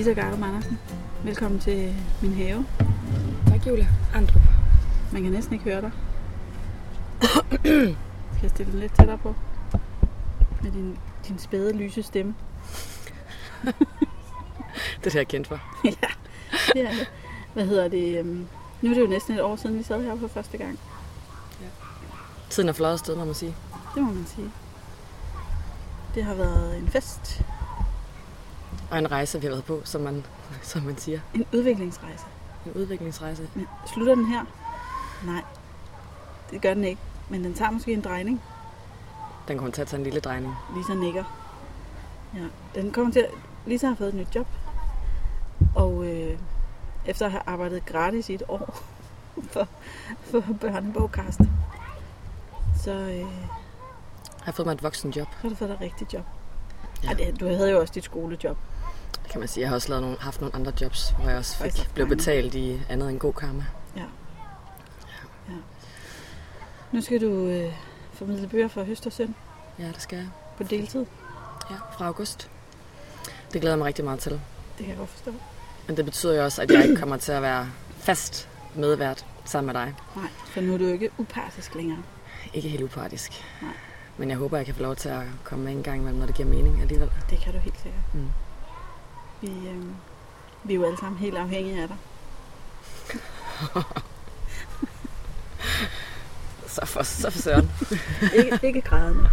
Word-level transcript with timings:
Lisa 0.00 0.12
Gardum 0.12 0.42
Andersen. 0.42 0.78
Velkommen 1.24 1.60
til 1.60 1.94
min 2.22 2.34
have. 2.34 2.66
Tak, 3.46 3.66
Julia. 3.66 3.88
Andrup. 4.14 4.42
Man 5.12 5.22
kan 5.22 5.32
næsten 5.32 5.52
ikke 5.54 5.64
høre 5.64 5.80
dig. 5.80 5.90
Skal 8.32 8.42
jeg 8.42 8.50
stille 8.50 8.72
den 8.72 8.80
lidt 8.80 8.96
tættere 8.96 9.18
på? 9.18 9.34
Med 10.62 10.70
din, 10.72 10.98
din 11.28 11.38
spæde, 11.38 11.72
lyse 11.72 12.02
stemme. 12.02 12.34
Det 13.64 13.74
er 14.96 15.00
det, 15.04 15.14
jeg 15.14 15.28
kendt 15.28 15.46
for. 15.46 15.60
ja, 16.76 16.90
det. 16.90 17.10
Hvad 17.52 17.66
hedder 17.66 17.88
det? 17.88 18.18
øhm, 18.18 18.46
Nu 18.82 18.90
er 18.90 18.94
det 18.94 19.00
jo 19.02 19.06
næsten 19.06 19.34
et 19.34 19.42
år 19.42 19.56
siden, 19.56 19.78
vi 19.78 19.82
sad 19.82 20.02
her 20.02 20.16
for 20.20 20.28
første 20.28 20.58
gang. 20.58 20.78
Tiden 22.50 22.68
er 22.68 22.72
fløjet 22.72 22.98
sted, 22.98 23.16
må 23.16 23.24
man 23.24 23.34
sige. 23.34 23.54
Det 23.94 24.02
må 24.02 24.12
man 24.12 24.26
sige. 24.26 24.50
Det 26.14 26.24
har 26.24 26.34
været 26.34 26.78
en 26.78 26.88
fest. 26.88 27.42
Og 28.90 28.98
en 28.98 29.10
rejse, 29.10 29.40
vi 29.40 29.46
har 29.46 29.52
været 29.52 29.64
på, 29.64 29.80
som 29.84 30.00
man, 30.00 30.26
som 30.62 30.82
man 30.82 30.98
siger. 30.98 31.20
En 31.34 31.46
udviklingsrejse. 31.54 32.24
En 32.66 32.72
udviklingsrejse. 32.72 33.48
Men 33.54 33.68
slutter 33.86 34.14
den 34.14 34.26
her? 34.26 34.44
Nej, 35.24 35.42
det 36.50 36.62
gør 36.62 36.74
den 36.74 36.84
ikke. 36.84 37.00
Men 37.28 37.44
den 37.44 37.54
tager 37.54 37.70
måske 37.70 37.92
en 37.92 38.00
drejning. 38.00 38.42
Den 39.48 39.58
kommer 39.58 39.72
til 39.72 39.82
at 39.82 39.88
tage 39.88 39.98
en 39.98 40.04
lille 40.04 40.20
drejning. 40.20 40.54
Lisa 40.76 40.94
nikker. 40.94 41.24
Ja, 42.34 42.80
den 42.80 42.92
kommer 42.92 43.12
til 43.12 43.20
at... 43.20 43.30
Lisa 43.66 43.86
har 43.86 43.94
fået 43.94 44.08
et 44.08 44.14
nyt 44.14 44.34
job. 44.34 44.46
Og 45.74 46.04
øh, 46.06 46.38
efter 47.06 47.26
at 47.26 47.32
have 47.32 47.42
arbejdet 47.46 47.86
gratis 47.86 48.28
i 48.28 48.34
et 48.34 48.42
år 48.48 48.82
for, 49.52 49.68
for 50.22 50.44
børnebogkast, 50.60 51.40
så, 52.82 52.90
øh, 52.90 53.18
Jeg 53.18 53.26
har 54.44 54.52
fået 54.52 54.66
mig 54.66 54.72
et 54.72 54.82
voksen 54.82 55.10
job, 55.10 55.26
så 55.30 55.36
har 55.42 55.48
du 55.48 55.54
fået 55.54 55.70
et 55.70 55.80
rigtigt 55.80 56.14
job. 56.14 56.24
Ja. 57.04 57.14
Det, 57.14 57.40
du 57.40 57.46
havde 57.46 57.70
jo 57.70 57.80
også 57.80 57.92
dit 57.94 58.04
skolejob. 58.04 58.56
Kan 59.30 59.40
man 59.40 59.48
sige. 59.48 59.60
Jeg 59.62 59.68
har 59.68 59.74
også 59.74 59.88
lavet 59.88 60.02
nogle, 60.02 60.16
haft 60.20 60.40
nogle 60.40 60.56
andre 60.56 60.72
jobs, 60.80 61.14
hvor 61.20 61.28
jeg 61.28 61.38
også 61.38 61.56
fik, 61.56 61.90
blev 61.94 62.08
betalt 62.08 62.54
i 62.54 62.80
andet 62.88 63.10
end 63.10 63.18
god 63.18 63.32
karma. 63.32 63.64
Ja. 63.96 64.00
ja. 65.48 65.54
Nu 66.92 67.00
skal 67.00 67.20
du 67.20 67.46
øh, 67.46 67.72
formidle 68.12 68.48
bøger 68.48 68.68
for 68.68 68.82
høst 68.84 69.06
og 69.06 69.12
søn 69.12 69.34
Ja, 69.78 69.86
det 69.86 70.02
skal 70.02 70.18
jeg. 70.18 70.28
på 70.56 70.62
deltid. 70.62 71.06
Ja, 71.70 71.74
fra 71.96 72.06
august. 72.06 72.50
Det 73.52 73.60
glæder 73.60 73.70
jeg 73.70 73.78
mig 73.78 73.86
rigtig 73.86 74.04
meget 74.04 74.20
til. 74.20 74.32
Det 74.32 74.40
kan 74.78 74.88
jeg 74.88 74.96
godt 74.96 75.10
forstå. 75.10 75.34
Men 75.86 75.96
det 75.96 76.04
betyder 76.04 76.34
jo 76.36 76.44
også, 76.44 76.62
at 76.62 76.70
jeg 76.70 76.82
ikke 76.84 76.96
kommer 76.96 77.16
til 77.16 77.32
at 77.32 77.42
være 77.42 77.68
fast 77.98 78.48
medvært 78.74 79.26
sammen 79.44 79.66
med 79.74 79.82
dig. 79.82 79.94
Nej, 80.16 80.28
for 80.46 80.60
nu 80.60 80.74
er 80.74 80.78
du 80.78 80.86
ikke 80.86 81.10
upartisk 81.18 81.74
længere. 81.74 81.98
Ikke 82.54 82.68
helt 82.68 82.82
upartisk. 82.82 83.44
Nej. 83.62 83.72
Men 84.16 84.28
jeg 84.30 84.38
håber, 84.38 84.56
jeg 84.56 84.66
kan 84.66 84.74
få 84.74 84.82
lov 84.82 84.96
til 84.96 85.08
at 85.08 85.22
komme 85.44 85.64
med 85.64 85.72
en 85.72 85.82
gang 85.82 85.96
imellem, 86.00 86.18
når 86.18 86.26
det 86.26 86.34
giver 86.34 86.48
mening 86.48 86.80
alligevel. 86.82 87.10
Det 87.30 87.38
kan 87.38 87.52
du 87.52 87.58
helt 87.58 87.80
sikkert. 87.80 88.00
Mm. 88.14 88.28
Vi, 89.40 89.46
øh, 89.46 89.84
vi 90.64 90.74
er 90.74 90.78
jo 90.78 90.84
alle 90.84 90.98
sammen 90.98 91.18
helt 91.18 91.36
afhængige 91.36 91.82
af 91.82 91.88
dig. 91.88 91.96
Så 96.70 96.86
for, 96.86 97.02
så 97.02 97.30
for 97.30 97.38
søren. 97.38 97.70
ikke, 98.38 98.58
ikke 98.62 98.80
grædende. 98.80 99.30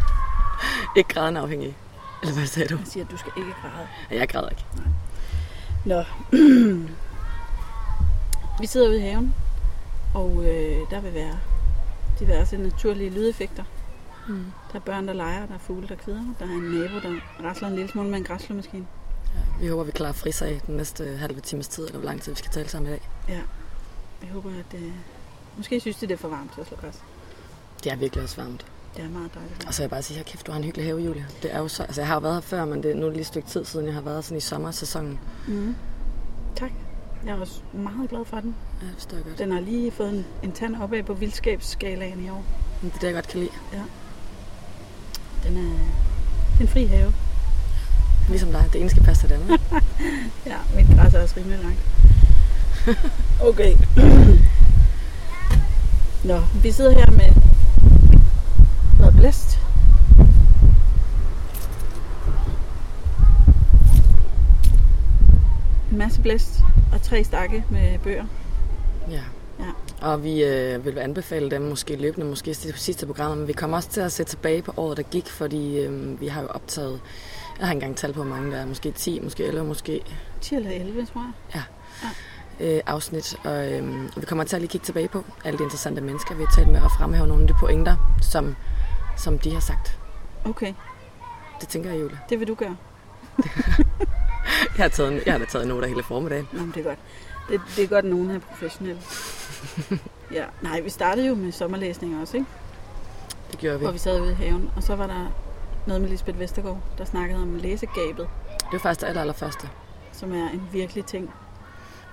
Ikke 0.95 1.13
graden 1.13 1.37
afhængig. 1.37 1.77
Eller 2.21 2.35
hvad 2.35 2.45
sagde 2.45 2.69
du? 2.69 2.77
Jeg 2.77 2.87
siger, 2.87 3.05
at 3.05 3.11
du 3.11 3.17
skal 3.17 3.31
ikke 3.37 3.53
græde. 3.61 3.87
Jeg 4.11 4.29
græder 4.29 4.49
ikke. 4.49 4.65
Nå. 5.85 6.03
vi 8.61 8.67
sidder 8.67 8.89
ude 8.89 8.97
i 8.97 9.01
haven, 9.01 9.35
og 10.13 10.45
øh, 10.45 10.89
der 10.89 11.01
vil 11.01 11.13
være 11.13 11.39
diverse 12.19 12.57
naturlige 12.57 13.09
lydeffekter. 13.09 13.63
Mm. 14.27 14.45
Der 14.71 14.75
er 14.75 14.83
børn, 14.83 15.07
der 15.07 15.13
leger, 15.13 15.45
der 15.45 15.53
er 15.53 15.59
fugle, 15.59 15.87
der 15.87 15.95
kvider. 15.95 16.23
Der 16.39 16.45
er 16.45 16.49
en 16.49 16.61
nabo, 16.61 16.99
der 16.99 17.19
rasler 17.43 17.67
en 17.67 17.75
lille 17.75 17.91
smule 17.91 18.09
med 18.09 18.17
en 18.17 18.23
græsslåmaskine. 18.23 18.87
Ja, 19.35 19.61
vi 19.61 19.67
håber, 19.67 19.83
vi 19.83 19.91
klarer 19.91 20.11
frisag 20.11 20.61
den 20.67 20.77
næste 20.77 21.17
halve 21.17 21.41
times 21.41 21.67
tid, 21.67 21.85
eller 21.85 21.99
hvor 21.99 22.09
lang 22.09 22.21
tid 22.21 22.31
vi 22.31 22.37
skal 22.37 22.51
tale 22.51 22.69
sammen 22.69 22.89
i 22.89 22.91
dag. 22.91 23.09
Ja. 23.29 23.41
Jeg 24.21 24.29
håber, 24.33 24.49
at... 24.49 24.79
Øh, 24.79 24.91
måske 25.57 25.79
synes 25.79 25.97
de, 25.97 26.07
det 26.07 26.13
er 26.13 26.17
for 26.17 26.27
varmt 26.27 26.53
til 26.53 26.61
at 26.61 26.67
slå 26.67 26.77
græs. 26.77 26.99
Det 27.83 27.91
er 27.91 27.95
virkelig 27.95 28.23
også 28.23 28.41
varmt. 28.41 28.65
Det 28.95 29.05
er 29.05 29.09
meget 29.09 29.33
dejligt. 29.33 29.65
Og 29.67 29.73
så 29.73 29.81
vil 29.81 29.83
jeg 29.83 29.89
bare 29.89 30.01
sige, 30.01 30.23
kæft, 30.23 30.47
du 30.47 30.51
har 30.51 30.59
en 30.59 30.63
hyggelig 30.63 30.85
have, 30.85 31.01
Julia. 31.01 31.25
Det 31.41 31.53
er 31.53 31.59
jo 31.59 31.67
så, 31.67 31.83
altså 31.83 32.01
jeg 32.01 32.07
har 32.07 32.15
jo 32.15 32.19
været 32.19 32.33
her 32.33 32.41
før, 32.41 32.65
men 32.65 32.83
det, 32.83 32.95
nu 32.95 33.01
er 33.01 33.05
det 33.05 33.13
lige 33.13 33.21
et 33.21 33.27
stykke 33.27 33.47
tid 33.47 33.65
siden, 33.65 33.85
jeg 33.85 33.93
har 33.93 34.01
været 34.01 34.25
sådan 34.25 34.37
i 34.37 34.41
sommersæsonen. 34.41 35.19
Mm. 35.47 35.75
Tak. 36.55 36.71
Jeg 37.25 37.35
er 37.35 37.39
også 37.39 37.61
meget 37.73 38.09
glad 38.09 38.25
for 38.25 38.39
den. 38.39 38.55
Ja, 38.81 38.85
det 38.87 38.93
forstår 38.93 39.17
jeg 39.17 39.25
godt. 39.25 39.39
Den 39.39 39.51
har 39.51 39.59
lige 39.59 39.91
fået 39.91 40.09
en, 40.09 40.25
en 40.43 40.51
tand 40.51 40.75
opad 40.75 41.03
på 41.03 41.13
vildskabsskalaen 41.13 42.25
i 42.25 42.29
år. 42.29 42.45
Det 42.81 42.93
er 42.93 42.99
det, 42.99 43.07
jeg 43.07 43.13
godt 43.13 43.27
kan 43.27 43.39
lide. 43.39 43.51
Den 45.43 45.57
er, 45.57 45.61
det 46.51 46.57
er 46.57 46.61
en 46.61 46.67
fri 46.67 46.85
have. 46.85 47.13
Ligesom 48.27 48.51
dig. 48.51 48.65
Det 48.73 48.81
ene 48.81 48.89
skal 48.89 49.03
passe 49.03 49.23
til 49.23 49.29
det 49.29 49.35
andet. 49.35 49.61
Ja, 50.45 50.57
mit 50.75 50.97
græs 50.97 51.13
er 51.13 51.21
også 51.21 51.35
rimelig 51.37 51.59
langt. 51.59 51.79
Okay. 53.49 53.77
Nå, 56.23 56.39
vi 56.63 56.71
sidder 56.71 56.91
her 56.91 57.11
med 57.11 57.29
noget 58.99 59.15
blæst. 59.15 59.59
En 65.91 65.97
masse 65.97 66.21
blæst 66.21 66.59
og 66.93 67.01
tre 67.01 67.23
stakke 67.23 67.63
med 67.69 67.99
bøger. 67.99 68.25
Ja. 69.11 69.21
Ja. 69.59 69.71
Og 70.01 70.23
vi 70.23 70.43
øh, 70.43 70.85
vil 70.85 70.97
anbefale 70.97 71.51
dem 71.51 71.61
måske 71.61 71.95
løbende, 71.95 72.27
måske 72.27 72.53
sidste 72.53 73.05
programmer, 73.05 73.35
men 73.35 73.47
vi 73.47 73.53
kommer 73.53 73.77
også 73.77 73.89
til 73.89 74.01
at 74.01 74.11
se 74.11 74.23
tilbage 74.23 74.61
på 74.61 74.73
året, 74.77 74.97
der 74.97 75.03
gik, 75.03 75.27
fordi 75.29 75.79
øh, 75.79 76.21
vi 76.21 76.27
har 76.27 76.41
jo 76.41 76.47
optaget, 76.47 76.99
jeg 77.59 77.67
har 77.67 77.73
ikke 77.73 77.83
engang 77.83 77.97
tal 77.97 78.13
på, 78.13 78.23
hvor 78.23 78.35
mange 78.35 78.51
der 78.51 78.57
er, 78.57 78.65
måske 78.65 78.91
10, 78.91 79.19
måske 79.19 79.43
11, 79.45 79.65
måske 79.67 80.01
10 80.41 80.55
eller 80.55 80.71
11, 80.71 81.05
tror 81.05 81.25
jeg. 81.53 81.63
øh, 82.59 82.81
afsnit. 82.85 83.35
Og 83.43 83.71
øh, 83.73 84.03
vi 84.17 84.25
kommer 84.25 84.43
til 84.43 84.55
at 84.55 84.61
lige 84.61 84.69
kigge 84.69 84.85
tilbage 84.85 85.07
på 85.07 85.23
alle 85.45 85.57
de 85.57 85.63
interessante 85.63 86.01
mennesker, 86.01 86.35
vi 86.35 86.43
har 86.43 86.51
talt 86.55 86.67
med, 86.69 86.81
og 86.81 86.91
fremhæve 86.91 87.27
nogle 87.27 87.41
af 87.41 87.47
de 87.47 87.53
pointer, 87.59 88.17
som, 88.21 88.55
som 89.17 89.39
de 89.39 89.53
har 89.53 89.59
sagt. 89.59 89.99
Okay, 90.45 90.73
Det 91.61 91.67
tænker 91.69 91.91
jeg, 91.91 92.01
Julie. 92.01 92.19
det 92.29 92.39
vil 92.39 92.47
du 92.47 92.55
gøre. 92.55 92.75
Jeg 94.77 94.83
har, 94.83 94.87
taget, 94.89 95.13
en- 95.13 95.21
jeg 95.25 95.33
har 95.33 95.39
da 95.39 95.45
taget 95.45 95.67
noter 95.67 95.87
hele 95.87 96.03
formiddagen. 96.03 96.47
Nå, 96.51 96.61
det 96.65 96.77
er 96.77 96.83
godt. 96.83 96.99
Det, 97.49 97.61
det 97.75 97.83
er 97.83 97.87
godt, 97.87 98.05
at 98.05 98.11
nogen 98.11 98.29
er 98.31 98.39
professionelle. 98.39 99.01
ja, 100.37 100.43
nej, 100.61 100.81
vi 100.81 100.89
startede 100.89 101.27
jo 101.27 101.35
med 101.35 101.51
sommerlæsninger 101.51 102.21
også, 102.21 102.37
ikke? 102.37 102.49
Det 103.51 103.59
gjorde 103.59 103.79
vi. 103.79 103.83
Hvor 103.85 103.91
vi 103.91 103.97
sad 103.97 104.21
ude 104.21 104.31
i 104.31 104.35
haven, 104.35 104.69
og 104.75 104.83
så 104.83 104.95
var 104.95 105.07
der 105.07 105.27
noget 105.87 106.01
med 106.01 106.09
Lisbeth 106.09 106.39
Vestergaard, 106.39 106.79
der 106.97 107.05
snakkede 107.05 107.41
om 107.41 107.55
læsegabet, 107.55 108.27
Det 108.59 108.73
var 108.73 108.79
faktisk 108.79 109.01
det 109.01 109.07
aller, 109.07 109.21
allerførste. 109.21 109.69
som 110.13 110.33
er 110.33 110.49
en 110.49 110.69
virkelig 110.71 111.05
ting. 111.05 111.33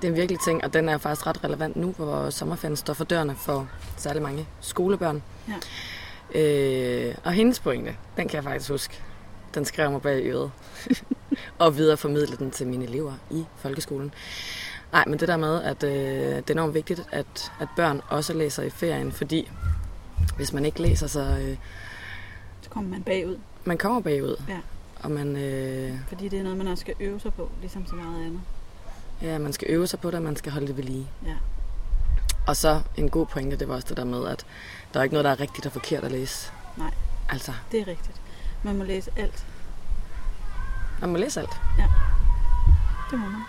Det 0.02 0.08
er 0.08 0.12
en 0.12 0.16
virkelig 0.18 0.40
ting, 0.44 0.64
og 0.64 0.72
den 0.72 0.88
er 0.88 0.98
faktisk 0.98 1.26
ret 1.26 1.44
relevant 1.44 1.76
nu, 1.76 1.92
hvor 1.92 2.30
sommerferien 2.30 2.76
står 2.76 2.94
for 2.94 3.04
dørene 3.04 3.34
for 3.36 3.68
særlig 3.96 4.22
mange 4.22 4.46
skolebørn. 4.60 5.22
Ja. 5.48 5.54
Øh, 6.40 7.14
og 7.24 7.32
hendes 7.32 7.60
pointe, 7.60 7.96
den 8.16 8.28
kan 8.28 8.36
jeg 8.36 8.44
faktisk 8.44 8.70
huske. 8.70 9.02
Den 9.54 9.64
skrev 9.64 9.90
mig 9.90 10.02
bag 10.02 10.22
øret. 10.26 10.50
og 11.58 11.76
videreformidle 11.76 12.36
den 12.36 12.50
til 12.50 12.66
mine 12.66 12.84
elever 12.84 13.12
i 13.30 13.44
folkeskolen. 13.56 14.14
Nej, 14.92 15.04
men 15.06 15.18
det 15.20 15.28
der 15.28 15.36
med, 15.36 15.62
at 15.62 15.82
øh, 15.84 15.90
det 16.36 16.50
er 16.50 16.54
enormt 16.54 16.74
vigtigt, 16.74 17.02
at, 17.12 17.52
at 17.60 17.68
børn 17.76 18.00
også 18.08 18.32
læser 18.32 18.62
i 18.62 18.70
ferien, 18.70 19.12
fordi 19.12 19.50
hvis 20.36 20.52
man 20.52 20.64
ikke 20.64 20.82
læser, 20.82 21.06
så 21.06 21.20
øh, 21.20 21.56
Så 22.62 22.70
kommer 22.70 22.90
man 22.90 23.02
bagud, 23.02 23.36
man 23.64 23.78
kommer 23.78 24.00
bagud. 24.00 24.42
Ja. 24.48 24.58
Og 25.00 25.10
man, 25.10 25.36
øh, 25.36 25.98
fordi 26.08 26.28
det 26.28 26.38
er 26.38 26.42
noget, 26.42 26.58
man 26.58 26.66
også 26.68 26.80
skal 26.80 26.94
øve 27.00 27.20
sig 27.20 27.34
på, 27.34 27.50
ligesom 27.60 27.86
så 27.86 27.94
meget 27.94 28.26
andet. 28.26 28.40
ja, 29.22 29.38
man 29.38 29.52
skal 29.52 29.66
øve 29.70 29.86
sig 29.86 30.00
på 30.00 30.08
det, 30.08 30.14
og 30.14 30.22
man 30.22 30.36
skal 30.36 30.52
holde 30.52 30.66
det 30.66 30.76
ved 30.76 30.84
lige. 30.84 31.08
Ja. 31.26 31.34
Og 32.46 32.56
så 32.56 32.82
en 32.96 33.10
god 33.10 33.26
pointe, 33.26 33.56
det 33.56 33.68
var 33.68 33.74
også 33.74 33.88
det 33.88 33.96
der 33.96 34.04
med, 34.04 34.26
at 34.28 34.46
der 34.94 35.00
er 35.00 35.04
ikke 35.04 35.12
noget, 35.14 35.24
der 35.24 35.30
er 35.30 35.40
rigtigt 35.40 35.66
og 35.66 35.72
forkert 35.72 36.04
at 36.04 36.12
læse. 36.12 36.52
Nej. 36.76 36.90
Altså, 37.28 37.52
Det 37.72 37.80
er 37.80 37.86
rigtigt. 37.86 38.20
Man 38.62 38.76
må 38.78 38.84
læse 38.84 39.10
alt. 39.16 39.46
man 41.00 41.10
må 41.10 41.16
læse 41.18 41.40
alt. 41.40 41.60
Det 43.10 43.18
må 43.18 43.26
man. 43.28 43.40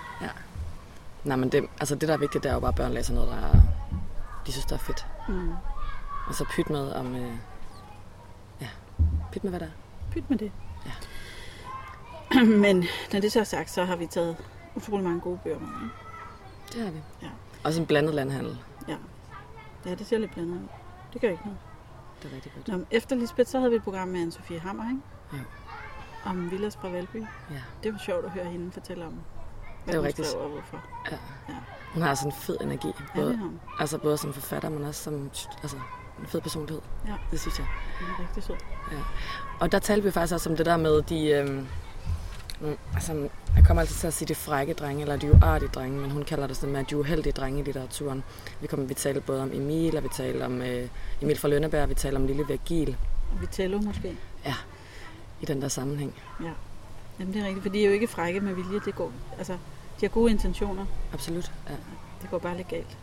Nej, 1.24 1.36
men 1.38 1.50
det, 1.52 1.64
altså 1.80 1.96
det, 1.96 2.08
der 2.08 2.14
er 2.14 2.18
vigtigt, 2.18 2.44
det 2.44 2.50
er 2.50 2.54
jo 2.54 2.60
bare, 2.60 2.70
at 2.70 2.76
børn 2.76 2.92
læser 2.92 3.14
noget, 3.14 3.30
der 3.30 3.36
er, 3.36 3.62
de 4.48 4.52
synes, 4.52 4.66
der 4.66 4.74
er 4.76 4.80
fedt. 4.80 5.06
Mm. 5.30 5.52
Og 6.28 6.36
så 6.36 6.46
pyt 6.56 6.70
med 6.70 6.92
om... 6.92 7.16
Øh, 7.16 7.32
ja, 8.62 8.68
pyt 9.32 9.44
med, 9.44 9.52
hvad 9.52 9.60
der 9.60 9.66
er. 9.66 9.70
Pyt 10.16 10.30
med 10.30 10.38
det. 10.38 10.52
Ja. 10.86 10.92
Men 12.64 12.86
når 13.14 13.20
det 13.20 13.32
så 13.32 13.40
er 13.40 13.44
sagt, 13.44 13.70
så 13.70 13.84
har 13.86 13.96
vi 13.96 14.06
taget 14.06 14.38
utrolig 14.76 15.04
mange 15.06 15.22
gode 15.22 15.40
bøger 15.44 15.60
med. 15.60 15.68
Ikke? 15.68 15.96
Det 16.74 16.82
har 16.84 16.92
vi. 16.92 17.00
Ja. 17.22 17.28
Også 17.64 17.82
en 17.82 17.88
blandet 17.88 18.16
landhandel. 18.16 18.58
Ja, 19.86 19.96
det 19.96 20.08
ser 20.08 20.18
lidt 20.18 20.32
blandet 20.34 20.54
ud. 20.54 20.68
Det 21.14 21.22
gør 21.22 21.30
ikke 21.30 21.44
noget. 21.46 21.58
Det 22.24 22.32
er 22.32 22.36
rigtig 22.36 22.52
godt. 22.56 22.68
Nå, 22.68 22.86
efter 22.92 23.16
Lisbeth, 23.16 23.50
så 23.50 23.58
havde 23.60 23.72
vi 23.72 23.76
et 23.76 23.84
program 23.84 24.08
med 24.08 24.28
Anne-Sophie 24.28 24.60
Hammer, 24.60 24.90
ikke? 24.90 25.02
Ja. 25.34 26.30
Om 26.30 26.52
Villas 26.52 26.78
fra 26.78 26.90
Valby. 26.90 27.24
Ja. 27.52 27.62
Det 27.84 27.94
var 27.94 28.00
sjovt 28.00 28.26
at 28.26 28.32
høre 28.32 28.46
hende 28.46 28.72
fortælle 28.72 29.06
om, 29.06 29.14
hvad 29.84 29.94
Det 29.94 30.02
var 30.02 30.08
hun 30.18 30.26
skrev 30.26 30.42
og 30.42 30.50
hvorfor. 30.50 30.82
Hun 31.94 32.04
har 32.04 32.16
sådan 32.16 32.32
en 32.32 32.36
fed 32.38 32.58
energi. 32.62 32.88
Ja, 32.88 33.04
Både, 33.16 33.30
det 33.30 33.38
har 33.38 33.46
hun. 33.46 33.60
altså 33.80 33.98
både 33.98 34.18
som 34.18 34.34
forfatter, 34.34 34.70
men 34.70 34.84
også 34.84 35.04
som 35.04 35.30
altså, 35.62 35.78
en 36.20 36.26
fed 36.28 36.42
personlighed. 36.42 36.82
Ja. 37.08 37.14
Det 37.32 37.40
synes 37.40 37.60
jeg. 37.60 37.68
Hun 38.00 38.10
er 38.10 38.28
rigtig 38.28 38.44
sød. 38.44 38.56
Og 39.60 39.72
der 39.72 39.80
talte 39.80 40.04
vi 40.04 40.12
faktisk 40.12 40.34
også 40.34 40.50
om 40.50 40.58
det 40.58 40.66
der 40.66 40.78
med 40.78 41.02
de... 41.02 41.44
Nogle- 42.62 42.78
altså, 42.94 43.30
Jeg 43.56 43.66
kommer 43.66 43.82
altid 43.82 43.96
til 43.96 44.08
at 44.08 44.14
sige 44.14 44.28
de 44.28 44.36
frække 44.36 44.74
drenge, 44.74 45.02
eller 45.02 45.18
de 45.18 45.32
uartige 45.34 45.70
drenge, 45.70 46.00
men 46.00 46.12
hun 46.12 46.24
kalder 46.24 46.48
det 46.48 46.56
sådan 46.58 46.74
med 46.74 46.84
de 46.84 46.98
uheldige 46.98 47.34
drenge 47.34 47.60
i 47.60 47.64
litteraturen. 47.64 48.24
Vi 48.62 48.68
kommer 48.68 48.86
vi 48.86 48.94
taler 48.94 49.22
både 49.22 49.42
om 49.42 49.52
Emil, 49.54 49.98
og 49.98 50.04
vi 50.04 50.10
taler 50.14 50.46
om 50.46 50.62
øh, 50.62 50.88
Emil 51.22 51.38
fra 51.40 51.48
Lønneberg, 51.48 51.84
og 51.84 51.90
vi 51.90 51.94
taler 51.94 52.20
om 52.20 52.28
Lille 52.28 52.48
Virgil 52.48 52.98
Vitello 53.42 53.78
måske. 53.78 54.18
i 55.42 55.46
den 55.46 55.62
der 55.62 55.68
sammenhæng. 55.68 56.14
Ja. 56.44 56.52
Jamen 57.20 57.34
det 57.34 57.42
er 57.42 57.46
rigtigt, 57.46 57.64
for 57.64 57.70
de 57.70 57.82
er 57.82 57.86
jo 57.88 57.92
ikke 57.92 58.08
frække 58.08 58.40
med 58.40 58.54
vilje. 58.54 58.80
Det 58.86 58.96
går, 58.96 59.12
altså, 59.38 59.54
de 59.54 59.58
har 60.02 60.08
gode 60.08 60.32
intentioner. 60.32 60.86
Absolut. 61.14 61.52
Ja. 61.70 61.74
Det 62.22 62.30
går 62.30 62.38
bare 62.40 62.58
lidt 62.58 62.68
galt. 62.68 62.98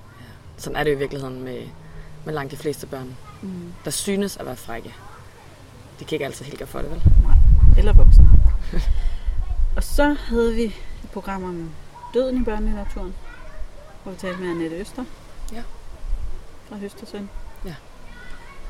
Sådan 0.56 0.76
er 0.76 0.85
det 0.85 0.91
jo 0.91 0.97
i 0.97 0.99
virkeligheden 0.99 1.43
med, 1.44 1.62
med 2.24 2.34
langt 2.34 2.50
de 2.52 2.56
fleste 2.56 2.86
børn, 2.86 3.16
Mm. 3.42 3.72
der 3.84 3.90
synes 3.90 4.36
at 4.36 4.46
være 4.46 4.56
frække. 4.56 4.94
De 6.00 6.04
kan 6.04 6.16
ikke 6.16 6.24
altid 6.24 6.44
helt 6.44 6.58
gøre 6.58 6.69
for 6.69 6.78
det, 6.78 6.90
vel? 6.90 7.02
Eller 7.78 7.92
voksne. 7.92 8.28
og 9.76 9.82
så 9.84 10.16
havde 10.28 10.54
vi 10.54 10.62
et 10.64 11.10
program 11.12 11.44
om 11.44 11.70
døden 12.14 12.40
i 12.42 12.44
børnelitteraturen, 12.44 13.14
hvor 14.02 14.12
vi 14.12 14.19
talte 14.19 14.40
med 14.40 14.50
Annette 14.50 14.76
Øster. 14.76 15.04
Ja. 15.52 15.62
Fra 16.69 16.76
Høstersøn. 16.76 17.30
Ja. 17.64 17.74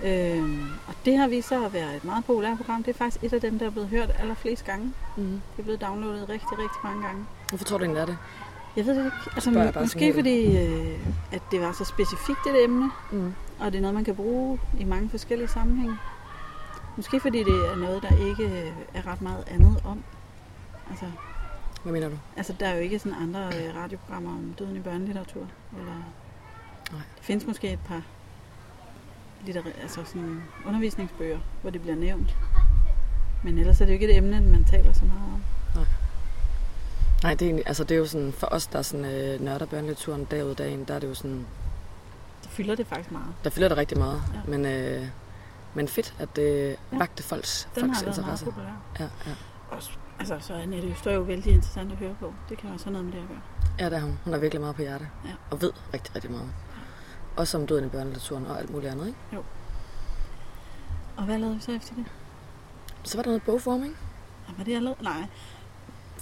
Øhm, 0.04 0.70
og 0.88 0.94
det 1.04 1.16
har 1.18 1.28
vist 1.28 1.48
sig 1.48 1.64
at 1.64 1.72
være 1.72 1.96
et 1.96 2.04
meget 2.04 2.24
populært 2.24 2.56
program. 2.56 2.82
Det 2.82 2.94
er 2.94 2.98
faktisk 2.98 3.24
et 3.24 3.32
af 3.32 3.40
dem, 3.40 3.58
der 3.58 3.66
er 3.66 3.70
blevet 3.70 3.88
hørt 3.88 4.10
allerflest 4.18 4.64
gange. 4.64 4.92
Mm. 5.16 5.24
Det 5.24 5.58
er 5.58 5.62
blevet 5.62 5.80
downloadet 5.80 6.28
rigtig, 6.28 6.50
rigtig 6.52 6.80
mange 6.84 7.02
gange. 7.06 7.24
Hvorfor 7.48 7.64
tror 7.64 7.78
du 7.78 7.84
egentlig, 7.84 8.00
er 8.00 8.06
det? 8.06 8.18
Jeg 8.76 8.86
ved 8.86 8.96
det 8.98 9.04
ikke. 9.04 9.16
Altså, 9.34 9.52
bare 9.52 9.72
måske 9.82 10.14
fordi, 10.14 10.56
øh, 10.66 10.98
at 11.32 11.42
det 11.50 11.60
var 11.60 11.72
så 11.72 11.84
specifikt 11.84 12.46
et 12.46 12.64
emne, 12.64 12.90
Mm. 13.12 13.34
og 13.60 13.72
det 13.72 13.78
er 13.78 13.80
noget, 13.82 13.94
man 13.94 14.04
kan 14.04 14.14
bruge 14.16 14.58
i 14.78 14.84
mange 14.84 15.10
forskellige 15.10 15.48
sammenhænge. 15.48 15.96
Måske 16.96 17.20
fordi 17.20 17.38
det 17.38 17.54
er 17.72 17.76
noget, 17.76 18.02
der 18.02 18.26
ikke 18.28 18.44
øh, 18.44 18.72
er 18.94 19.06
ret 19.06 19.22
meget 19.22 19.44
andet 19.46 19.80
om. 19.84 20.02
Altså, 20.90 21.04
Hvad 21.82 21.92
mener 21.92 22.08
du? 22.08 22.16
altså 22.36 22.54
der 22.60 22.66
er 22.66 22.74
jo 22.74 22.80
ikke 22.80 22.98
sådan 22.98 23.18
andre 23.22 23.40
øh, 23.46 23.76
radioprogrammer 23.76 24.30
om 24.30 24.54
døden 24.58 24.76
i 24.76 24.80
børnelitteratur. 24.80 25.46
Eller... 25.78 25.92
Nej. 26.92 27.00
Der 27.16 27.22
findes 27.22 27.46
måske 27.46 27.72
et 27.72 27.78
par 27.88 28.02
litteræ- 29.46 29.82
altså 29.82 30.04
sådan 30.04 30.42
undervisningsbøger, 30.66 31.38
hvor 31.62 31.70
det 31.70 31.80
bliver 31.80 31.96
nævnt. 31.96 32.36
Men 33.42 33.58
ellers 33.58 33.80
er 33.80 33.84
det 33.84 33.92
jo 33.92 33.94
ikke 33.94 34.10
et 34.10 34.16
emne, 34.16 34.40
man 34.40 34.64
taler 34.64 34.92
så 34.92 35.04
meget 35.04 35.32
om. 35.34 35.42
Nej, 35.74 35.84
det 37.30 37.42
er, 37.42 37.46
egentlig- 37.46 37.66
altså, 37.66 37.84
det 37.84 37.94
er 37.94 37.98
jo 37.98 38.06
sådan, 38.06 38.32
for 38.32 38.46
os, 38.50 38.66
der 38.66 38.78
er 38.78 38.82
sådan, 38.82 39.04
øh, 39.04 39.40
nørder 39.40 39.66
børnelitteraturen 39.66 40.24
dag 40.24 40.44
ud 40.46 40.54
dagen, 40.54 40.84
der 40.84 40.94
er 40.94 40.98
det 40.98 41.08
jo 41.08 41.14
sådan, 41.14 41.46
Så 42.42 42.48
fylder 42.48 42.74
det 42.74 42.86
faktisk 42.86 43.10
meget. 43.10 43.26
der 43.44 43.50
fylder 43.50 43.68
det 43.68 43.76
rigtig 43.76 43.98
meget. 43.98 44.22
Ja. 44.34 44.40
Men, 44.50 44.66
øh, 44.66 45.06
men 45.74 45.88
fedt, 45.88 46.14
at 46.18 46.36
det 46.36 46.76
Ja. 46.92 46.98
vagte 46.98 47.22
folks, 47.22 47.68
Den 47.74 47.80
folks 47.82 47.96
har 47.98 48.04
været 48.04 48.16
meget 48.16 48.18
interesse. 48.18 48.44
populær. 48.44 48.82
Ja, 49.00 49.04
ja. 49.26 49.34
Også, 49.70 49.90
altså, 50.18 50.36
så 50.40 50.54
er 50.54 50.58
Annette 50.62 50.88
Øster 50.88 51.12
jo 51.12 51.20
vældig 51.20 51.52
interessant 51.52 51.92
at 51.92 51.98
høre 51.98 52.14
på. 52.20 52.34
Det 52.48 52.58
kan 52.58 52.70
også 52.70 52.84
have 52.86 52.92
noget 52.92 53.04
med 53.04 53.12
det 53.12 53.20
at 53.22 53.28
gøre. 53.28 53.40
ja, 53.78 53.84
det 53.90 53.96
er 53.96 54.00
hun. 54.00 54.18
Hun 54.24 54.32
har 54.32 54.40
virkelig 54.40 54.60
meget 54.60 54.76
på 54.76 54.82
hjerte. 54.82 55.08
Ja. 55.24 55.30
Og 55.50 55.62
ved 55.62 55.70
rigtig, 55.94 56.14
rigtig 56.16 56.30
meget. 56.30 56.48
Også 57.36 57.58
om 57.58 57.66
døden 57.66 57.84
i 57.84 57.88
børnelitteraturen 57.88 58.46
og 58.46 58.58
alt 58.58 58.70
muligt 58.70 58.92
andet, 58.92 59.06
ikke? 59.06 59.18
Og 61.16 61.24
hvad 61.24 61.38
lavede 61.38 61.54
vi 61.56 61.60
så 61.62 61.72
efter 61.72 61.94
det? 61.94 62.04
Så 63.04 63.16
var 63.18 63.22
der 63.22 63.30
noget 63.30 63.42
bogforming. 63.42 63.96
Og 64.48 64.54
var 64.58 64.64
det 64.64 64.82
lavede? 64.82 65.02
Nej, 65.02 65.26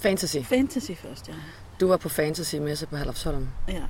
Fantasy. 0.01 0.37
fantasy 0.37 0.91
først, 0.91 1.27
ja. 1.29 1.33
Du 1.79 1.87
var 1.87 1.97
på 1.97 2.09
fantasy-messe 2.09 2.85
på 2.87 2.95
Herlufsholm. 2.97 3.47
Ja, 3.67 3.83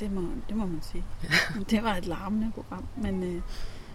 det 0.00 0.12
må, 0.12 0.20
det 0.48 0.56
må 0.56 0.66
man 0.66 0.80
sige. 0.82 1.04
Det 1.70 1.82
var 1.82 1.94
et 1.96 2.06
larmende 2.06 2.52
program, 2.54 2.84
men 2.96 3.22
øh, 3.36 3.42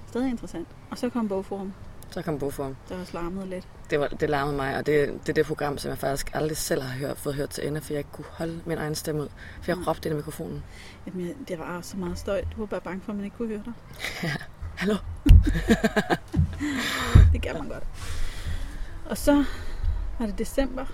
stadig 0.08 0.30
interessant. 0.30 0.68
Og 0.92 0.98
så 0.98 1.10
kom 1.10 1.28
bogforum, 1.28 1.74
Så 2.12 2.22
kom 2.22 2.40
bogform. 2.40 2.76
der 2.90 3.00
også 3.00 3.14
larmede 3.14 3.50
lidt. 3.50 3.68
Det, 3.90 4.00
var, 4.00 4.08
det 4.08 4.30
larmede 4.30 4.56
mig, 4.56 4.78
og 4.78 4.86
det, 4.86 5.08
det 5.22 5.30
er 5.30 5.34
det 5.34 5.46
program, 5.46 5.78
som 5.78 5.90
jeg 5.90 5.98
faktisk 5.98 6.32
aldrig 6.36 6.58
selv 6.58 6.82
har 6.82 6.98
hørt, 6.98 7.18
fået 7.18 7.36
hørt 7.36 7.50
til 7.50 7.68
ende, 7.68 7.82
for 7.82 7.94
jeg 7.94 7.98
ikke 8.00 8.12
kunne 8.12 8.26
holde 8.32 8.62
min 8.66 8.78
egen 8.78 8.96
stemme 8.96 9.22
ud. 9.22 9.28
For 9.62 9.72
jeg 9.72 9.76
Nej. 9.76 9.86
råbte 9.88 10.10
ind 10.10 10.14
i 10.14 10.18
mikrofonen. 10.18 10.64
Jamen, 11.08 11.34
det 11.48 11.60
var 11.60 11.82
så 11.82 11.98
meget 11.98 12.20
støj. 12.20 12.42
Du 12.42 12.58
var 12.58 12.66
bare 12.66 12.82
bange 12.82 13.02
for, 13.06 13.12
at 13.12 13.16
man 13.16 13.26
ikke 13.26 13.38
kunne 13.38 13.48
høre 13.48 13.64
dig. 13.66 13.74
Hallo? 14.82 14.96
Det 17.34 17.42
kan 17.42 17.54
man 17.54 17.68
godt. 17.70 17.84
Og 19.06 19.18
så 19.18 19.44
var 20.20 20.26
det 20.26 20.38
december. 20.40 20.86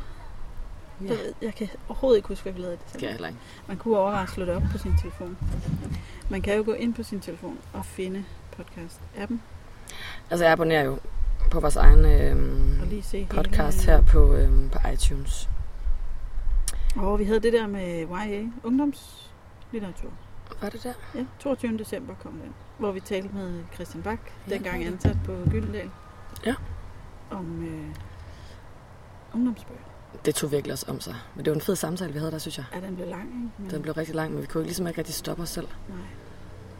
Ja. 1.02 1.08
Jeg, 1.08 1.18
jeg 1.42 1.56
kan 1.56 1.70
overhovedet 1.88 2.18
ikke 2.18 2.28
huske, 2.28 2.44
hvad 2.44 2.54
vi 2.54 2.60
lavede 2.60 2.76
i 2.76 2.80
Det 2.92 3.00
kan 3.00 3.02
jeg 3.02 3.12
heller 3.12 3.28
ikke. 3.28 3.40
Man 3.68 3.78
kunne 3.78 3.98
overveje 3.98 4.24
at 4.24 4.30
slå 4.30 4.46
det 4.46 4.56
op 4.56 4.64
på 4.72 4.78
sin 4.78 4.94
telefon. 5.02 5.38
Man 6.30 6.42
kan 6.42 6.58
jo 6.58 6.64
gå 6.66 6.74
ind 6.74 6.94
på 6.94 7.04
sin 7.04 7.20
telefon 7.20 7.58
og 7.74 7.86
finde 7.86 8.26
podcast-appen 8.60 9.38
Altså, 10.30 10.46
jeg 10.46 10.54
abonnerer 10.54 10.84
jo 10.84 11.00
på 11.52 11.60
vores 11.60 11.76
egen 11.76 12.06
øh, 12.06 12.90
lige 12.90 13.04
se 13.04 13.28
podcast 13.30 13.86
hele, 13.86 13.92
her 13.92 14.02
på, 14.02 14.34
øh, 14.34 14.72
på 14.72 14.80
iTunes. 14.94 15.50
Og 16.96 17.20
vi 17.20 17.24
havde 17.24 17.40
det 17.40 17.54
der 17.54 17.68
med 17.68 18.08
YA, 18.08 18.44
ungdomslitteratur. 18.64 20.10
Var 20.62 20.70
det 20.70 20.84
der? 20.84 20.94
Ja, 21.16 21.26
22. 21.40 21.78
december 21.78 22.14
kom 22.24 22.32
den. 22.32 22.54
Hvor 22.78 22.92
vi 22.92 23.00
talte 23.00 23.30
med 23.36 23.64
Christian 23.74 24.04
Bak, 24.04 24.20
Ja, 24.50 24.54
dengang 24.54 24.86
ansat 24.86 25.18
på 25.26 25.32
Gyldendal. 25.50 25.90
Ja. 26.46 26.56
Om 27.32 27.64
øh, 27.68 27.96
ungdomsbøger. 29.34 29.93
Det 30.26 30.36
tog 30.36 30.52
virkelig 30.52 30.72
også 30.74 30.86
om 30.90 31.00
sig. 31.02 31.16
Men 31.36 31.46
det 31.46 31.52
var 31.52 31.56
en 31.56 31.62
fed 31.62 31.76
samtale, 31.76 32.14
vi 32.14 32.20
havde 32.20 32.32
der, 32.32 32.38
synes 32.38 32.58
jeg. 32.58 32.66
Ja, 32.74 32.80
den 32.80 32.96
blev 32.96 33.08
lang, 33.08 33.24
ikke? 33.24 33.50
Men, 33.58 33.70
Den 33.72 33.82
blev 33.82 33.94
rigtig 33.94 34.16
lang, 34.16 34.34
men 34.34 34.42
vi 34.42 34.48
kunne 34.48 34.64
ligesom 34.64 34.88
ikke 34.88 34.98
rigtig 34.98 35.16
stoppe 35.16 35.44
os 35.44 35.50
selv. 35.50 35.68
Nej, 35.90 35.98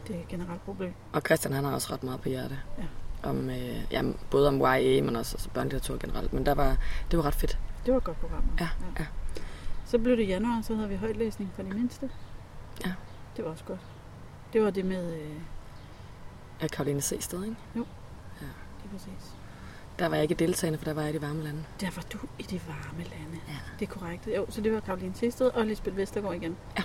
det 0.08 0.16
er 0.16 0.20
et 0.20 0.28
generelt 0.28 0.64
problem. 0.64 0.92
Og 1.12 1.20
Christian, 1.26 1.52
han 1.54 1.64
har 1.64 1.72
også 1.72 1.92
ret 1.92 2.02
meget 2.02 2.20
på 2.20 2.28
hjerte. 2.28 2.58
Ja. 2.78 2.84
Om, 3.28 3.50
øh, 3.50 3.84
ja, 3.90 4.02
både 4.30 4.48
om 4.48 4.60
YA, 4.60 5.02
men 5.02 5.16
også 5.16 5.36
altså 5.36 5.48
børnelitteratur 5.50 5.98
generelt. 6.00 6.32
Men 6.32 6.46
der 6.46 6.54
var, 6.54 6.76
det 7.10 7.16
var 7.18 7.24
ret 7.26 7.34
fedt. 7.34 7.58
Det 7.86 7.92
var 7.92 7.98
et 7.98 8.04
godt 8.04 8.20
program. 8.20 8.44
Ja, 8.60 8.68
ja. 8.98 9.06
Så 9.86 9.98
blev 9.98 10.16
det 10.16 10.28
januar, 10.28 10.62
så 10.62 10.74
havde 10.74 10.88
vi 10.88 10.96
højtlæsning 10.96 11.52
for 11.56 11.62
de 11.62 11.68
mindste. 11.70 12.10
Ja. 12.86 12.92
Det 13.36 13.44
var 13.44 13.50
også 13.50 13.64
godt. 13.64 13.80
Det 14.52 14.62
var 14.62 14.70
det 14.70 14.84
med... 14.84 15.14
Øh, 15.14 15.30
Jeg 16.60 16.70
Karoline 16.70 17.00
C. 17.00 17.16
sted, 17.20 17.42
ikke? 17.44 17.56
lige 17.74 17.86
præcis. 18.92 19.34
Der 19.98 20.08
var 20.08 20.14
jeg 20.16 20.22
ikke 20.22 20.34
deltagende, 20.34 20.78
for 20.78 20.84
der 20.84 20.92
var 20.94 21.02
jeg 21.02 21.10
i 21.14 21.18
de 21.18 21.22
varme 21.22 21.42
lande. 21.42 21.64
Der 21.80 21.86
var 21.96 22.04
du 22.12 22.18
i 22.38 22.42
de 22.42 22.60
varme 22.66 22.98
lande. 23.02 23.38
Ja. 23.48 23.54
Det 23.80 23.88
er 23.88 23.92
korrekt. 23.92 24.28
Jo, 24.36 24.46
så 24.48 24.60
det 24.60 24.72
var 24.72 24.80
Karoline 24.80 25.14
Sested 25.14 25.46
og 25.46 25.66
Lisbeth 25.66 25.96
Vestergaard 25.96 26.34
igen. 26.34 26.56
Ja. 26.78 26.82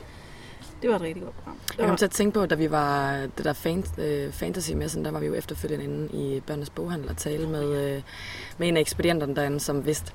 Det 0.82 0.90
var 0.90 0.96
et 0.96 1.02
rigtig 1.02 1.24
godt 1.24 1.36
program. 1.36 1.58
Der 1.68 1.74
Jeg 1.78 1.84
kom 1.86 1.90
var, 1.90 1.96
til 1.98 2.06
at 2.06 2.12
tænke 2.12 2.34
på, 2.40 2.46
da 2.46 2.56
vi 2.56 2.72
var 2.72 3.12
det 3.38 3.46
der 3.46 3.54
fan, 3.54 3.84
øh, 3.98 4.32
fantasy 4.32 4.72
messen, 4.72 5.06
der 5.06 5.12
var 5.12 5.20
vi 5.20 5.26
jo 5.26 5.34
efterfølgende 5.34 5.84
inde 5.86 6.10
i 6.14 6.40
børnenes 6.40 6.70
boghandel 6.70 7.10
og 7.10 7.18
tale 7.18 7.50
med, 7.50 7.96
øh, 7.96 8.02
med 8.58 8.68
en 8.68 8.78
af 8.78 8.82
ekspedienterne 8.82 9.36
derinde, 9.36 9.60
som 9.60 9.86
vidste 9.86 10.12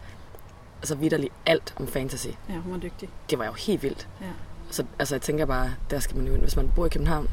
altså 0.79 0.95
vidderligt 0.95 1.33
alt 1.47 1.75
om 1.77 1.87
fantasy. 1.87 2.29
ja, 2.49 2.55
hun 2.55 2.73
var 2.73 2.79
dygtig. 2.79 3.09
Det 3.31 3.39
var 3.39 3.45
jo 3.45 3.53
helt 3.53 3.83
vildt. 3.83 4.09
Ja. 4.21 4.27
Så 4.71 4.85
altså, 4.99 5.15
jeg 5.15 5.23
tænker 5.23 5.47
bare, 5.47 5.75
der 5.91 5.99
skal 5.99 6.17
man 6.17 6.27
jo, 6.27 6.37
hvis 6.37 6.57
man 6.57 6.73
bor 6.77 6.87
i 6.87 6.89
København, 6.89 7.31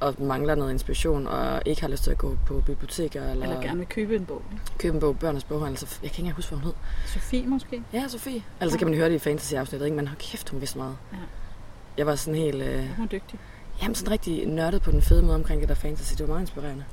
og 0.00 0.14
mangler 0.18 0.54
noget 0.54 0.72
inspiration, 0.72 1.26
og 1.26 1.62
ikke 1.66 1.80
har 1.80 1.88
lyst 1.88 2.04
til 2.04 2.10
at 2.10 2.18
gå 2.18 2.36
på 2.46 2.62
biblioteker, 2.66 3.30
eller, 3.30 3.46
Eller 3.46 3.62
gerne 3.62 3.78
vil 3.78 3.86
købe 3.86 4.16
en 4.16 4.24
bog. 4.24 4.42
købe 4.78 4.94
en 4.94 5.00
bog, 5.00 5.18
børnenes 5.18 5.44
boghandel, 5.44 5.78
så 5.78 5.98
jeg 6.02 6.10
kan 6.12 6.24
ikke 6.24 6.36
huske, 6.36 6.48
hvad 6.50 6.58
hun 6.58 6.64
hed. 6.66 6.74
Sofie 7.06 7.46
måske. 7.46 7.82
Ja, 7.92 8.08
Sofie. 8.08 8.42
Altså, 8.60 8.72
så 8.74 8.78
kan 8.78 8.86
man 8.88 8.96
høre 8.96 9.08
det 9.08 9.14
i 9.14 9.18
fantasy-afsnittet, 9.18 9.86
ikke? 9.86 9.96
Men 9.96 10.06
hold 10.08 10.18
kæft, 10.18 10.48
hun 10.50 10.60
vidste 10.60 10.78
meget. 10.78 10.96
Ja. 11.12 11.16
Jeg 11.98 12.06
var 12.06 12.14
sådan 12.14 12.34
helt, 12.40 12.62
øh, 12.62 12.68
Ja, 12.74 12.80
hun 12.80 12.88
var 12.98 13.06
dygtig. 13.06 13.38
jamen 13.82 13.94
sådan 13.94 14.10
rigtig 14.12 14.46
nørdet 14.46 14.82
på 14.82 14.90
den 14.90 15.02
fede 15.02 15.22
måde 15.22 15.34
omkring 15.34 15.60
det 15.60 15.68
der 15.68 15.74
fantasy. 15.74 16.12
Det 16.12 16.20
var 16.20 16.26
meget 16.26 16.40
inspirerende. 16.40 16.84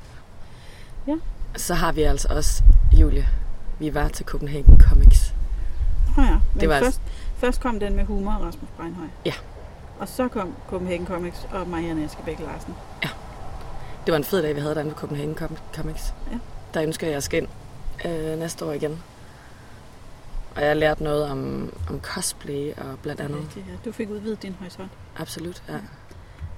Ja. 1.08 1.16
Så 1.58 1.74
har 1.74 1.92
vi 1.92 2.02
altså 2.04 2.28
også, 2.32 2.64
Julie, 3.02 3.28
vi 3.80 3.94
var 3.94 4.08
til 4.08 4.26
Copenhagen 4.26 4.80
Comics. 4.82 5.34
Nå 6.18 6.24
ja, 6.24 6.30
men 6.54 6.60
Det 6.62 6.70
var 6.70 6.76
altså- 6.76 6.92
først, 6.92 7.02
først 7.38 7.62
kom 7.62 7.80
den 7.80 7.96
med 7.96 8.04
humor 8.06 8.32
og 8.34 8.42
Rasmus 8.46 8.70
Breinhøj. 8.78 9.08
Ja. 9.26 9.34
Og 10.00 10.08
så 10.08 10.28
kom 10.28 10.56
Copenhagen 10.70 11.08
Comics 11.08 11.48
og 11.52 11.68
Marianne 11.68 12.06
Eskebæk 12.06 12.40
Larsen. 12.40 12.76
Det 14.06 14.12
var 14.12 14.18
en 14.18 14.24
fed 14.24 14.42
dag, 14.42 14.56
vi 14.56 14.60
havde 14.60 14.76
derinde 14.76 14.92
på 14.92 14.98
Copenhagen 15.00 15.36
Com- 15.42 15.76
Comics. 15.76 16.14
Ja. 16.32 16.38
Der 16.74 16.84
ønsker 16.84 17.08
jeg, 17.08 17.18
at 17.18 17.24
skal 17.24 17.42
ind 17.42 17.50
øh, 18.06 18.40
næste 18.40 18.66
år 18.66 18.72
igen. 18.72 19.04
Og 20.56 20.62
jeg 20.62 20.70
har 20.70 20.76
lært 20.76 21.02
noget 21.02 21.30
om, 21.30 21.72
om 21.90 22.00
cosplay 22.02 22.74
og 22.78 23.00
blandt 23.00 23.22
andet. 23.22 23.40
Rigtigt, 23.42 23.66
ja. 23.68 23.72
Du 23.86 23.92
fik 23.92 24.10
udvidet 24.10 24.42
din 24.44 24.56
horisont. 24.60 24.92
Absolut, 25.18 25.64
ja. 25.70 25.78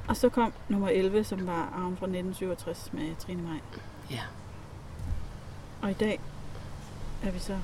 Og 0.07 0.17
så 0.17 0.29
kom 0.29 0.53
nummer 0.69 0.89
11, 0.89 1.23
som 1.23 1.47
var 1.47 1.73
Arven 1.75 1.97
fra 1.97 2.05
1967 2.05 2.89
med 2.93 3.15
Trine 3.19 3.41
Maj. 3.41 3.57
Ja. 4.11 4.21
Og 5.81 5.89
i 5.89 5.93
dag 5.93 6.19
er 7.23 7.31
vi 7.31 7.39
så 7.39 7.57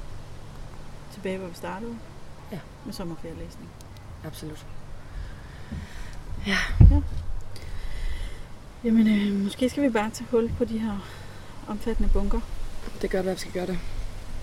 tilbage, 1.14 1.38
hvor 1.38 1.48
vi 1.48 1.56
startede. 1.56 1.96
Ja. 2.52 2.60
Med 2.86 2.94
sommerferielæsning. 2.94 3.70
Absolut. 4.26 4.66
Jamen, 8.84 9.08
øh, 9.08 9.44
måske 9.44 9.70
skal 9.70 9.84
vi 9.84 9.90
bare 9.90 10.10
tage 10.10 10.28
hul 10.32 10.52
på 10.58 10.66
de 10.66 10.78
her 10.80 11.08
omfattende 11.68 12.10
bunker. 12.14 12.40
Det 13.02 13.10
gør, 13.10 13.22
hvad 13.22 13.34
vi 13.34 13.40
skal 13.40 13.52
gøre 13.52 13.68
det. 13.68 13.80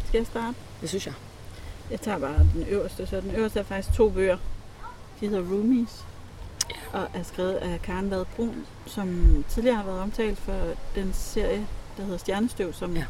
Skal 0.06 0.18
jeg 0.18 0.26
starte? 0.26 0.54
Det 0.80 0.88
synes 0.88 1.06
jeg. 1.06 1.14
Jeg 1.90 2.00
tager 2.00 2.18
bare 2.18 2.38
den 2.54 2.66
øverste. 2.68 3.06
Så 3.06 3.20
den 3.20 3.30
øverste 3.30 3.58
er 3.58 3.62
faktisk 3.64 3.96
to 3.96 4.10
bøger. 4.10 4.38
De 5.20 5.28
hedder 5.28 5.42
Roomies. 5.42 6.04
Og 6.92 7.08
er 7.14 7.22
skrevet 7.22 7.54
af 7.54 7.82
Karen 7.82 8.10
Vad 8.10 8.24
Brun, 8.36 8.66
som 8.86 9.34
tidligere 9.48 9.76
har 9.76 9.84
været 9.84 10.00
omtalt 10.00 10.38
for 10.38 10.58
den 10.94 11.10
serie, 11.14 11.66
der 11.96 12.02
hedder 12.02 12.18
Stjernestøv, 12.18 12.72
som 12.72 12.92
Ja. 12.92 12.98
ja. 12.98 13.04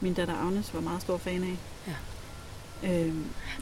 min 0.00 0.14
datter 0.14 0.34
Agnes 0.34 0.74
var 0.74 0.80
meget 0.80 1.02
stor 1.02 1.18
fan 1.18 1.42
af. 1.42 1.56
Ja. 2.82 2.98
Øh, 2.98 3.12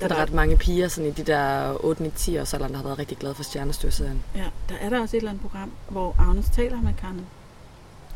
Der 0.01 0.05
er 0.05 0.09
der 0.09 0.17
ret 0.17 0.33
mange 0.33 0.57
piger 0.57 0.89
sådan 0.89 1.11
i 1.11 1.13
de 1.13 1.23
der 1.23 1.75
8-9-10 1.75 2.41
års 2.41 2.55
alderen, 2.55 2.73
der 2.73 2.77
har 2.79 2.85
været 2.85 2.99
rigtig 2.99 3.19
glade 3.19 3.35
for 3.35 3.43
Stjernestøvserien. 3.43 4.23
Ja, 4.37 4.45
der 4.69 4.75
er 4.81 4.89
der 4.91 5.01
også 5.01 5.17
et 5.17 5.21
eller 5.21 5.31
andet 5.31 5.43
program, 5.43 5.73
hvor 5.89 6.17
Agnes 6.19 6.49
taler 6.49 6.81
med 6.83 6.93
Karen. 7.01 7.27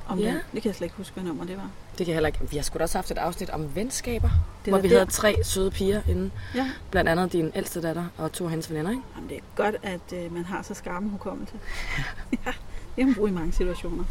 Om 0.08 0.18
Ja. 0.18 0.24
ja. 0.26 0.32
det. 0.32 0.40
det 0.52 0.62
kan 0.62 0.68
jeg 0.68 0.74
slet 0.76 0.84
ikke 0.86 0.96
huske, 0.96 1.14
hvad 1.14 1.24
nummer 1.24 1.44
det 1.44 1.56
var. 1.56 1.70
Det 1.98 2.06
kan 2.06 2.06
jeg 2.06 2.14
heller 2.14 2.26
ikke. 2.26 2.38
Vi 2.50 2.56
har 2.56 2.62
sgu 2.64 2.78
da 2.78 2.82
også 2.82 2.98
haft 2.98 3.10
et 3.10 3.18
afsnit 3.18 3.50
om 3.50 3.74
venskaber, 3.74 4.30
Det 4.64 4.72
hvor 4.72 4.80
vi 4.80 4.88
der. 4.88 4.98
havde 4.98 5.10
tre 5.10 5.36
søde 5.44 5.70
piger 5.70 6.02
inde. 6.08 6.30
Ja. 6.54 6.70
Blandt 6.90 7.10
andet 7.10 7.32
din 7.32 7.52
ældste 7.54 7.82
datter 7.82 8.04
og 8.18 8.32
to 8.32 8.44
af 8.44 8.50
hendes 8.50 8.70
veninder, 8.70 8.90
ikke? 8.90 9.02
Jamen, 9.16 9.28
det 9.28 9.36
er 9.36 9.40
godt, 9.56 9.74
at 9.82 10.12
øh, 10.12 10.34
man 10.34 10.44
har 10.44 10.62
så 10.62 10.74
skarp 10.74 11.02
en 11.02 11.10
hukommelse. 11.10 11.54
ja, 12.32 12.36
det 12.46 12.96
kan 12.96 13.06
man 13.06 13.14
bruge 13.14 13.30
i 13.30 13.32
mange 13.32 13.52
situationer. 13.52 14.04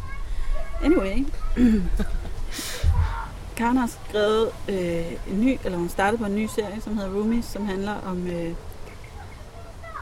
Anyway. 0.84 1.25
Karen 3.57 3.77
har 3.77 3.87
skrevet 3.87 4.51
øh, 4.69 5.33
en 5.33 5.41
ny, 5.45 5.57
eller 5.65 5.77
hun 5.77 5.89
startede 5.89 6.17
på 6.17 6.25
en 6.25 6.35
ny 6.35 6.45
serie, 6.45 6.81
som 6.81 6.97
hedder 6.97 7.15
Roomies, 7.15 7.45
som 7.45 7.65
handler 7.65 7.95
om 8.05 8.27
øh, 8.27 8.53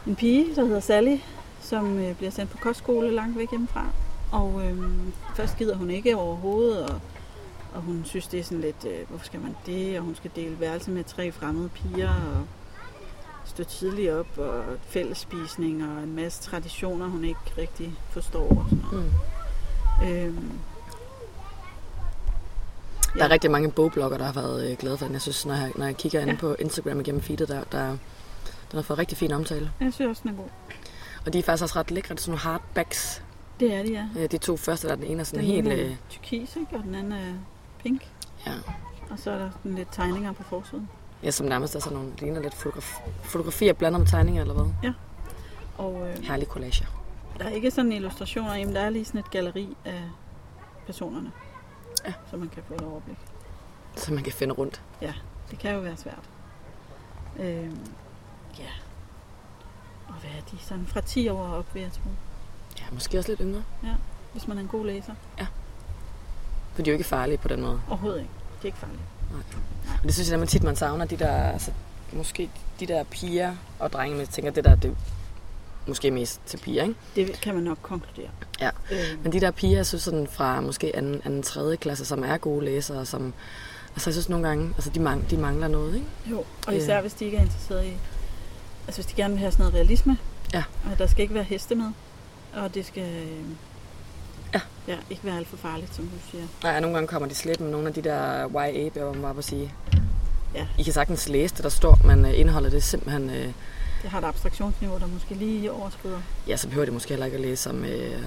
en 0.08 0.16
pige, 0.16 0.56
der 0.56 0.66
hedder 0.66 0.80
Sally, 0.80 1.18
som 1.62 1.98
øh, 2.00 2.16
bliver 2.16 2.32
sendt 2.32 2.52
på 2.52 2.58
kostskole 2.58 3.12
langt 3.12 3.38
væk 3.38 3.50
hjemmefra. 3.50 3.86
Og 4.32 4.62
øh, 4.66 4.78
først 5.36 5.58
gider 5.58 5.76
hun 5.76 5.90
ikke 5.90 6.18
overhovedet, 6.18 6.90
og, 6.90 7.00
og 7.74 7.82
hun 7.82 8.02
synes, 8.06 8.28
det 8.28 8.40
er 8.40 8.44
sådan 8.44 8.62
lidt, 8.62 8.86
øh, 8.88 9.08
hvorfor 9.08 9.26
skal 9.26 9.40
man 9.40 9.56
det? 9.66 9.98
Og 9.98 10.04
hun 10.04 10.16
skal 10.16 10.32
dele 10.36 10.60
værelse 10.60 10.92
med 10.92 11.04
tre 11.04 11.32
fremmede 11.32 11.70
piger, 11.70 12.10
og 12.10 12.48
stå 13.46 13.64
tidligt 13.64 14.12
op, 14.12 14.38
og 14.38 14.64
fællesspisning, 14.88 15.84
og 15.84 16.04
en 16.04 16.16
masse 16.16 16.44
traditioner, 16.44 17.08
hun 17.08 17.24
ikke 17.24 17.40
rigtig 17.58 17.94
forstår. 18.10 18.50
Og 18.50 18.66
sådan 18.70 18.86
noget. 18.92 19.14
Mm. 20.02 20.08
Øhm, 20.08 20.52
Der 23.18 23.24
er 23.26 23.30
rigtig 23.30 23.52
mange 23.52 23.72
bogblogger, 23.72 24.18
der 24.18 24.26
har 24.26 24.34
været 24.34 24.72
øh, 24.72 24.78
glade 24.78 24.98
for 24.98 25.06
den. 25.06 25.14
Jeg 25.14 25.22
synes, 25.22 25.46
når 25.46 25.54
jeg, 25.56 25.72
når 25.76 25.86
jeg 25.86 25.98
kigger 25.98 26.20
ja. 26.20 26.26
Ja. 26.26 26.32
ind 26.32 26.40
på 26.40 26.56
Instagram 26.60 27.00
igennem 27.00 27.22
feedet, 27.22 27.48
der, 27.48 27.64
der, 27.72 27.88
den 27.88 27.98
har 28.74 28.82
fået 28.82 29.00
rigtig 29.00 29.18
fin 29.18 29.32
omtale. 29.32 29.72
Jeg 29.80 29.94
synes 29.94 30.10
også, 30.10 30.22
den 30.24 30.32
er 30.32 30.36
god. 30.36 30.50
Og 31.26 31.34
de 31.34 31.40
er 31.40 31.44
faktisk 31.44 31.64
også 31.64 31.80
ret 31.80 31.92
lækre. 31.92 32.14
Det 32.16 32.20
er 32.20 32.24
sådan 32.24 32.32
nogle 32.32 32.42
hardbacks. 32.42 33.24
Det 33.60 33.74
er 33.74 33.84
de, 33.84 33.92
ja. 33.92 34.08
Øh, 34.24 34.32
De 34.32 34.38
to 34.38 34.58
første, 34.58 34.88
der 34.88 34.94
er 34.94 34.98
den 34.98 35.06
ene 35.06 35.20
er 35.20 35.24
sådan 35.24 35.40
Den 35.40 35.52
helt... 35.52 35.68
ene 35.68 35.76
Øh, 35.76 35.92
er 35.92 35.96
turkis, 36.10 36.56
ikke? 36.56 36.76
Og 36.78 36.84
den 36.84 36.96
anden 36.96 37.12
er 37.12 37.34
pink. 37.84 38.08
ja, 38.48 38.52
Og 39.12 39.20
så 39.20 39.32
er 39.32 39.38
der 39.38 39.50
sådan 39.58 39.76
lidt 39.76 39.88
tegninger 39.92 40.32
på 40.34 40.44
forsiden. 40.44 40.90
ja, 41.24 41.32
som 41.32 41.48
nærmest 41.48 41.76
er 41.76 41.80
sådan 41.80 41.98
nogle, 41.98 42.12
ligner 42.20 42.42
lidt 42.42 42.54
fotograf, 42.54 43.00
fotografier 43.24 43.74
blandet 43.74 44.00
med 44.02 44.08
tegninger 44.08 44.42
eller 44.42 44.54
hvad. 44.54 44.92
Og 45.78 46.08
øh, 46.10 46.24
Herlige 46.24 46.50
collager. 46.50 46.86
der 47.40 47.46
er 47.46 47.50
ikke 47.50 47.72
sådan 47.72 47.92
illustrationer, 47.92 48.56
jamen 48.56 48.76
der 48.76 48.82
er 48.82 48.90
lige 48.90 49.06
sådan 49.06 49.20
et 49.20 49.32
galleri 49.32 49.78
af 49.86 50.02
personerne. 50.86 51.32
Ja. 52.08 52.14
Så 52.30 52.38
man 52.38 52.50
kan 52.50 52.64
få 52.68 52.74
et 52.74 52.82
overblik. 52.82 53.18
Så 53.96 54.14
man 54.14 54.24
kan 54.24 54.34
finde 54.34 54.54
rundt. 54.54 54.82
Det 55.52 55.60
kan 55.60 55.74
jo 55.74 55.80
være 55.80 55.98
svært. 55.98 56.30
Øhm, 57.40 57.80
ja. 58.60 58.70
Og 60.08 60.14
hvad 60.14 60.30
er 60.30 60.42
de? 60.52 60.58
Sådan 60.60 60.86
fra 60.88 61.02
10 61.02 61.30
år 61.30 61.48
op, 61.48 61.74
vil 61.74 61.82
jeg 61.82 61.92
tro. 61.92 62.10
Ja, 62.80 62.84
måske 62.92 63.18
også 63.18 63.32
lidt 63.32 63.40
yngre. 63.42 63.64
Hvis 64.32 64.48
man 64.48 64.58
er 64.58 64.62
en 64.62 64.68
god 64.68 64.86
læser. 64.86 65.14
For 66.74 66.82
de 66.82 66.90
er 66.90 66.94
jo 66.94 66.98
ikke 66.98 67.10
farlige 67.10 67.38
på 67.38 67.48
den 67.48 67.62
måde. 67.62 67.82
Overhovedet 67.88 68.20
ikke. 68.20 68.32
Det 68.58 68.62
er 68.62 68.66
ikke 68.66 68.78
farligt. 68.78 69.02
Og 70.02 70.04
det 70.04 70.14
synes 70.14 70.30
jeg 70.30 70.38
nemlig 70.38 70.50
tit, 70.50 70.64
man 70.64 70.76
savner. 70.76 71.06
De 71.06 71.18
der, 71.18 71.32
altså, 71.32 71.72
måske 72.14 72.50
de 72.80 72.86
der 72.86 73.04
piger 73.04 73.56
og 73.80 73.94
drenge, 73.94 74.12
men 74.12 74.20
jeg 74.20 74.30
tænker, 74.30 74.52
det 74.52 74.64
der, 74.64 74.76
det 74.76 74.98
måske 75.88 76.12
mest 76.12 76.42
til 76.46 76.58
piger, 76.58 76.84
ikke? 76.84 76.96
Det 77.16 77.42
kan 77.42 77.56
man 77.56 77.64
nok 77.64 77.78
konkludere. 77.82 78.30
Ja. 78.62 78.70
Øhm, 78.92 79.20
Men 79.24 79.32
de 79.32 79.40
der 79.42 79.52
piger, 79.52 79.76
jeg 79.76 79.86
synes 79.86 80.04
sådan 80.04 80.28
fra 80.32 80.62
måske 80.62 80.96
anden, 80.96 81.22
anden 81.26 81.44
tredje 81.44 81.76
klasse, 81.76 82.06
som 82.06 82.24
er 82.24 82.38
gode 82.38 82.66
læsere, 82.66 83.06
som, 83.06 83.34
altså 83.96 84.10
jeg 84.10 84.14
synes 84.14 84.30
nogle 84.30 84.48
gange, 84.48 84.74
altså 84.76 84.90
de, 84.90 85.00
mang, 85.00 85.30
de 85.30 85.38
mangler 85.38 85.68
noget, 85.68 85.96
ikke? 85.96 86.08
Jo, 86.32 86.44
og 86.68 86.76
især 86.76 87.02
hvis 87.02 87.14
de 87.14 87.26
ikke 87.26 87.38
er 87.38 87.42
interesseret 87.42 87.86
i... 87.86 87.94
Altså 88.88 89.02
hvis 89.02 89.06
de 89.06 89.16
gerne 89.22 89.34
vil 89.34 89.40
have 89.40 89.52
sådan 89.52 89.64
noget 89.64 89.76
realisme. 89.76 90.18
Ja. 90.54 90.64
Og 90.92 90.98
der 91.00 91.08
skal 91.08 91.22
ikke 91.22 91.34
være 91.34 91.44
heste 91.44 91.76
med. 91.76 91.92
Og 92.54 92.74
det 92.76 92.86
skal 92.86 93.04
øh, 93.04 93.46
Ja. 94.54 94.62
ja, 94.88 94.98
ikke 95.10 95.24
være 95.26 95.38
alt 95.38 95.48
for 95.48 95.58
farligt, 95.58 95.96
som 95.96 96.06
du 96.08 96.16
siger. 96.32 96.44
Nej, 96.64 96.80
nogle 96.80 96.94
gange 96.94 97.08
kommer 97.08 97.30
de 97.30 97.36
slet 97.36 97.60
med 97.60 97.72
nogle 97.72 97.88
af 97.88 97.94
de 97.94 98.02
der 98.02 98.48
YA-bøger, 98.50 99.14
man 99.14 99.22
bare 99.22 99.34
på 99.34 99.42
sige. 99.42 99.74
Ja. 100.56 100.68
I 100.78 100.84
kan 100.84 100.94
sagtens 100.94 101.30
læse 101.30 101.56
det, 101.56 101.64
der 101.64 101.70
står, 101.70 102.00
men 102.04 102.26
øh, 102.26 102.40
indholdet 102.40 102.72
det 102.72 102.78
er 102.78 102.82
simpelthen... 102.82 103.30
Øh, 103.30 103.52
Det 104.06 104.12
har 104.12 104.20
et 104.20 104.26
abstraktionsniveau, 104.26 104.98
der 105.00 105.08
måske 105.08 105.36
lige 105.36 105.72
overskrider. 105.72 106.22
ja, 106.48 106.58
så 106.58 106.68
behøver 106.68 106.86
det 106.86 106.94
måske 106.94 107.10
heller 107.10 107.26
ikke 107.26 107.36
at 107.36 107.42
læse 107.42 107.70
om, 107.70 107.86
øh, 107.86 108.24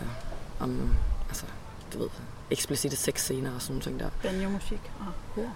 om 0.60 0.94
altså, 1.28 1.44
du 1.92 1.98
ved, 1.98 2.08
eksplicite 2.50 2.96
sexscener 2.96 3.54
og 3.54 3.62
sådan 3.62 3.72
nogle 3.72 3.82
ting 3.82 4.00
der. 4.00 4.10
Banjo-musik 4.22 4.80
og 5.00 5.06
hår. 5.34 5.54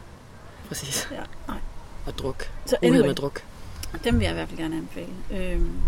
Præcis. 0.68 1.08
Ja, 1.10 1.22
nej. 1.48 1.58
Og 2.06 2.18
druk. 2.18 2.52
Så 2.66 2.76
Uhed 2.82 2.92
anyway, 2.94 3.06
med 3.06 3.14
druk. 3.14 3.44
dem 4.04 4.14
vil 4.14 4.22
jeg 4.22 4.30
i 4.30 4.34
hvert 4.34 4.48
fald 4.48 4.58
gerne 4.60 4.76
anbefale. 4.76 5.12
Øhm, 5.30 5.80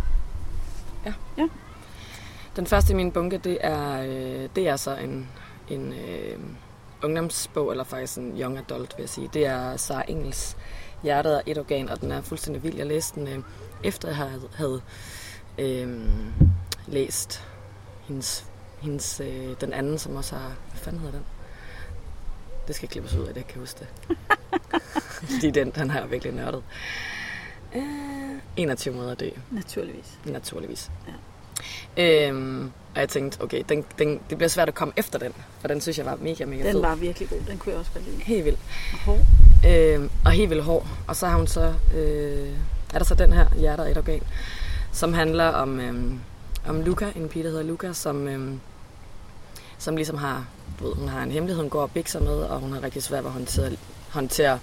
Den 2.56 2.66
første 2.66 2.92
i 2.92 2.96
min 2.96 3.12
bunke, 3.12 3.38
det 3.38 3.58
er, 3.60 4.00
øh, 4.02 4.48
det 4.56 4.68
er 4.68 4.76
så 4.76 4.96
en, 4.96 5.28
en 5.68 5.92
øh, 5.92 6.38
ungdomsbog, 7.02 7.70
eller 7.70 7.84
faktisk 7.84 8.18
en 8.18 8.40
young 8.40 8.58
adult, 8.58 8.94
vil 8.96 9.02
jeg 9.02 9.08
sige. 9.08 9.30
Det 9.34 9.46
er 9.46 9.76
Sara 9.76 10.04
Engels 10.08 10.56
Hjertet 11.04 11.34
er 11.36 11.40
et 11.46 11.58
organ, 11.58 11.88
og 11.88 12.00
den 12.00 12.12
er 12.12 12.20
fuldstændig 12.20 12.62
vild. 12.62 12.76
Jeg 12.76 12.86
læste 12.86 13.20
den, 13.20 13.28
øh, 13.28 13.38
efter 13.84 14.08
jeg 14.08 14.16
havde, 14.16 14.48
havde 14.54 14.80
øh, 15.58 15.98
læst 16.86 17.42
hendes, 18.08 18.46
hendes 18.80 19.20
øh, 19.20 19.54
den 19.60 19.72
anden, 19.72 19.98
som 19.98 20.16
også 20.16 20.34
har... 20.34 20.52
Hvad 20.70 20.80
fanden 20.80 21.00
hedder 21.00 21.14
den? 21.14 21.24
Det 22.68 22.74
skal 22.76 22.88
klippes 22.88 23.14
ud 23.14 23.20
af, 23.26 23.28
det 23.28 23.36
jeg 23.36 23.46
kan 23.46 23.60
huske 23.60 23.80
det. 23.80 24.16
Fordi 25.34 25.50
den, 25.50 25.70
den 25.70 25.90
har 25.90 26.00
jeg 26.00 26.10
virkelig 26.10 26.34
nørdet. 26.34 26.62
Øh, 27.74 27.82
21 28.56 28.94
måder 28.94 29.10
at 29.12 29.20
dø 29.20 29.28
naturligvis. 29.50 30.18
naturligvis. 30.24 30.90
Ja. 31.08 31.12
Øhm, 32.28 32.72
og 32.94 33.00
jeg 33.00 33.08
tænkte, 33.08 33.42
okay, 33.42 33.62
den, 33.68 33.84
den, 33.98 34.20
det 34.30 34.38
bliver 34.38 34.48
svært 34.48 34.68
at 34.68 34.74
komme 34.74 34.94
efter 34.96 35.18
den, 35.18 35.32
for 35.60 35.68
den 35.68 35.80
synes 35.80 35.98
jeg 35.98 36.06
var 36.06 36.16
mega, 36.16 36.44
mega 36.44 36.62
Den 36.64 36.72
fed. 36.72 36.80
var 36.80 36.94
virkelig 36.94 37.28
god. 37.28 37.38
Den 37.48 37.58
kunne 37.58 37.72
jeg 37.72 37.78
også 37.78 37.90
godt 37.94 38.04
lide. 38.04 38.22
Helt 38.22 38.44
vild. 38.44 38.56
Og 38.92 38.98
hård. 38.98 39.20
Øhm, 39.68 40.10
og 40.24 40.30
helt 40.30 40.50
vildt 40.50 40.64
hård. 40.64 40.86
Og 41.06 41.16
så 41.16 41.26
har 41.26 41.36
hun 41.36 41.46
så, 41.46 41.74
øh, 41.94 42.48
er 42.94 42.98
der 42.98 43.04
så 43.04 43.14
den 43.14 43.32
her, 43.32 43.46
Hjertet 43.56 43.86
er 43.86 43.90
et 43.90 43.98
organ, 43.98 44.22
som 44.92 45.14
handler 45.14 45.44
om, 45.44 45.80
øhm, 45.80 46.20
om 46.66 46.80
Luca, 46.80 47.12
en 47.16 47.28
pige, 47.28 47.44
der 47.44 47.50
hedder 47.50 47.64
Luca, 47.64 47.92
som, 47.92 48.28
øhm, 48.28 48.60
som 49.78 49.96
ligesom 49.96 50.16
har, 50.16 50.46
ved, 50.80 50.94
hun 50.94 51.08
har 51.08 51.22
en 51.22 51.30
hemmelighed, 51.30 51.62
hun 51.62 51.70
går 51.70 51.82
og 51.82 51.90
bikser 51.90 52.20
med, 52.20 52.36
og 52.36 52.60
hun 52.60 52.72
har 52.72 52.82
rigtig 52.82 53.02
svært 53.02 53.24
ved 53.24 53.28
at 53.28 53.32
håndtere, 53.32 53.72
håndtere 54.10 54.58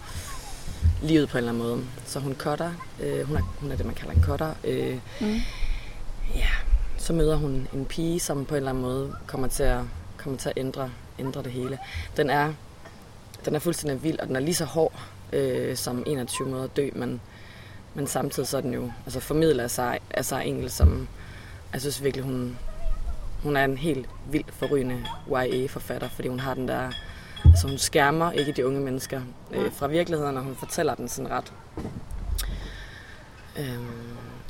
livet 1.01 1.29
på 1.29 1.37
en 1.37 1.43
eller 1.43 1.51
anden 1.51 1.63
måde. 1.63 1.83
Så 2.05 2.19
hun 2.19 2.35
cutter, 2.35 2.71
øh, 3.03 3.27
hun, 3.27 3.37
er, 3.37 3.41
hun 3.59 3.71
er 3.71 3.75
det, 3.75 3.85
man 3.85 3.95
kalder 3.95 4.13
en 4.13 4.23
cutter, 4.23 4.53
øh, 4.63 4.97
Mm. 5.21 5.39
Ja, 6.35 6.49
så 6.97 7.13
møder 7.13 7.35
hun 7.35 7.67
en 7.73 7.85
pige, 7.85 8.19
som 8.19 8.45
på 8.45 8.53
en 8.53 8.57
eller 8.57 8.69
anden 8.69 8.83
måde 8.83 9.15
kommer 9.27 9.47
til 9.47 9.63
at, 9.63 9.81
kommer 10.17 10.39
til 10.39 10.49
at 10.49 10.53
ændre, 10.57 10.91
ændre 11.19 11.43
det 11.43 11.51
hele. 11.51 11.79
Den 12.17 12.29
er, 12.29 12.53
den 13.45 13.55
er 13.55 13.59
fuldstændig 13.59 14.03
vild, 14.03 14.19
og 14.19 14.27
den 14.27 14.35
er 14.35 14.39
lige 14.39 14.55
så 14.55 14.65
hård 14.65 14.93
øh, 15.33 15.77
som 15.77 16.03
21 16.07 16.49
måder 16.49 16.63
at 16.63 16.77
dø, 16.77 16.89
men, 16.95 17.21
men 17.93 18.07
samtidig 18.07 18.47
så 18.49 18.57
er 18.57 18.61
den 18.61 18.73
jo 18.73 18.91
altså 19.05 19.19
formidler 19.19 19.63
af 19.63 19.71
sig, 19.71 19.99
af 20.09 20.25
sig 20.25 20.45
Engel, 20.45 20.71
som 20.71 21.07
jeg 21.73 21.81
synes 21.81 22.03
virkelig, 22.03 22.25
hun, 22.25 22.57
hun 23.43 23.57
er 23.57 23.65
en 23.65 23.77
helt 23.77 24.09
vildt 24.31 24.53
forrygende 24.53 25.05
YA-forfatter, 25.27 26.09
fordi 26.09 26.27
hun 26.27 26.39
har 26.39 26.53
den 26.53 26.67
der, 26.67 26.91
altså 27.45 27.67
hun 27.67 27.77
skærmer 27.77 28.31
ikke 28.31 28.51
de 28.51 28.67
unge 28.67 28.79
mennesker 28.79 29.21
øh, 29.51 29.71
fra 29.71 29.87
virkeligheden, 29.87 30.37
og 30.37 30.43
hun 30.43 30.55
fortæller 30.55 30.95
den 30.95 31.07
sådan 31.07 31.31
ret 31.31 31.53
øh, 33.59 33.75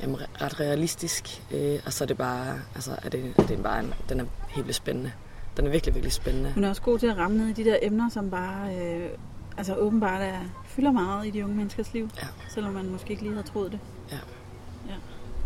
jamen, 0.02 0.16
re- 0.16 0.44
ret 0.44 0.60
realistisk, 0.60 1.42
øh, 1.52 1.80
og 1.86 1.94
så 1.94 2.04
er 2.04 2.06
det 2.06 2.18
bare, 2.18 2.60
altså 2.76 2.92
er 3.04 3.10
det, 3.10 3.34
er 3.38 3.44
det 3.44 3.64
bare 3.64 3.80
en, 3.80 3.94
den 4.10 4.20
er 4.20 4.26
helt 4.50 4.76
spændende. 4.76 5.12
Den 5.58 5.68
er 5.68 5.72
virkelig, 5.72 5.96
virkelig 5.96 6.14
spændende. 6.14 6.52
Hun 6.52 6.64
er 6.64 6.70
også 6.70 6.82
god 6.82 7.00
til 7.00 7.08
at 7.08 7.18
ramme 7.18 7.38
ned 7.38 7.48
i 7.48 7.54
de 7.54 7.70
der 7.70 7.78
emner, 7.82 8.10
som 8.10 8.32
bare 8.32 8.76
øh, 8.76 9.10
altså 9.58 9.76
åbenbart 9.76 10.22
er, 10.22 10.40
fylder 10.66 10.92
meget 10.92 11.28
i 11.28 11.30
de 11.30 11.44
unge 11.44 11.56
menneskers 11.56 11.94
liv. 11.94 12.10
Ja. 12.22 12.28
Selvom 12.50 12.74
man 12.74 12.90
måske 12.90 13.12
ikke 13.12 13.24
lige 13.24 13.34
havde 13.34 13.48
troet 13.48 13.72
det. 13.72 13.80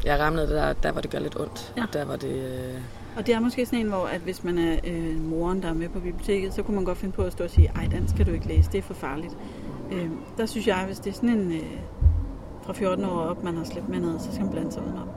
Jeg 0.05 0.19
ramlede 0.19 0.47
det 0.47 0.55
der, 0.55 0.73
der 0.73 0.91
hvor 0.91 1.01
det 1.01 1.11
gør 1.11 1.19
lidt 1.19 1.39
ondt. 1.39 1.73
Ja. 1.77 1.83
Der 1.93 2.05
var 2.05 2.15
det, 2.15 2.29
øh, 2.29 2.81
Og 3.17 3.27
det 3.27 3.35
er 3.35 3.39
måske 3.39 3.65
sådan 3.65 3.79
en, 3.79 3.87
hvor 3.87 4.05
at 4.05 4.21
hvis 4.21 4.43
man 4.43 4.57
er 4.57 4.77
øh, 4.83 5.21
moren, 5.29 5.61
der 5.61 5.69
er 5.69 5.73
med 5.73 5.89
på 5.89 5.99
biblioteket, 5.99 6.53
så 6.53 6.63
kunne 6.63 6.75
man 6.75 6.85
godt 6.85 6.97
finde 6.97 7.13
på 7.13 7.21
at 7.21 7.31
stå 7.31 7.43
og 7.43 7.49
sige, 7.49 7.71
ej, 7.75 7.87
den 7.91 8.07
skal 8.07 8.25
du 8.25 8.31
ikke 8.31 8.47
læse, 8.47 8.71
det 8.71 8.77
er 8.77 8.81
for 8.81 8.93
farligt. 8.93 9.37
Øh, 9.91 10.09
der 10.37 10.45
synes 10.45 10.67
jeg, 10.67 10.83
hvis 10.85 10.99
det 10.99 11.09
er 11.09 11.13
sådan 11.13 11.29
en 11.29 11.51
øh, 11.51 11.77
fra 12.65 12.73
14 12.73 13.05
år 13.05 13.19
op, 13.19 13.43
man 13.43 13.57
har 13.57 13.63
slæbt 13.63 13.89
med 13.89 13.99
ned, 13.99 14.19
så 14.19 14.25
skal 14.31 14.41
man 14.43 14.51
blande 14.51 14.71
sig 14.71 14.83
udenom. 14.83 15.07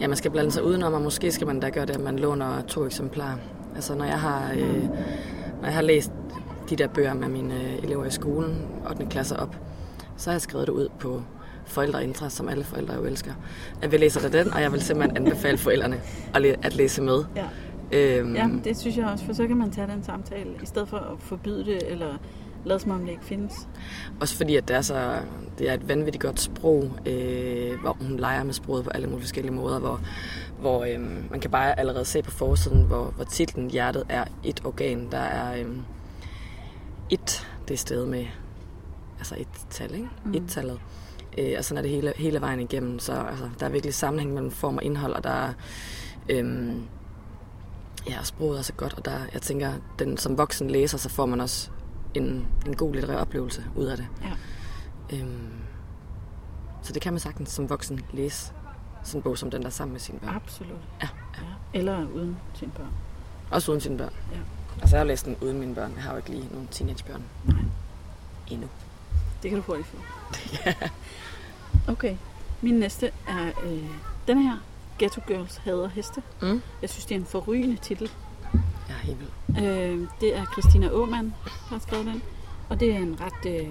ja, 0.00 0.08
man 0.08 0.16
skal 0.16 0.30
blande 0.30 0.50
sig 0.50 0.64
udenom, 0.64 0.92
og 0.92 1.02
måske 1.02 1.32
skal 1.32 1.46
man 1.46 1.60
da 1.60 1.68
gøre 1.68 1.86
det, 1.86 1.94
at 1.94 2.00
man 2.00 2.18
låner 2.18 2.62
to 2.62 2.86
eksemplarer. 2.86 3.36
Altså 3.74 3.94
når 3.94 4.04
jeg 4.04 4.20
har, 4.20 4.52
øh, 4.56 4.82
når 5.60 5.64
jeg 5.64 5.74
har 5.74 5.82
læst 5.82 6.12
de 6.70 6.76
der 6.76 6.86
bøger 6.86 7.14
med 7.14 7.28
mine 7.28 7.54
øh, 7.54 7.84
elever 7.84 8.04
i 8.04 8.10
skolen, 8.10 8.66
8. 8.90 9.06
klasse 9.10 9.36
op, 9.40 9.56
så 10.16 10.30
har 10.30 10.34
jeg 10.34 10.40
skrevet 10.40 10.66
det 10.66 10.72
ud 10.72 10.88
på 10.98 11.22
forældreintra, 11.66 12.30
som 12.30 12.48
alle 12.48 12.64
forældre 12.64 12.94
jo 12.94 13.04
elsker. 13.04 13.32
At 13.82 13.92
vi 13.92 13.96
læser 13.96 14.28
da 14.28 14.38
den, 14.38 14.52
og 14.52 14.62
jeg 14.62 14.72
vil 14.72 14.82
simpelthen 14.82 15.16
anbefale 15.16 15.58
forældrene 15.58 16.00
at, 16.34 16.42
læ- 16.42 16.54
at 16.62 16.76
læse 16.76 17.02
med. 17.02 17.24
Ja. 17.36 17.44
Øhm, 17.92 18.36
ja, 18.36 18.48
det 18.64 18.76
synes 18.78 18.96
jeg 18.96 19.06
også, 19.06 19.24
for 19.24 19.32
så 19.32 19.46
kan 19.46 19.56
man 19.56 19.70
tage 19.70 19.86
den 19.86 20.04
samtale, 20.04 20.50
i 20.62 20.66
stedet 20.66 20.88
for 20.88 20.96
at 20.96 21.18
forbyde 21.18 21.64
det, 21.64 21.92
eller 21.92 22.18
lade 22.64 22.78
som 22.78 22.90
om 22.90 23.00
det 23.00 23.10
ikke 23.10 23.24
findes. 23.24 23.68
Også 24.20 24.36
fordi, 24.36 24.56
at 24.56 24.68
det 24.68 24.76
er, 24.76 24.80
så, 24.80 25.18
det 25.58 25.70
er 25.70 25.74
et 25.74 25.88
vanvittigt 25.88 26.22
godt 26.22 26.40
sprog, 26.40 26.90
øh, 27.06 27.80
hvor 27.80 27.96
hun 28.00 28.16
leger 28.16 28.44
med 28.44 28.52
sproget 28.54 28.84
på 28.84 28.90
alle 28.90 29.06
mulige 29.06 29.22
forskellige 29.22 29.54
måder, 29.54 29.78
hvor, 29.78 30.00
hvor 30.60 30.84
øh, 30.84 31.30
man 31.30 31.40
kan 31.40 31.50
bare 31.50 31.78
allerede 31.78 32.04
se 32.04 32.22
på 32.22 32.30
forsiden, 32.30 32.82
hvor, 32.82 33.04
hvor 33.04 33.24
titlen 33.24 33.70
Hjertet 33.70 34.04
er 34.08 34.24
et 34.44 34.60
organ, 34.64 35.08
der 35.10 35.18
er 35.18 35.60
øh, 35.60 35.66
et 37.10 37.46
det 37.68 37.78
sted 37.78 38.06
med 38.06 38.26
altså 39.18 39.34
et 39.38 39.48
tal, 39.70 39.94
ikke? 39.94 40.08
Mm. 40.24 40.34
Et 40.34 40.44
tallet. 40.48 40.80
Øh, 41.38 41.54
og 41.58 41.64
sådan 41.64 41.78
er 41.78 41.82
det 41.82 41.90
hele, 41.90 42.12
hele 42.16 42.40
vejen 42.40 42.60
igennem. 42.60 42.98
Så 42.98 43.12
altså, 43.12 43.50
der 43.60 43.66
er 43.66 43.70
virkelig 43.70 43.94
sammenhæng 43.94 44.34
mellem 44.34 44.50
form 44.50 44.76
og 44.76 44.82
indhold, 44.82 45.12
og 45.12 45.24
der 45.24 45.30
er... 45.30 45.52
Øh, 46.28 46.74
ja, 48.08 48.22
sproget 48.22 48.58
er 48.58 48.62
så 48.62 48.72
godt, 48.72 48.94
og 48.94 49.04
der, 49.04 49.18
jeg 49.32 49.42
tænker, 49.42 49.72
den 49.98 50.16
som 50.16 50.38
voksen 50.38 50.70
læser, 50.70 50.98
så 50.98 51.08
får 51.08 51.26
man 51.26 51.40
også 51.40 51.70
en, 52.14 52.46
en 52.66 52.76
god 52.76 52.92
litterær 52.94 53.16
oplevelse 53.16 53.64
ud 53.76 53.84
af 53.84 53.96
det. 53.96 54.06
Ja. 54.22 54.32
Øhm, 55.16 55.52
så 56.82 56.92
det 56.92 57.02
kan 57.02 57.12
man 57.12 57.20
sagtens 57.20 57.50
som 57.50 57.70
voksen 57.70 58.00
læse 58.12 58.52
sådan 59.02 59.18
en 59.18 59.22
bog 59.22 59.38
som 59.38 59.50
den 59.50 59.62
der 59.62 59.70
sammen 59.70 59.92
med 59.92 60.00
sine 60.00 60.18
børn. 60.18 60.34
Absolut. 60.34 60.78
Ja, 61.02 61.08
ja. 61.36 61.42
Eller 61.78 62.08
uden 62.14 62.36
sine 62.54 62.72
børn. 62.72 62.92
Også 63.50 63.70
uden 63.70 63.80
sine 63.80 63.98
børn. 63.98 64.12
Ja. 64.32 64.38
Altså 64.80 64.96
jeg 64.96 65.00
har 65.00 65.04
læst 65.04 65.26
den 65.26 65.36
uden 65.40 65.60
mine 65.60 65.74
børn. 65.74 65.92
Jeg 65.94 66.02
har 66.02 66.10
jo 66.10 66.16
ikke 66.16 66.30
lige 66.30 66.48
nogle 66.52 66.68
teenagebørn. 66.70 67.22
Nej. 67.44 67.56
Endnu. 68.50 68.68
Det 69.42 69.50
kan 69.50 69.58
du 69.58 69.64
hurtigt 69.66 69.88
få. 69.88 69.96
ja. 70.66 70.74
Okay. 71.88 72.16
Min 72.60 72.74
næste 72.74 73.10
er 73.28 73.46
øh, 73.64 73.84
den 74.26 74.38
her. 74.38 74.56
Ghetto 74.98 75.20
Girls 75.26 75.56
hader 75.56 75.88
heste. 75.88 76.22
Mm. 76.42 76.62
Jeg 76.82 76.90
synes, 76.90 77.06
det 77.06 77.14
er 77.14 77.18
en 77.18 77.26
forrygende 77.26 77.76
titel. 77.76 78.10
Ja, 78.88 78.94
helt 79.02 79.18
vildt. 79.18 79.66
Øh, 79.66 80.08
det 80.20 80.36
er 80.36 80.44
Christina 80.52 80.88
Åman, 80.90 81.24
der 81.44 81.50
har 81.68 81.78
skrevet 81.78 82.06
den. 82.06 82.22
Og 82.68 82.80
det 82.80 82.92
er 82.92 82.98
en 82.98 83.20
ret 83.20 83.60
øh, 83.60 83.68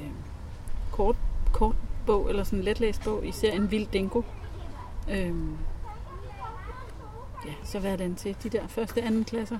kort, 0.91 1.15
kort 1.51 1.75
bog, 2.05 2.29
eller 2.29 2.43
sådan 2.43 2.59
en 2.59 2.65
letlæst 2.65 3.03
bog 3.03 3.25
i 3.25 3.31
serien 3.31 3.71
Vild 3.71 3.87
Dingo. 3.87 4.21
Øh, 5.09 5.33
ja, 7.45 7.53
så 7.63 7.79
hvad 7.79 7.91
er 7.91 7.97
den 7.97 8.15
til? 8.15 8.35
De 8.43 8.49
der 8.49 8.67
første 8.67 9.01
anden 9.01 9.23
klasser. 9.25 9.57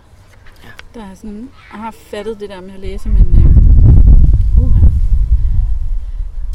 Ja. 0.63 0.69
Der 0.99 1.05
er 1.05 1.13
sådan, 1.15 1.49
har 1.69 1.91
fattet 1.91 2.39
det 2.39 2.49
der 2.49 2.61
med 2.61 2.73
at 2.73 2.79
læse, 2.79 3.09
men... 3.09 3.21
Øh, 4.57 4.63
uh, 4.63 4.77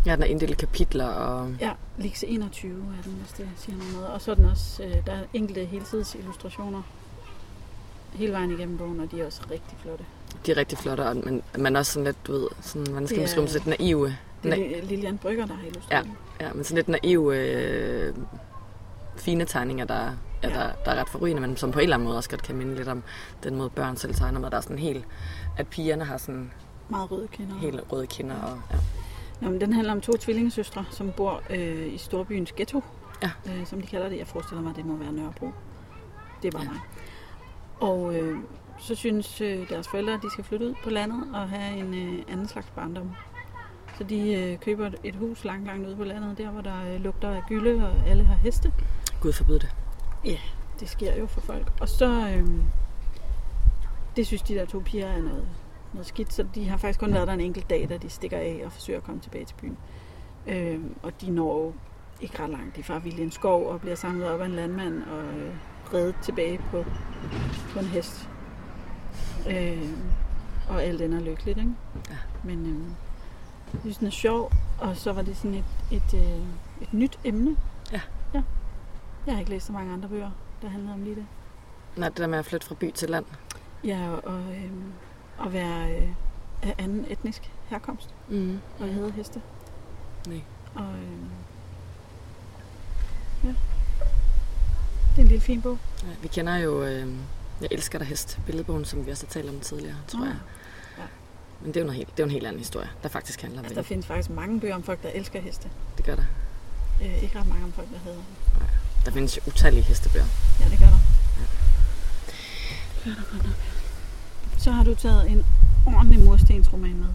Ja, 0.06 0.12
den 0.14 0.22
er 0.22 0.26
inddelt 0.26 0.56
kapitler, 0.58 1.06
og 1.06 1.54
Ja, 1.60 1.70
Lix 1.98 2.22
21 2.26 2.72
er 2.98 3.02
den, 3.02 3.12
hvis 3.12 3.32
det 3.32 3.48
siger 3.56 3.76
noget. 3.92 4.08
Og 4.08 4.20
så 4.20 4.30
er 4.30 4.34
den 4.34 4.44
også, 4.44 4.82
øh, 4.82 4.94
der 5.06 5.12
er 5.12 5.22
enkelte 5.34 5.64
helsides 5.64 6.14
illustrationer 6.14 6.82
hele 8.14 8.32
vejen 8.32 8.50
igennem 8.50 8.78
bogen, 8.78 9.00
og 9.00 9.10
de 9.10 9.20
er 9.20 9.26
også 9.26 9.42
rigtig 9.50 9.76
flotte. 9.82 10.04
de 10.46 10.50
er 10.52 10.56
rigtig 10.56 10.78
flotte, 10.78 11.00
og 11.06 11.16
man, 11.16 11.42
man 11.58 11.76
er 11.76 11.80
også 11.80 11.92
sådan 11.92 12.04
lidt, 12.04 12.26
du 12.26 12.32
ved, 12.32 12.48
sådan, 12.60 12.86
skal 12.86 12.94
man 12.94 13.06
beskrive 13.06 13.40
dem, 13.40 13.48
sådan 13.48 13.70
lidt 13.70 13.80
naive. 13.80 14.16
Det 14.42 14.52
er. 14.52 14.56
Li- 14.56 14.84
Lilian 14.84 15.18
Brygger, 15.18 15.46
der 15.46 15.54
har 15.54 15.66
illustreret 15.66 16.04
den. 16.04 16.12
Ja, 16.40 16.52
men 16.52 16.64
sådan 16.64 16.76
lidt 16.76 16.88
naive, 17.02 17.36
øh, 17.38 18.14
fine 19.16 19.44
tegninger, 19.44 19.84
der, 19.84 20.10
ja, 20.42 20.48
der, 20.48 20.70
der 20.84 20.90
er 20.90 21.00
ret 21.00 21.08
forrygende, 21.08 21.40
men 21.42 21.56
som 21.56 21.70
på 21.72 21.78
en 21.78 21.82
eller 21.82 21.96
anden 21.96 22.06
måde 22.06 22.16
også 22.16 22.30
godt 22.30 22.42
kan 22.42 22.56
minde 22.56 22.74
lidt 22.74 22.88
om 22.88 23.02
den 23.44 23.56
måde, 23.56 23.70
børn 23.70 23.96
selv 23.96 24.14
tegner 24.14 24.40
med. 24.40 24.50
Der 24.50 24.56
er 24.56 24.60
sådan 24.60 24.78
helt, 24.78 25.04
at 25.56 25.66
pigerne 25.66 26.04
har 26.04 26.16
sådan 26.16 26.52
Meget 26.88 27.10
røde 27.10 27.28
kinder. 27.32 27.58
helt 27.58 27.80
røde 27.92 28.06
kinder. 28.06 28.36
Og, 28.42 28.58
ja. 28.72 28.76
Nå, 29.40 29.50
men 29.50 29.60
den 29.60 29.72
handler 29.72 29.92
om 29.92 30.00
to 30.00 30.12
tvillingesøstre, 30.12 30.84
som 30.90 31.12
bor 31.16 31.42
øh, 31.50 31.94
i 31.94 31.98
storbyens 31.98 32.52
ghetto, 32.52 32.84
Ja. 33.22 33.30
øh, 33.46 33.66
som 33.66 33.80
de 33.80 33.86
kalder 33.86 34.08
det. 34.08 34.18
Jeg 34.18 34.26
forestiller 34.26 34.62
mig, 34.62 34.70
at 34.70 34.76
det 34.76 34.86
må 34.86 34.96
være 34.96 35.12
Nørrebro. 35.12 35.50
Det 36.42 36.48
er 36.48 36.52
bare 36.58 36.62
Ja. 36.62 36.70
mig. 36.70 36.80
Og 37.80 38.14
øh, 38.14 38.38
så 38.78 38.94
synes 38.94 39.40
øh, 39.40 39.68
deres 39.68 39.88
forældre, 39.88 40.12
at 40.14 40.20
de 40.22 40.30
skal 40.30 40.44
flytte 40.44 40.66
ud 40.66 40.74
på 40.84 40.90
landet 40.90 41.24
og 41.34 41.48
have 41.48 41.78
en 41.78 41.94
øh, 41.94 42.22
anden 42.28 42.48
slags 42.48 42.66
barndom. 42.76 43.10
Så 43.98 44.04
de 44.04 44.32
øh, 44.34 44.58
køber 44.58 44.86
et- 44.86 44.96
et 45.04 45.14
hus 45.16 45.44
langt, 45.44 45.66
langt 45.66 45.86
ude 45.86 45.96
på 45.96 46.04
landet, 46.04 46.38
der 46.38 46.50
hvor 46.50 46.60
der 46.60 46.94
øh, 46.94 47.00
lugter 47.00 47.30
af 47.30 47.42
gylde, 47.48 47.86
og 47.88 48.08
alle 48.08 48.24
har 48.24 48.34
heste. 48.34 48.72
Gud 49.20 49.32
forbyde 49.32 49.58
det. 49.58 49.74
Det 50.80 50.88
sker 50.88 51.16
jo 51.16 51.26
for 51.26 51.40
folk. 51.40 51.72
Og 51.80 51.88
så, 51.88 52.28
øh, 52.28 52.48
det 54.16 54.26
synes 54.26 54.42
de 54.42 54.54
der 54.54 54.64
to 54.64 54.82
piger 54.84 55.06
er 55.06 55.22
noget, 55.22 55.48
noget 55.92 56.06
skidt, 56.06 56.32
så 56.32 56.46
de 56.54 56.68
har 56.68 56.76
faktisk 56.76 57.00
kun 57.00 57.14
været 57.14 57.26
der 57.26 57.34
en 57.34 57.40
enkelt 57.40 57.70
dag, 57.70 57.88
da 57.88 57.96
de 57.96 58.10
stikker 58.10 58.38
af 58.38 58.62
og 58.64 58.72
forsøger 58.72 58.98
at 58.98 59.04
komme 59.04 59.20
tilbage 59.20 59.44
til 59.44 59.54
byen. 59.54 59.76
Øh, 60.46 60.80
og 61.02 61.20
de 61.20 61.30
når 61.30 61.64
jo 61.64 61.72
ikke 62.20 62.42
ret 62.42 62.50
langt. 62.50 62.76
De 62.76 62.82
far 62.82 62.98
vildt 62.98 63.18
i 63.18 63.22
en 63.22 63.30
skov 63.30 63.66
og 63.66 63.80
bliver 63.80 63.96
samlet 63.96 64.28
op 64.30 64.40
af 64.40 64.46
en 64.46 64.52
landmand 64.52 65.02
og 65.02 65.24
øh, 65.24 65.54
reddet 65.94 66.14
tilbage 66.22 66.58
på, 66.70 66.84
på 67.72 67.78
en 67.78 67.84
hest. 67.84 68.28
Øh, 69.50 69.88
og 70.68 70.82
alt 70.82 71.02
ender 71.02 71.20
lykkeligt, 71.20 71.58
ikke? 71.58 71.72
Ja. 72.10 72.16
Men 72.44 72.66
øh, 72.66 72.82
jeg 73.72 73.80
synes, 73.80 73.98
den 73.98 74.06
er 74.06 74.10
sjov, 74.10 74.52
og 74.78 74.96
så 74.96 75.12
var 75.12 75.22
det 75.22 75.36
sådan 75.36 75.54
et, 75.54 75.64
et, 75.90 76.14
øh, 76.14 76.42
et 76.82 76.92
nyt 76.92 77.18
emne. 77.24 77.56
Jeg 79.28 79.36
har 79.36 79.40
ikke 79.40 79.50
læst 79.50 79.66
så 79.66 79.72
mange 79.72 79.92
andre 79.92 80.08
bøger, 80.08 80.30
der 80.62 80.68
handler 80.68 80.92
om 80.92 81.02
lige 81.02 81.16
det. 81.16 81.26
Nej, 81.96 82.08
det 82.08 82.18
der 82.18 82.26
med 82.26 82.38
at 82.38 82.44
flytte 82.46 82.66
fra 82.66 82.74
by 82.74 82.90
til 82.92 83.10
land. 83.10 83.24
Ja, 83.84 84.10
og, 84.10 84.40
øh, 84.40 84.70
at 85.46 85.52
være 85.52 85.96
øh, 86.02 86.08
af 86.62 86.74
anden 86.78 87.06
etnisk 87.08 87.50
herkomst, 87.66 88.14
Mm. 88.28 88.60
og 88.80 88.86
jeg 88.86 88.94
hedder 88.94 89.12
heste. 89.12 89.42
Nej. 90.26 90.40
Og 90.74 90.84
øh, 90.84 91.18
ja, 93.44 93.48
det 93.48 95.18
er 95.18 95.22
en 95.22 95.28
lille 95.28 95.40
fin 95.40 95.62
bog. 95.62 95.78
Ja, 96.02 96.08
vi 96.22 96.28
kender 96.28 96.56
jo 96.56 96.82
øh, 96.82 97.08
Jeg 97.60 97.68
elsker 97.70 97.98
dig 97.98 98.06
hest, 98.08 98.40
billedbogen, 98.46 98.84
som 98.84 99.06
vi 99.06 99.10
også 99.10 99.26
har 99.26 99.30
talt 99.30 99.48
om 99.50 99.60
tidligere, 99.60 99.96
tror 100.08 100.18
Nå. 100.20 100.26
jeg. 100.26 100.36
Ja. 100.98 101.02
Men 101.60 101.68
det 101.68 101.76
er 101.76 101.80
jo, 101.80 101.86
noget 101.86 101.96
helt, 101.96 102.08
det 102.10 102.20
er 102.20 102.24
jo 102.24 102.28
en 102.28 102.32
helt 102.32 102.46
anden 102.46 102.58
historie, 102.60 102.90
der 103.02 103.08
faktisk 103.08 103.40
handler 103.42 103.58
om 103.60 103.64
Altså, 103.64 103.74
det. 103.74 103.84
der 103.84 103.88
findes 103.88 104.06
faktisk 104.06 104.30
mange 104.30 104.60
bøger 104.60 104.74
om 104.74 104.82
folk, 104.82 105.02
der 105.02 105.08
elsker 105.10 105.40
heste. 105.40 105.68
Det 105.96 106.04
gør 106.04 106.14
der. 106.14 106.24
Øh, 107.02 107.22
ikke 107.22 107.38
ret 107.38 107.48
mange 107.48 107.64
om 107.64 107.72
folk, 107.72 107.88
der 107.92 107.98
hedder. 107.98 108.20
Der 109.08 109.14
findes 109.14 109.36
jo 109.36 109.42
utallige 109.46 109.82
hestebøger. 109.82 110.26
Ja, 110.60 110.64
det 110.64 110.78
gør 110.78 110.86
der. 110.86 110.98
Det 112.94 113.04
gør 113.04 113.10
der 113.10 113.32
godt 113.32 113.46
nok. 113.46 113.54
Så 114.58 114.70
har 114.70 114.84
du 114.84 114.94
taget 114.94 115.30
en 115.30 115.44
ordentlig 115.86 116.20
murstensroman 116.20 116.96
med. 116.96 117.06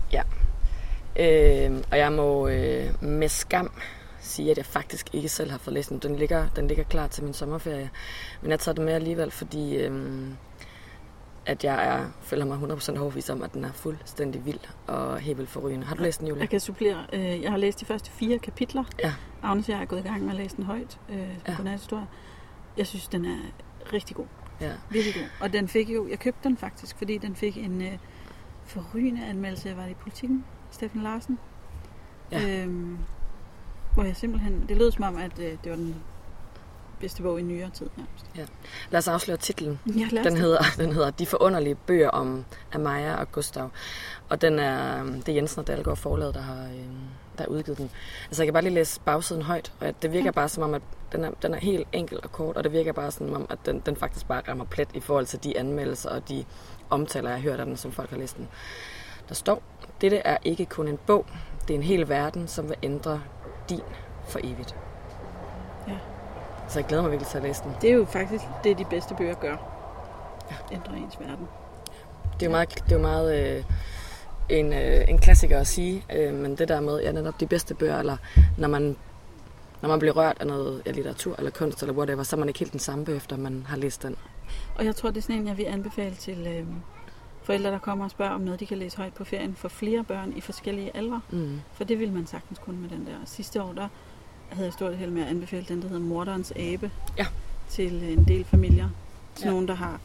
Øh, 1.16 1.84
og 1.92 1.98
jeg 1.98 2.12
må 2.12 2.48
øh, 2.48 3.04
med 3.04 3.30
skam 3.30 3.72
sige, 4.22 4.52
at 4.52 4.58
jeg 4.58 4.66
faktisk 4.66 5.10
ikke 5.14 5.30
selv 5.30 5.52
har 5.52 5.58
fået 5.58 5.74
læst 5.74 5.90
den. 5.90 6.00
Den 6.00 6.16
ligger, 6.16 6.48
den 6.56 6.68
ligger 6.68 6.84
klar 6.84 7.08
til 7.08 7.24
min 7.24 7.34
sommerferie. 7.34 7.90
Men 8.42 8.52
jeg 8.52 8.60
tager 8.60 8.76
det 8.76 8.86
med 8.86 8.94
alligevel, 8.94 9.32
fordi 9.32 9.76
øh, 9.76 9.92
at 11.46 11.64
jeg 11.64 11.88
er, 11.88 12.06
føler 12.22 12.46
mig 12.46 12.58
100% 12.58 13.00
overbevist 13.00 13.30
om, 13.30 13.44
at 13.44 13.54
den 13.54 13.66
er 13.66 13.72
fuldstændig 13.72 14.46
vild 14.46 14.60
og 14.88 15.20
helt 15.20 15.50
forrygende. 15.50 15.86
Har 15.86 15.96
du 15.96 16.04
læst 16.04 16.20
den, 16.20 16.28
Julia? 16.28 16.42
Jeg 16.42 16.50
kan 16.50 16.60
supplere. 16.60 17.06
Øh, 17.14 17.42
jeg 17.42 17.52
har 17.52 17.58
læst 17.58 17.80
de 17.80 17.86
første 17.86 18.12
fire 18.12 18.40
kapitler. 18.40 18.84
Ja. 19.00 19.14
Agnes 19.44 19.70
og 19.70 19.74
jeg 19.74 19.82
er 19.82 19.86
gået 19.86 20.00
i 20.00 20.04
gang 20.04 20.24
med 20.24 20.32
at 20.32 20.38
læse 20.38 20.56
den 20.56 20.64
højt. 20.64 21.00
Øh, 21.10 21.18
ja. 21.48 21.56
Godnathistorie. 21.56 22.08
Jeg 22.78 22.88
synes, 22.88 23.08
den 23.08 23.26
er 23.26 23.38
rigtig 23.94 24.16
god. 24.16 24.26
Ja. 24.62 24.72
Virkelig 24.90 25.14
god. 25.16 25.24
Og 25.40 25.54
den 25.54 25.68
fik 25.68 25.90
jo, 25.90 26.08
jeg 26.08 26.20
købte 26.20 26.50
den 26.50 26.58
faktisk, 26.58 26.98
fordi 26.98 27.18
den 27.18 27.36
fik 27.36 27.58
en 27.58 27.82
øh, 27.82 27.98
forrygende 28.66 29.26
anmeldelse. 29.26 29.70
Jeg 29.70 29.78
var 29.78 29.86
i 29.86 29.94
politikken, 29.94 30.46
Steffen 30.72 31.02
Larsen. 31.02 31.40
Ja. 32.32 32.64
Øhm, 32.64 32.98
hvor 33.94 34.04
jeg 34.04 34.16
simpelthen, 34.16 34.66
det 34.70 34.78
lød 34.78 34.92
som 34.92 35.04
om, 35.04 35.18
at 35.18 35.40
øh, 35.40 35.52
det 35.64 35.70
var 35.70 35.76
den 35.76 35.96
bedste 37.04 37.24
bog 37.24 37.40
i 37.40 37.44
nyere 37.44 37.70
tid 37.70 37.90
nærmest. 37.98 38.52
Lad 38.92 38.98
os 38.98 39.08
afsløre 39.08 39.38
titlen. 39.38 39.80
Jeg 39.98 40.08
har 40.08 40.24
Den 40.24 40.38
hedder, 40.38 40.64
den 40.78 40.92
hedder 40.92 41.12
De 41.12 41.26
forunderlige 41.26 41.76
bøger 41.76 42.10
om 42.10 42.46
Amaya 42.74 43.16
og 43.16 43.32
Gustav. 43.32 43.70
Og 44.30 44.42
den 44.42 44.60
er, 44.60 45.04
det 45.04 45.30
er 45.30 45.34
Jensen 45.34 45.60
og 45.60 45.68
Dalgaard 45.68 45.98
forlaget, 45.98 46.34
der 46.34 46.42
har, 46.42 46.64
øh, 46.64 46.86
der 47.38 47.44
har 47.44 47.46
udgivet 47.46 47.78
den. 47.78 47.90
Altså 48.28 48.44
jeg 48.44 48.48
kan 48.48 48.54
bare 48.54 48.64
lige 48.64 48.74
læse 48.74 49.00
bagsiden 49.06 49.42
højt, 49.42 49.74
og 49.80 49.94
det 50.02 50.12
virker 50.12 50.26
Ja. 50.26 50.32
bare 50.32 50.50
som 50.50 50.64
om, 50.64 50.74
at 50.74 50.82
den 51.12 51.24
er, 51.24 51.32
den 51.42 51.54
er 51.54 51.58
helt 51.60 51.88
enkel 51.94 52.20
og 52.24 52.32
kort, 52.32 52.58
og 52.58 52.64
det 52.64 52.72
virker 52.72 52.94
bare 52.94 53.12
som 53.12 53.34
om, 53.34 53.46
at 53.50 53.58
den, 53.66 53.82
den 53.86 53.96
faktisk 53.96 54.28
bare 54.28 54.42
rammer 54.48 54.66
plet 54.66 54.90
i 54.94 55.00
forhold 55.00 55.26
til 55.26 55.44
de 55.44 55.58
anmeldelser 55.58 56.10
og 56.10 56.30
de 56.30 56.46
omtaler, 56.90 57.30
jeg 57.30 57.38
har 57.38 57.44
hørt 57.50 57.60
af 57.60 57.66
den, 57.66 57.78
som 57.78 57.92
folk 57.92 58.10
har 58.10 58.18
læst 58.18 58.38
den. 58.38 58.48
Der 59.30 59.36
står, 59.36 59.62
dette 60.02 60.18
er 60.18 60.38
ikke 60.44 60.66
kun 60.66 60.88
en 60.88 60.98
bog, 61.08 61.26
det 61.68 61.74
er 61.74 61.78
en 61.78 61.84
hel 61.84 62.10
verden, 62.10 62.48
som 62.48 62.70
vil 62.70 62.78
ændre 62.84 63.22
din 63.70 63.82
for 64.28 64.40
evigt. 64.44 64.76
Ja. 65.88 65.98
Så 66.68 66.80
jeg 66.80 66.88
glæder 66.88 67.04
mig 67.04 67.12
virkelig 67.12 67.28
til 67.28 67.38
at 67.38 67.44
læse 67.44 67.64
den. 67.64 67.72
Det 67.82 67.90
er 67.90 67.94
jo 67.94 68.06
faktisk 68.06 68.44
det, 68.64 68.78
de 68.78 68.86
bedste 68.86 69.16
bøger 69.16 69.34
gør. 69.34 69.56
Ændrer 70.72 70.94
ens 70.94 71.20
verden. 71.20 71.48
Det 72.34 72.42
er 72.42 72.46
jo 72.46 72.52
meget, 72.52 72.70
det 72.70 72.92
er 72.92 72.96
jo 72.96 73.02
meget 73.02 73.58
øh, 73.58 73.64
en, 74.50 74.74
øh, 74.74 75.06
en 75.08 75.18
klassiker 75.18 75.60
at 75.60 75.68
sige, 75.68 76.06
øh, 76.16 76.34
men 76.34 76.58
det 76.58 76.68
der 76.68 76.82
med, 76.82 77.02
ja, 77.02 77.12
netop 77.12 77.40
de 77.40 77.48
bedste 77.48 77.74
bøger, 77.74 78.00
eller 78.00 78.18
når 78.58 78.68
man, 78.68 78.96
når 79.82 79.90
man 79.90 80.00
bliver 80.00 80.18
rørt 80.18 80.38
af 80.40 80.48
noget 80.48 80.82
ja, 80.86 80.92
litteratur 80.92 81.36
eller 81.38 81.52
kunst 81.52 81.82
eller 81.82 81.94
whatever, 81.94 82.24
så 82.24 82.36
er 82.36 82.40
man 82.40 82.48
ikke 82.48 82.60
helt 82.60 82.72
den 82.72 82.80
samme 82.80 83.12
efter 83.12 83.38
man 83.38 83.66
har 83.70 83.78
læst 83.78 84.04
den. 84.04 84.16
Og 84.76 84.86
jeg 84.86 84.96
tror, 84.96 85.10
det 85.10 85.18
er 85.18 85.22
sådan 85.22 85.36
en, 85.36 85.48
jeg 85.48 85.58
vil 85.58 85.64
anbefale 85.64 86.16
til 86.16 86.48
øh, 86.48 86.66
forældre, 87.44 87.72
der 87.72 87.80
kommer 87.80 88.06
og 88.06 88.12
spørger 88.12 88.32
om 88.32 88.42
noget, 88.42 88.60
de 88.60 88.66
kan 88.66 88.78
læse 88.78 88.98
højt 88.98 89.14
på 89.14 89.24
ferien 89.24 89.56
for 89.56 89.68
flere 89.68 90.04
børn 90.04 90.34
i 90.36 90.42
forskellige 90.42 90.98
aldre. 90.98 91.22
Mm. 91.32 91.62
For 91.74 91.84
det 91.84 92.00
vil 92.00 92.12
man 92.12 92.28
sagtens 92.28 92.60
kunne 92.60 92.82
med 92.82 92.90
den 92.90 93.06
der. 93.06 93.16
Sidste 93.26 93.64
år, 93.64 93.74
der 93.74 93.88
havde 94.50 94.66
jeg 94.66 94.74
stort 94.74 94.98
held 94.98 95.12
med 95.12 95.22
at 95.22 95.28
anbefale 95.28 95.66
den, 95.70 95.82
der 95.82 95.88
hedder 95.88 96.02
Morderens 96.04 96.54
Abe. 96.56 96.92
Ja. 97.18 97.26
Til 97.70 98.04
en 98.04 98.24
del 98.28 98.46
familier. 98.46 98.90
Til 99.36 99.46
Ja. 99.46 99.52
nogen, 99.52 99.68
der 99.68 99.74
har 99.76 100.00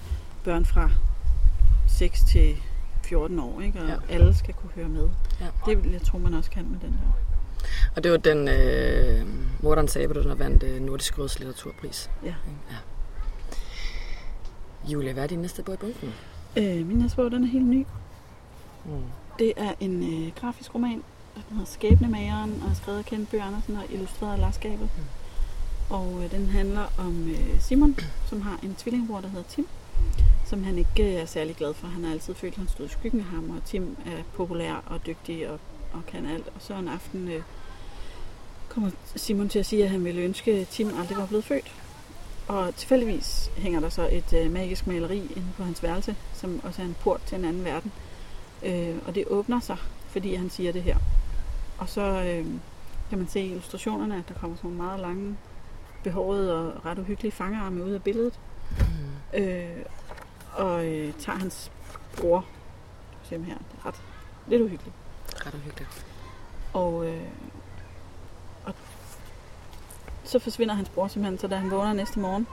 børn 0.44 0.64
fra 0.64 0.90
6 1.88 2.24
til 2.24 2.56
14 3.04 3.38
år, 3.38 3.60
ikke? 3.60 3.80
og 3.80 3.88
Ja. 3.88 3.94
alle 4.08 4.34
skal 4.34 4.54
kunne 4.54 4.70
høre 4.74 4.88
med. 4.88 5.08
Ja. 5.40 5.46
Det 5.66 5.84
vil 5.84 5.92
jeg 5.92 6.02
tro, 6.02 6.18
man 6.18 6.34
også 6.34 6.50
kan 6.50 6.64
med 6.70 6.78
den 6.80 6.92
der. 6.92 7.12
Og 7.96 8.04
det 8.04 8.10
var 8.12 8.16
den 8.18 8.48
øh, 8.48 9.26
Morten 9.62 9.88
Saber, 9.88 10.14
der 10.22 10.34
vandt 10.34 10.62
øh, 10.62 10.80
Nordisk 10.82 11.18
Råds 11.18 11.38
litteraturpris. 11.38 12.10
Ja. 12.24 12.34
ja. 12.70 12.76
Julia, 14.92 15.12
hvad 15.12 15.22
er 15.22 15.26
din 15.26 15.38
næste 15.38 15.62
bog 15.62 15.74
i 15.74 15.78
bunken? 15.78 16.14
Øh, 16.56 16.86
min 16.86 16.98
næste 16.98 17.16
bog, 17.16 17.30
den 17.30 17.42
er 17.44 17.48
helt 17.48 17.66
ny. 17.66 17.86
Mm. 18.84 18.90
Det 19.38 19.52
er 19.56 19.74
en 19.80 20.24
øh, 20.26 20.32
grafisk 20.40 20.74
roman, 20.74 21.02
der 21.48 21.54
hedder 21.54 21.66
Skæbnemageren, 21.66 22.62
og 22.62 22.70
er 22.70 22.74
skrevet 22.74 22.98
af 22.98 23.04
Kent 23.04 23.30
Bøh 23.30 23.46
Andersen 23.46 23.76
og 23.76 23.84
illustreret 23.90 24.32
af 24.32 24.40
Lars 24.40 24.58
Gabel. 24.58 24.88
Mm. 24.96 25.04
Og 25.90 26.24
øh, 26.24 26.30
den 26.30 26.48
handler 26.48 26.92
om 26.98 27.28
øh, 27.28 27.60
Simon, 27.60 27.98
som 28.26 28.40
har 28.40 28.58
en 28.62 28.74
tvillingbror, 28.74 29.20
der 29.20 29.28
hedder 29.28 29.48
Tim, 29.48 29.68
som 30.46 30.64
han 30.64 30.78
ikke 30.78 31.02
øh, 31.02 31.14
er 31.14 31.26
særlig 31.26 31.56
glad 31.56 31.74
for. 31.74 31.86
Han 31.86 32.04
har 32.04 32.12
altid 32.12 32.34
følt, 32.34 32.52
at 32.52 32.58
han 32.58 32.68
stod 32.68 32.86
i 32.86 32.88
skyggen 32.88 33.20
af 33.20 33.26
ham, 33.26 33.50
og 33.50 33.64
Tim 33.64 33.96
er 34.06 34.22
populær 34.34 34.82
og 34.86 35.06
dygtig 35.06 35.50
og, 35.50 35.60
og 35.92 36.06
kan 36.06 36.26
alt. 36.26 36.46
Og 36.46 36.60
så 36.62 36.74
en 36.74 36.88
aften 36.88 37.28
øh, 37.28 37.42
kommer 38.68 38.90
Simon 39.16 39.48
til 39.48 39.58
at 39.58 39.66
sige, 39.66 39.84
at 39.84 39.90
han 39.90 40.04
ville 40.04 40.20
ønske, 40.20 40.52
at 40.52 40.68
Tim 40.68 40.90
aldrig 41.00 41.18
var 41.18 41.26
blevet 41.26 41.44
født. 41.44 41.72
Og 42.48 42.74
tilfældigvis 42.74 43.50
hænger 43.56 43.80
der 43.80 43.88
så 43.88 44.08
et 44.12 44.32
øh, 44.32 44.52
magisk 44.52 44.86
maleri 44.86 45.18
inde 45.18 45.48
på 45.56 45.64
hans 45.64 45.82
værelse, 45.82 46.16
som 46.34 46.60
også 46.64 46.82
er 46.82 46.86
en 46.86 46.96
port 47.00 47.20
til 47.26 47.38
en 47.38 47.44
anden 47.44 47.64
verden. 47.64 47.92
Øh, 48.62 48.96
og 49.06 49.14
det 49.14 49.24
åbner 49.26 49.60
sig, 49.60 49.76
fordi 50.08 50.34
han 50.34 50.50
siger 50.50 50.72
det 50.72 50.82
her. 50.82 50.96
Og 51.78 51.88
så 51.88 52.00
øh, 52.00 52.46
kan 53.10 53.18
man 53.18 53.28
se 53.28 53.40
i 53.40 53.50
illustrationerne, 53.50 54.16
at 54.16 54.28
der 54.28 54.34
kommer 54.34 54.56
sådan 54.56 54.70
nogle 54.70 54.84
meget 54.84 55.00
lange, 55.00 55.36
behårede 56.04 56.74
og 56.74 56.86
ret 56.86 56.98
uhyggelige 56.98 57.32
fangerarme 57.32 57.84
ud 57.84 57.90
af 57.90 58.02
billedet. 58.02 58.38
Mm. 58.78 59.40
Øh, 59.40 59.84
og 60.52 60.86
øh, 60.86 61.12
tager 61.18 61.38
hans 61.38 61.70
bror. 62.16 62.44
Se 63.22 63.34
ham 63.34 63.44
her. 63.44 63.54
Det 63.54 63.78
er 63.82 63.86
ret 63.86 64.02
lidt 64.46 64.62
uhyggeligt. 64.62 64.96
Ret 65.46 65.54
uhyggeligt. 65.54 66.06
Og, 66.72 67.06
øh, 67.06 67.28
og 68.64 68.74
så 70.24 70.38
forsvinder 70.38 70.74
hans 70.74 70.88
bror 70.88 71.08
simpelthen, 71.08 71.38
så 71.38 71.46
da 71.46 71.56
han 71.56 71.70
vågner 71.70 71.92
næste 71.92 72.20
morgen, 72.20 72.46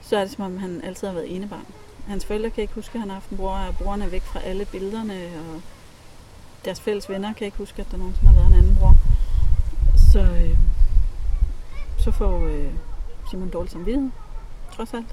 så 0.00 0.16
er 0.16 0.20
det 0.20 0.30
som 0.30 0.44
om 0.44 0.58
han 0.58 0.80
altid 0.84 1.06
har 1.06 1.14
været 1.14 1.36
enebarn. 1.36 1.66
Hans 2.06 2.26
forældre 2.26 2.50
kan 2.50 2.62
ikke 2.62 2.74
huske, 2.74 2.94
at 2.94 3.00
han 3.00 3.08
har 3.08 3.14
haft 3.14 3.30
en 3.30 3.36
bror, 3.36 3.50
og 3.50 3.76
broren 3.76 4.02
er 4.02 4.08
væk 4.08 4.22
fra 4.22 4.40
alle 4.40 4.64
billederne, 4.64 5.30
og 5.54 5.62
deres 6.66 6.80
fælles 6.80 7.08
venner 7.08 7.32
kan 7.32 7.44
ikke 7.44 7.58
huske, 7.58 7.80
at 7.82 7.86
der 7.90 7.96
nogensinde 7.96 8.28
har 8.32 8.34
været 8.34 8.46
en 8.52 8.54
anden 8.58 8.76
bror. 8.80 8.96
Så, 10.12 10.20
øh, 10.20 10.58
så 11.98 12.10
får 12.10 12.46
øh, 12.46 12.66
Simon 13.30 13.48
dårlig 13.48 13.72
samvittighed, 13.72 14.10
trods 14.76 14.94
alt. 14.94 15.06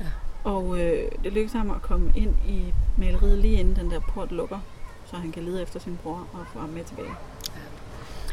Ja. 0.00 0.06
Og 0.44 0.78
øh, 0.80 1.08
det 1.24 1.32
lykkes 1.32 1.52
ham 1.52 1.70
at 1.70 1.82
komme 1.82 2.12
ind 2.14 2.34
i 2.48 2.74
maleriet 2.96 3.38
lige 3.38 3.60
inden 3.60 3.76
den 3.76 3.90
der 3.90 4.00
port 4.00 4.32
lukker, 4.32 4.58
så 5.10 5.16
han 5.16 5.32
kan 5.32 5.42
lede 5.42 5.62
efter 5.62 5.80
sin 5.80 5.98
bror 6.02 6.26
og 6.32 6.40
få 6.52 6.58
ham 6.60 6.68
med 6.68 6.84
tilbage. 6.84 7.10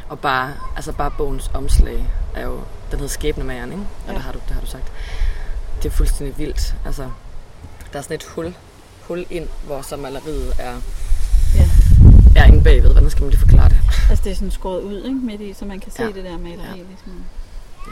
Og 0.08 0.18
bare, 0.18 0.52
altså 0.76 0.92
bare 0.92 1.10
bogens 1.18 1.50
omslag 1.54 2.06
er 2.34 2.44
jo, 2.44 2.54
den 2.90 2.98
hedder 2.98 3.06
Skæbnemageren, 3.06 3.72
ikke? 3.72 3.84
Og 4.06 4.08
Ja. 4.08 4.12
der 4.14 4.18
har, 4.20 4.32
du, 4.32 4.38
der 4.48 4.54
har 4.54 4.60
du 4.60 4.66
sagt. 4.66 4.92
Det 5.82 5.84
er 5.86 5.90
fuldstændig 5.90 6.38
vildt. 6.38 6.74
Altså, 6.86 7.10
der 7.92 7.98
er 7.98 8.02
sådan 8.02 8.14
et 8.14 8.24
hul, 8.24 8.54
hul 9.08 9.26
ind, 9.30 9.48
hvor 9.66 9.82
så 9.82 9.96
maleriet 9.96 10.52
er, 10.58 10.80
Ja. 11.54 11.68
Er 12.36 12.44
inde 12.44 12.64
bagved. 12.64 12.90
Hvordan 12.92 13.10
skal 13.10 13.22
man 13.22 13.30
lige 13.30 13.40
forklare 13.40 13.68
det? 13.68 13.76
Altså 14.10 14.24
det 14.24 14.30
er 14.30 14.34
sådan 14.34 14.50
skåret 14.50 14.82
ud 14.82 14.96
ikke, 15.02 15.10
midt 15.18 15.40
i, 15.40 15.52
så 15.52 15.64
man 15.64 15.80
kan 15.80 15.92
se 15.92 16.02
Ja. 16.02 16.08
det 16.08 16.24
der 16.24 16.38
maleri. 16.38 16.56
Ja. 16.62 16.74
Ligesom. 16.74 17.24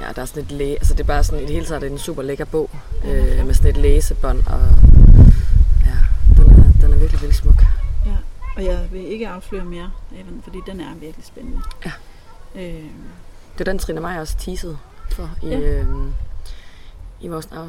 Ja, 0.01 0.13
der 0.17 0.23
er 0.23 0.27
sådan 0.27 0.43
et 0.43 0.53
læ... 0.53 0.71
Altså, 0.73 0.95
det 0.95 1.01
er 1.01 1.05
bare 1.05 1.25
sådan, 1.25 1.41
i 1.41 1.47
det 1.47 1.53
hele 1.55 1.67
taget 1.67 1.77
er 1.83 1.87
det 1.87 1.93
en 1.93 1.99
super 1.99 2.23
lækker 2.23 2.45
bog. 2.45 2.71
Ja, 3.05 3.39
Øh, 3.41 3.47
med 3.47 3.55
sådan 3.55 3.71
et 3.71 3.77
læsebånd, 3.77 4.39
og 4.47 4.61
ja, 5.87 5.97
den 6.43 6.51
er, 6.51 6.73
den 6.81 6.93
er 6.93 6.97
virkelig, 6.99 7.13
virkelig 7.13 7.35
smuk. 7.35 7.63
Ja. 8.07 8.17
Og 8.57 8.65
jeg 8.65 8.89
vil 8.93 9.07
ikke 9.07 9.29
afsløre 9.29 9.65
mere 9.65 9.91
den, 10.11 10.41
fordi 10.45 10.59
den 10.67 10.81
er 10.81 10.95
virkelig 10.95 11.25
spændende. 11.27 11.61
Ja. 11.85 11.93
Øh, 12.55 12.85
Det 13.59 13.61
er 13.61 13.65
den, 13.65 13.79
Trine 13.79 14.01
Meier 14.01 14.21
også 14.21 14.37
teasede 14.39 14.79
for 15.11 15.31
i, 15.43 15.47
Ja. 15.49 15.59
øh, 15.59 15.87
i, 17.21 17.29
vores, 17.29 17.47
af- 17.47 17.69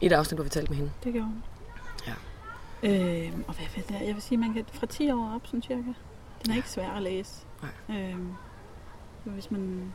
i 0.00 0.08
det 0.08 0.14
afsnit, 0.14 0.36
hvor 0.36 0.42
vi 0.44 0.50
talte 0.50 0.68
med 0.70 0.76
hende. 0.76 0.90
det 1.04 1.12
gjorde 1.12 1.26
hun. 1.28 1.42
Ja. 2.06 2.12
Øh, 2.88 3.30
og 3.48 3.54
hvad 3.54 3.66
ved 3.76 3.84
jeg? 3.90 4.06
Jeg 4.06 4.14
vil 4.14 4.22
sige, 4.22 4.38
man 4.38 4.52
kan 4.54 4.64
fra 4.72 4.86
10 4.86 5.10
år 5.10 5.32
op, 5.34 5.40
sådan 5.44 5.62
cirka. 5.62 5.80
Den 6.44 6.50
er 6.50 6.54
Ja. 6.54 6.58
ikke 6.58 6.70
svær 6.70 6.90
at 6.90 7.02
læse. 7.02 7.32
Nej. 7.88 7.98
Øh, 8.00 8.16
hvis 9.24 9.50
man, 9.50 9.94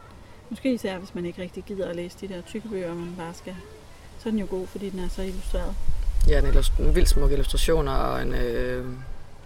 måske 0.49 0.73
især 0.73 0.97
hvis 0.97 1.15
man 1.15 1.25
ikke 1.25 1.41
rigtig 1.41 1.63
gider 1.63 1.89
at 1.89 1.95
læse 1.95 2.17
de 2.21 2.27
der 2.33 2.41
tykke 2.41 2.69
bøger, 2.69 2.93
man 2.95 3.15
bare 3.17 3.33
skal, 3.33 3.55
så 4.19 4.29
er 4.29 4.31
den 4.31 4.39
jo 4.39 4.47
god, 4.49 4.67
fordi 4.67 4.89
den 4.89 4.99
er 4.99 5.07
så 5.07 5.21
illustreret. 5.21 5.75
Ja, 6.27 6.39
en, 6.39 6.45
illust- 6.45 6.81
en 6.81 6.95
vildt 6.95 7.09
smuk 7.09 7.31
illustrationer 7.31 7.91
og 7.91 8.21
en 8.21 8.33
øh, 8.33 8.87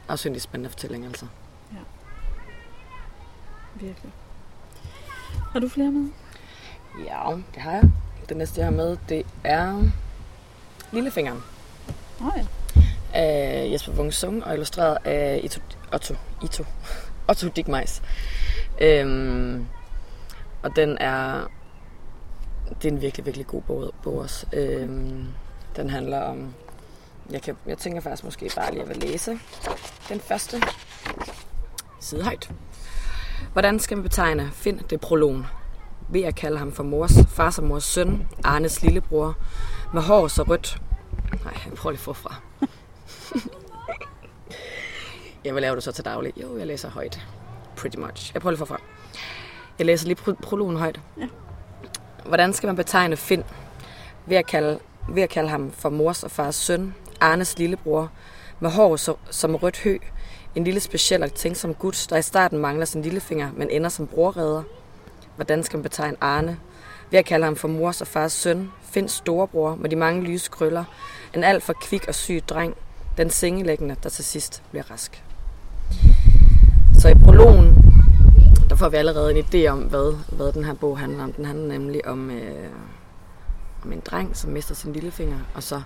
afsyndig 0.07 0.41
spændende 0.41 0.69
fortælling, 0.69 1.05
altså. 1.05 1.25
Virkelig. 3.75 4.11
Har 5.51 5.59
du 5.59 5.69
flere 5.69 5.91
med? 5.91 6.09
Ja, 7.05 7.35
det 7.55 7.61
har 7.61 7.71
jeg. 7.71 7.91
Det 8.29 8.37
næste, 8.37 8.59
jeg 8.59 8.65
har 8.67 8.71
med, 8.71 8.97
det 9.09 9.25
er 9.43 9.81
Lillefingeren 10.91 11.43
oh, 12.21 12.31
ja. 12.37 12.45
af 13.13 13.69
Jesper 13.71 13.91
Wung 13.93 14.13
Sung 14.13 14.43
og 14.43 14.53
illustreret 14.53 14.97
af 15.05 15.49
Otto, 15.93 16.15
Ito, 16.43 16.65
Otto 17.27 17.47
Digmeis. 17.47 18.01
Øhm, 18.81 19.65
og 20.63 20.75
den 20.75 20.97
er, 20.97 21.47
det 22.81 22.87
er 22.87 22.91
en 22.91 23.01
virkelig, 23.01 23.25
virkelig 23.25 23.47
god 23.47 23.61
bog, 23.61 23.93
bog 24.03 24.17
også. 24.17 24.45
Øhm, 24.53 25.27
den 25.75 25.89
handler 25.89 26.21
om, 26.21 26.53
jeg, 27.29 27.41
kan, 27.41 27.55
jeg 27.65 27.77
tænker 27.77 28.01
faktisk 28.01 28.23
måske 28.23 28.51
bare 28.55 28.71
lige 28.71 28.81
at 28.81 28.89
vil 28.89 28.97
læse 28.97 29.39
den 30.09 30.19
første 30.19 30.61
side 31.99 32.23
højt. 32.23 32.51
Hvordan 33.53 33.79
skal 33.79 33.97
man 33.97 34.03
betegne 34.03 34.51
Find 34.53 34.79
det 34.79 35.01
prologen, 35.01 35.45
ved 36.09 36.21
at 36.21 36.35
kalde 36.35 36.57
ham 36.57 36.71
for 36.71 36.83
mors, 36.83 37.13
fars 37.27 37.57
og 37.57 37.63
mors 37.63 37.83
søn, 37.83 38.27
Arnes 38.43 38.81
lillebror, 38.81 39.35
med 39.93 40.01
hår 40.01 40.27
så 40.27 40.43
rødt. 40.43 40.81
Nej, 41.43 41.53
jeg 41.65 41.73
prøver 41.73 41.91
lige 41.91 42.01
forfra. 42.01 42.35
jeg 45.45 45.53
vil 45.55 45.61
lave 45.61 45.75
det 45.75 45.83
så 45.83 45.91
til 45.91 46.05
daglig. 46.05 46.33
Jo, 46.41 46.57
jeg 46.57 46.67
læser 46.67 46.89
højt. 46.89 47.21
Pretty 47.75 47.97
much. 47.97 48.33
Jeg 48.33 48.41
prøver 48.41 48.51
lige 48.51 48.57
forfra. 48.59 48.81
Jeg 49.77 49.85
læser 49.85 50.07
lige 50.07 50.17
pro- 50.27 50.41
prologen 50.41 50.77
højt. 50.77 50.99
Ja. 51.19 51.27
Hvordan 52.25 52.53
skal 52.53 52.67
man 52.67 52.75
betegne 52.75 53.17
Finn? 53.17 53.43
Ved 54.25 54.37
at 54.37 54.45
kalde, 54.47 54.79
ved 55.09 55.23
at 55.23 55.29
kalde 55.29 55.49
ham 55.49 55.71
for 55.71 55.89
mors 55.89 56.23
og 56.23 56.31
fars 56.31 56.55
søn, 56.55 56.95
Arnes 57.21 57.57
lillebror, 57.57 58.11
med 58.59 58.69
hår 58.71 58.95
så, 58.95 59.15
som 59.29 59.55
rødt 59.55 59.79
hø, 59.79 59.97
en 60.55 60.63
lille 60.63 60.79
speciel 60.79 61.23
og 61.23 61.33
tænksom 61.33 61.73
gut, 61.73 62.07
der 62.09 62.17
i 62.17 62.21
starten 62.21 62.59
mangler 62.59 62.85
sin 62.85 63.01
lillefinger, 63.01 63.49
men 63.53 63.69
ender 63.69 63.89
som 63.89 64.07
brorredder. 64.07 64.63
Hvordan 65.35 65.63
skal 65.63 65.77
man 65.77 65.83
betegne 65.83 66.17
Arne? 66.21 66.59
Ved 67.11 67.19
at 67.19 67.25
kalde 67.25 67.45
ham 67.45 67.55
for 67.55 67.67
mors 67.67 68.01
og 68.01 68.07
fars 68.07 68.31
søn, 68.31 68.71
Finns 68.83 69.11
storebror 69.11 69.75
med 69.75 69.89
de 69.89 69.95
mange 69.95 70.21
lyse 70.21 70.49
krøller, 70.51 70.83
en 71.35 71.43
alt 71.43 71.63
for 71.63 71.73
kvik 71.81 72.07
og 72.07 72.15
syg 72.15 72.43
dreng, 72.49 72.75
den 73.17 73.29
sengelæggende, 73.29 73.95
der 74.03 74.09
til 74.09 74.25
sidst 74.25 74.63
bliver 74.71 74.91
rask. 74.91 75.23
Så 76.99 77.09
i 77.09 77.13
prologen, 77.13 77.75
der 78.69 78.75
får 78.75 78.89
vi 78.89 78.97
allerede 78.97 79.39
en 79.39 79.45
idé 79.45 79.67
om, 79.67 79.79
hvad, 79.79 80.15
hvad 80.35 80.51
den 80.51 80.63
her 80.63 80.73
bog 80.73 80.99
handler 80.99 81.23
om. 81.23 81.33
Den 81.33 81.45
handler 81.45 81.67
nemlig 81.67 82.07
om, 82.07 82.31
øh, 82.31 82.69
om 83.83 83.91
en 83.91 84.01
dreng, 84.05 84.37
som 84.37 84.51
mister 84.51 84.75
sin 84.75 84.93
lillefinger, 84.93 85.39
og 85.53 85.63
så 85.63 85.81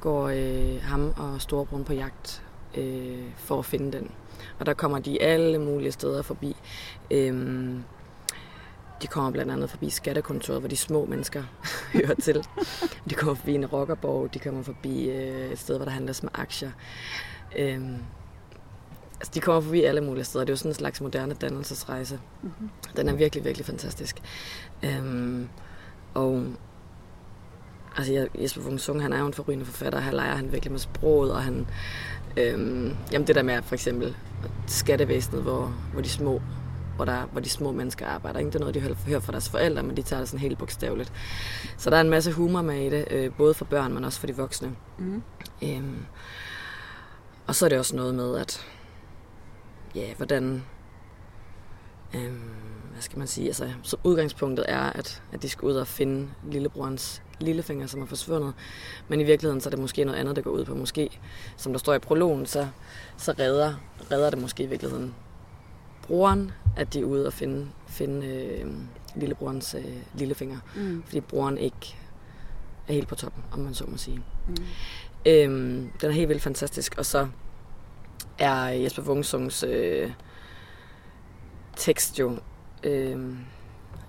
går 0.00 0.28
øh, 0.28 0.82
ham 0.82 1.14
og 1.16 1.40
storebroren 1.40 1.84
på 1.84 1.92
jagt 1.92 2.42
øh, 2.76 3.22
for 3.36 3.58
at 3.58 3.64
finde 3.64 3.98
den. 3.98 4.10
Og 4.58 4.66
der 4.66 4.74
kommer 4.74 4.98
de 4.98 5.22
alle 5.22 5.58
mulige 5.58 5.92
steder 5.92 6.22
forbi. 6.22 6.56
Øh, 7.10 7.34
de 9.02 9.06
kommer 9.06 9.30
blandt 9.30 9.52
andet 9.52 9.70
forbi 9.70 9.90
skattekontoret, 9.90 10.60
hvor 10.60 10.68
de 10.68 10.76
små 10.76 11.06
mennesker 11.06 11.42
hører 11.94 12.14
til. 12.14 12.46
De 13.10 13.14
kommer 13.14 13.34
forbi 13.34 13.54
en 13.54 13.66
rockerborg, 13.66 14.34
de 14.34 14.38
kommer 14.38 14.62
forbi 14.62 15.10
øh, 15.10 15.52
et 15.52 15.58
sted, 15.58 15.76
hvor 15.76 15.84
der 15.84 15.92
handles 15.92 16.22
med 16.22 16.30
aktier. 16.34 16.70
Øh, 17.58 17.80
altså, 19.24 19.32
de 19.34 19.40
kommer 19.40 19.60
forbi 19.60 19.82
alle 19.82 20.00
mulige 20.00 20.24
steder. 20.24 20.44
Det 20.44 20.50
er 20.50 20.52
jo 20.52 20.56
sådan 20.56 20.70
en 20.70 20.74
slags 20.74 21.00
moderne 21.00 21.34
dannelsesrejse. 21.34 22.20
Mm-hmm. 22.42 22.68
Den 22.96 23.08
er 23.08 23.12
virkelig, 23.14 23.44
virkelig 23.44 23.66
fantastisk. 23.66 24.16
Øhm, 24.82 25.48
og 26.14 26.44
altså, 27.96 28.12
jeg- 28.12 28.28
Jesper 28.42 28.60
Wung 28.62 28.80
Sung, 28.80 29.02
han 29.02 29.12
er 29.12 29.18
jo 29.18 29.26
en 29.26 29.32
forrygende 29.34 29.64
forfatter. 29.64 30.00
Her 30.00 30.12
leger 30.12 30.34
han 30.36 30.52
virkelig 30.52 30.72
med 30.72 30.80
sproget, 30.80 31.32
og 31.32 31.42
han... 31.42 31.66
Øhm, 32.36 32.96
jamen 33.12 33.26
det 33.26 33.34
der 33.36 33.42
med 33.42 33.62
for 33.62 33.74
eksempel 33.74 34.16
skattevæsenet, 34.66 35.42
hvor, 35.42 35.74
hvor 35.92 36.02
de 36.02 36.08
små 36.08 36.42
hvor, 36.96 37.04
der, 37.04 37.22
hvor 37.32 37.40
de 37.40 37.48
små 37.48 37.72
mennesker 37.72 38.06
arbejder. 38.06 38.38
Ikke? 38.38 38.48
Det 38.48 38.54
er 38.54 38.60
noget, 38.60 38.74
de 38.74 38.80
hører 39.06 39.20
fra 39.20 39.32
deres 39.32 39.48
forældre, 39.48 39.82
men 39.82 39.96
de 39.96 40.02
tager 40.02 40.20
det 40.20 40.28
sådan 40.28 40.40
helt 40.40 40.58
bogstaveligt. 40.58 41.12
Så 41.76 41.90
der 41.90 41.96
er 41.96 42.00
en 42.00 42.10
masse 42.10 42.32
humor 42.32 42.62
med 42.62 42.86
i 42.86 42.90
det, 42.90 43.04
øh, 43.10 43.32
både 43.38 43.54
for 43.54 43.64
børn, 43.64 43.94
men 43.94 44.04
også 44.04 44.20
for 44.20 44.26
de 44.26 44.36
voksne. 44.36 44.72
Mm. 44.98 45.22
Øhm, 45.62 46.06
og 47.46 47.54
så 47.54 47.64
er 47.64 47.68
det 47.68 47.78
også 47.78 47.96
noget 47.96 48.14
med, 48.14 48.36
at 48.38 48.66
ja, 49.94 50.14
hvordan 50.14 50.64
øhm, 52.14 52.50
hvad 52.92 53.02
skal 53.02 53.18
man 53.18 53.26
sige, 53.26 53.46
altså 53.46 53.70
så 53.82 53.96
udgangspunktet 54.04 54.64
er, 54.68 54.80
at, 54.80 55.22
at 55.32 55.42
de 55.42 55.48
skal 55.48 55.66
ud 55.66 55.74
og 55.74 55.86
finde 55.86 56.28
lillebrorens 56.50 57.22
lillefinger, 57.40 57.86
som 57.86 58.02
er 58.02 58.06
forsvundet. 58.06 58.54
Men 59.08 59.20
i 59.20 59.24
virkeligheden, 59.24 59.60
så 59.60 59.68
er 59.68 59.70
det 59.70 59.78
måske 59.80 60.04
noget 60.04 60.18
andet, 60.18 60.36
der 60.36 60.42
går 60.42 60.50
ud 60.50 60.64
på. 60.64 60.74
Måske, 60.74 61.20
som 61.56 61.72
der 61.72 61.78
står 61.78 61.94
i 61.94 61.98
prologen, 61.98 62.46
så, 62.46 62.68
så 63.16 63.34
redder, 63.38 63.74
redder 64.10 64.30
det 64.30 64.38
måske 64.38 64.62
i 64.62 64.66
virkeligheden 64.66 65.14
broren, 66.06 66.52
at 66.76 66.94
de 66.94 67.00
er 67.00 67.04
ude 67.04 67.26
og 67.26 67.32
finde, 67.32 67.66
finde 67.86 68.26
øh, 68.26 68.66
lillebrorens 69.16 69.74
øh, 69.74 69.84
lillefinger. 70.14 70.58
Mm. 70.76 71.02
Fordi 71.06 71.20
broren 71.20 71.58
ikke 71.58 71.96
er 72.88 72.92
helt 72.92 73.08
på 73.08 73.14
toppen, 73.14 73.44
om 73.52 73.58
man 73.58 73.74
så 73.74 73.84
må 73.88 73.96
sige. 73.96 74.22
Mm. 74.48 74.54
Øhm, 75.26 75.90
den 76.00 76.10
er 76.10 76.14
helt 76.14 76.28
vildt 76.28 76.42
fantastisk. 76.42 76.94
Og 76.98 77.06
så 77.06 77.28
er 78.38 78.64
Jesper 78.64 79.02
Wungsungs 79.02 79.62
øh, 79.62 80.10
tekst 81.76 82.18
jo 82.18 82.38
øh, 82.82 83.34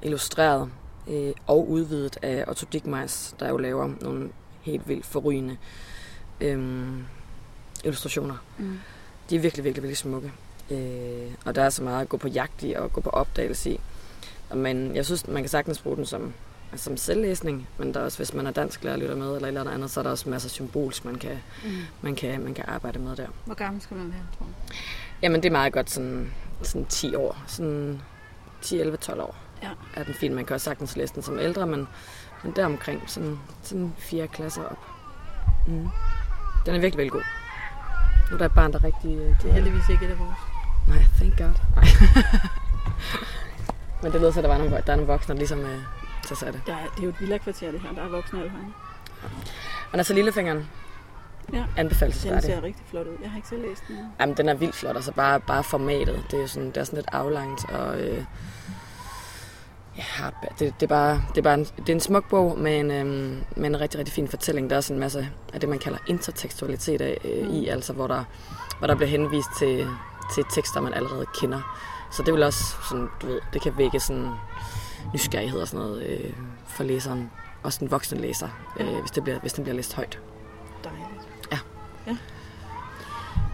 illustreret 0.01 0.69
øh, 1.07 1.33
og 1.47 1.69
udvidet 1.69 2.17
af 2.21 2.45
Otto 2.47 2.65
Dickmeis, 2.73 3.35
der 3.39 3.49
jo 3.49 3.57
laver 3.57 3.91
nogle 4.01 4.29
helt 4.61 4.87
vildt 4.87 5.05
forrygende 5.05 5.57
øh, 6.41 6.83
illustrationer. 7.83 8.35
Mm. 8.57 8.79
De 9.29 9.35
er 9.35 9.39
virkelig, 9.39 9.63
virkelig, 9.63 9.83
virkelig 9.83 9.97
smukke. 9.97 10.31
Øh, 10.71 11.31
og 11.45 11.55
der 11.55 11.61
er 11.61 11.69
så 11.69 11.83
meget 11.83 12.01
at 12.01 12.09
gå 12.09 12.17
på 12.17 12.27
jagt 12.27 12.63
i 12.63 12.73
og 12.73 12.93
gå 12.93 13.01
på 13.01 13.09
opdagelse 13.09 13.71
i. 13.71 13.79
Men 14.55 14.95
jeg 14.95 15.05
synes, 15.05 15.27
man 15.27 15.43
kan 15.43 15.49
sagtens 15.49 15.81
bruge 15.81 15.97
den 15.97 16.05
som, 16.05 16.33
altså 16.71 16.83
som 16.83 16.97
selvlæsning, 16.97 17.67
men 17.77 17.93
der 17.93 17.99
er 17.99 18.03
også, 18.03 18.17
hvis 18.17 18.33
man 18.33 18.47
er 18.47 18.51
dansk 18.51 18.83
lærer 18.83 18.97
lytter 18.97 19.15
med, 19.15 19.35
eller 19.35 19.47
et 19.47 19.57
eller 19.57 19.71
andet, 19.71 19.91
så 19.91 19.99
er 19.99 20.03
der 20.03 20.11
også 20.11 20.29
masser 20.29 20.47
af 20.47 20.51
symbolsk, 20.51 21.05
man 21.05 21.15
kan, 21.15 21.37
Mm. 21.65 21.71
man 22.01 22.15
kan, 22.15 22.41
man 22.43 22.53
kan 22.53 22.65
arbejde 22.67 22.99
med 22.99 23.15
der. 23.15 23.27
Hvor 23.45 23.55
gammel 23.55 23.81
skal 23.81 23.97
man 23.97 24.05
være, 24.11 24.21
tror 24.37 24.45
jeg? 24.45 24.75
Jamen, 25.21 25.43
det 25.43 25.49
er 25.49 25.51
meget 25.53 25.73
godt 25.73 25.89
sådan, 25.89 26.33
sådan 26.61 26.85
10 26.85 27.15
år. 27.15 27.37
Sådan 27.47 28.01
10, 28.61 28.79
11, 28.79 28.97
12 28.97 29.21
år 29.21 29.35
Ja. 29.63 29.69
er 29.95 30.03
den 30.03 30.13
fin. 30.13 30.35
Man 30.35 30.45
kan 30.45 30.53
også 30.53 30.65
sagtens 30.65 30.95
læse 30.97 31.13
den 31.13 31.23
som 31.23 31.39
ældre, 31.39 31.67
men, 31.67 31.87
men 32.43 32.53
deromkring 32.55 33.03
sådan, 33.07 33.39
sådan 33.63 33.93
fire 33.97 34.27
klasser 34.27 34.63
op. 34.63 34.77
Mm. 35.67 35.87
Den 36.65 36.75
er 36.75 36.79
virkelig, 36.79 36.97
virkelig 36.97 37.11
god. 37.11 37.21
Nu 38.29 38.33
er 38.33 38.37
der 38.37 38.45
et 38.45 38.53
barn, 38.55 38.73
der 38.73 38.83
rigtig... 38.83 39.15
øh, 39.17 39.35
Det 39.41 39.49
er 39.49 39.53
heldigvis 39.53 39.89
ikke 39.89 40.05
et 40.05 40.11
af 40.11 40.19
vores. 40.19 40.37
Nej, 40.87 41.05
thank 41.17 41.37
god. 41.37 41.51
Nej. 41.75 41.85
men 44.03 44.11
det 44.11 44.21
lyder 44.21 44.31
så, 44.31 44.39
at 44.39 44.43
der, 44.43 44.49
var 44.49 44.57
nogle, 44.57 44.71
der 44.87 44.91
er 44.93 44.95
nogle 44.95 45.11
voksne, 45.11 45.33
der 45.33 45.37
ligesom 45.39 45.59
tager 46.25 46.35
sig 46.37 46.47
af 46.47 46.53
det. 46.53 46.61
Der 46.67 46.73
er, 46.73 46.85
det 46.95 46.99
er 46.99 47.03
jo 47.03 47.09
et 47.09 47.21
villa-kvarter, 47.21 47.71
det 47.71 47.79
her. 47.79 47.93
Der 47.93 48.01
er 48.03 48.07
voksne 48.09 48.39
alle 48.39 48.51
vejen. 48.51 48.73
Men 49.91 49.99
altså, 49.99 50.13
Lillefingeren 50.13 50.67
Ja. 51.53 51.57
Den 51.57 51.67
anbefalesværdig. 51.77 52.43
ser 52.43 52.63
rigtig 52.63 52.85
flot 52.89 53.07
ud. 53.07 53.17
Jeg 53.21 53.29
har 53.29 53.37
ikke 53.37 53.47
selv 53.47 53.61
læst 53.61 53.83
den. 53.87 53.97
Jamen, 54.19 54.37
den 54.37 54.49
er 54.49 54.53
vildt 54.53 54.75
flot, 54.75 54.95
altså 54.95 55.11
bare, 55.11 55.39
bare 55.39 55.63
formatet. 55.63 56.23
Det 56.31 56.37
er 56.37 56.41
jo 56.41 56.47
sådan, 56.47 56.67
det 56.67 56.77
er 56.77 56.83
sådan 56.83 56.97
lidt 56.97 57.09
aflangt, 57.11 57.69
og 57.69 58.01
øh, 58.01 58.23
ja, 59.97 60.03
det, 60.59 60.73
det, 60.79 60.83
er 60.83 60.87
bare, 60.87 61.21
det, 61.29 61.37
er 61.37 61.41
bare 61.41 61.53
en, 61.53 61.65
det 61.65 61.89
er 61.89 61.93
en 61.93 61.99
smuk 61.99 62.29
bog 62.29 62.59
med 62.59 62.79
en, 62.79 62.91
øh, 62.91 63.05
med 63.55 63.69
en 63.69 63.79
rigtig, 63.79 63.99
rigtig 63.99 64.13
fin 64.13 64.27
fortælling. 64.27 64.69
Der 64.69 64.75
er 64.75 64.81
sådan 64.81 64.95
en 64.95 64.99
masse 64.99 65.29
af 65.53 65.59
det, 65.59 65.69
man 65.69 65.79
kalder 65.79 65.99
intertekstualitet 66.07 67.01
af, 67.01 67.17
øh, 67.23 67.49
i, 67.49 67.67
altså 67.67 67.93
hvor 67.93 68.07
der, 68.07 68.23
hvor 68.77 68.87
der 68.87 68.95
bliver 68.95 69.09
henvist 69.09 69.49
til, 69.59 69.87
til 70.35 70.43
tekster, 70.51 70.81
man 70.81 70.93
allerede 70.93 71.25
kender. 71.41 71.77
Så 72.11 72.23
det 72.23 72.33
vil 72.33 72.43
også 72.43 72.63
sådan, 72.89 73.07
du 73.21 73.27
ved, 73.27 73.39
det 73.53 73.61
kan 73.61 73.77
vække 73.77 73.99
sådan 73.99 74.29
nysgerrighed 75.13 75.61
og 75.61 75.67
sådan 75.67 75.85
noget 75.85 76.03
øh, 76.03 76.33
for 76.65 76.83
læseren. 76.83 77.31
Også 77.63 77.79
den 77.79 77.91
voksne 77.91 78.21
læser, 78.21 78.49
øh, 78.79 78.99
hvis, 78.99 79.11
det 79.11 79.23
bliver, 79.23 79.39
hvis 79.39 79.53
den 79.53 79.63
bliver 79.63 79.75
læst 79.75 79.93
højt. 79.93 80.19
Dejligt. 80.83 81.29
Ja. 81.51 81.59
ja. 82.07 82.17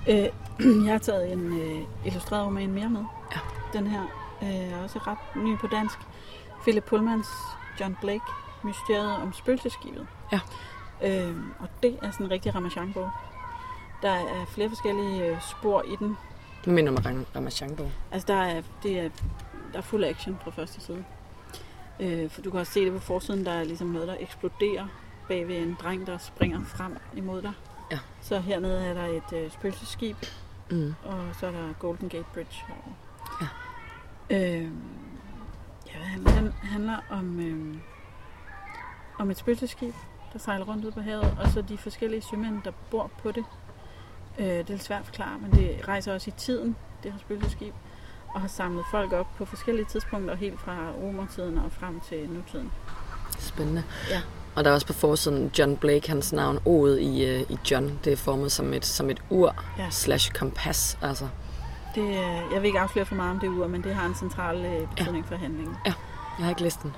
Øh, 0.07 0.29
jeg 0.85 0.93
har 0.93 0.99
taget 0.99 1.31
en 1.31 1.61
øh, 1.61 1.81
illustreret 2.05 2.45
roman 2.45 2.71
mere 2.71 2.89
med. 2.89 3.03
Ja. 3.35 3.39
Den 3.73 3.87
her 3.87 4.01
øh, 4.43 4.49
er 4.49 4.83
også 4.83 4.99
ret 4.99 5.43
ny 5.43 5.57
på 5.57 5.67
dansk. 5.67 5.97
Philip 6.61 6.83
Pullmans 6.83 7.27
John 7.79 7.97
Blake, 8.01 8.25
Mysteriet 8.63 9.15
om 9.15 9.33
spøgelseskibet. 9.33 10.07
Ja. 10.31 10.39
Øh, 11.03 11.35
og 11.59 11.67
det 11.83 11.99
er 12.01 12.11
sådan 12.11 12.25
en 12.25 12.31
rigtig 12.31 12.55
Ramachan-bog. 12.55 13.09
Der 14.01 14.11
er 14.11 14.45
flere 14.45 14.69
forskellige 14.69 15.25
øh, 15.25 15.41
spor 15.41 15.81
i 15.81 15.95
den. 15.99 16.17
Det 16.65 16.73
minder 16.73 16.91
mig 16.91 17.05
om 17.05 17.25
Ramachan-bog. 17.35 17.91
Altså, 18.11 18.27
der 18.27 18.41
er, 18.41 18.61
det 18.83 18.99
er, 18.99 19.09
der 19.71 19.77
er 19.77 19.81
fuld 19.81 20.03
action 20.03 20.37
fra 20.43 20.51
første 20.51 20.81
side. 20.81 21.03
Øh, 21.99 22.30
for 22.30 22.41
du 22.41 22.51
kan 22.51 22.60
også 22.60 22.73
se 22.73 22.86
det 22.86 22.93
på 22.93 22.99
forsiden, 22.99 23.45
der 23.45 23.51
er 23.51 23.63
ligesom 23.63 23.88
noget, 23.88 24.08
der 24.08 24.15
eksploderer 24.19 24.88
bag 25.27 25.47
ved 25.47 25.58
en 25.58 25.77
dreng, 25.82 26.08
der 26.08 26.17
springer 26.17 26.63
frem 26.65 26.97
imod 27.15 27.41
dig. 27.41 27.54
Ja. 27.91 27.99
Så 28.21 28.39
hernede 28.39 28.86
er 28.86 28.93
der 28.93 29.06
et 29.06 29.34
øh, 29.43 29.51
spøgelsesskib, 29.51 30.17
Mm. 30.71 30.93
og 31.04 31.19
så 31.39 31.47
er 31.47 31.51
der 31.51 31.73
Golden 31.80 32.10
Gate 32.10 32.25
Bridge 32.34 32.63
herovre. 32.67 32.93
Ja. 34.30 34.60
Øh, 34.60 34.71
ja, 35.88 35.99
handler 35.99 36.32
den? 36.32 36.51
handler 36.51 36.97
om, 37.10 37.39
øh, 37.39 37.77
om 39.19 39.32
et 39.32 39.38
spøgelsesskib, 39.38 39.93
der 40.34 40.39
sejler 40.39 40.65
rundt 40.65 40.86
ud 40.86 40.91
på 40.91 41.01
havet, 41.01 41.38
og 41.39 41.47
så 41.49 41.62
de 41.62 41.77
forskellige 41.77 42.21
sømænd, 42.21 42.62
der 42.63 42.71
bor 42.91 43.12
på 43.23 43.32
det. 43.32 43.45
Øh, 44.39 44.45
det 44.45 44.60
er 44.60 44.63
lidt 44.67 44.84
svært 44.84 44.99
at 44.99 45.06
forklare, 45.06 45.39
men 45.39 45.51
det 45.51 45.88
rejser 45.88 46.13
også 46.13 46.30
i 46.30 46.34
tiden, 46.38 46.75
det 47.04 47.12
her 47.12 47.19
spøgelsesskib, 47.19 47.73
og 48.34 48.41
har 48.41 48.48
samlet 48.48 48.86
folk 48.91 49.13
op 49.13 49.28
på 49.38 49.46
forskellige 49.46 49.86
tidspunkter, 49.86 50.36
helt 50.36 50.60
fra 50.60 50.78
romertiden 51.02 51.58
og 51.58 51.72
frem 51.72 52.00
til 52.10 52.30
nutiden. 52.30 52.72
Spændende. 53.39 53.84
Ja. 54.10 54.22
Og 54.56 54.63
der 54.63 54.70
er 54.70 54.74
også 54.74 54.88
på 54.88 54.94
forsiden 54.94 55.52
John 55.60 55.78
Blake, 55.78 56.10
hans 56.10 56.34
navn, 56.34 56.58
O'et 56.58 57.00
i, 57.00 57.26
øh, 57.26 57.41
i 57.50 57.58
John. 57.72 58.00
Det 58.04 58.13
er 58.13 58.17
formet 58.17 58.52
som 58.52 58.74
et, 58.74 58.86
som 58.86 59.10
et 59.10 59.22
ur 59.30 59.56
Ja. 59.78 59.89
slash 59.89 60.32
kompas. 60.34 60.98
Altså. 61.02 61.28
Det, 61.96 62.02
øh, 62.02 62.17
jeg 62.54 62.62
vil 62.62 62.65
ikke 62.65 62.80
afsløre 62.80 63.06
for 63.06 63.15
meget 63.15 63.32
om 63.32 63.39
det 63.39 63.48
ur, 63.48 63.67
men 63.67 63.84
det 63.84 63.96
har 63.96 64.08
en 64.08 64.15
central 64.15 64.65
øh, 64.65 64.88
betydning 64.89 65.26
for 65.28 65.36
handlingen. 65.36 65.76
Jeg 65.86 65.94
har 66.39 66.50
ikke 66.50 66.62
læst 66.62 66.84
den. 66.84 66.94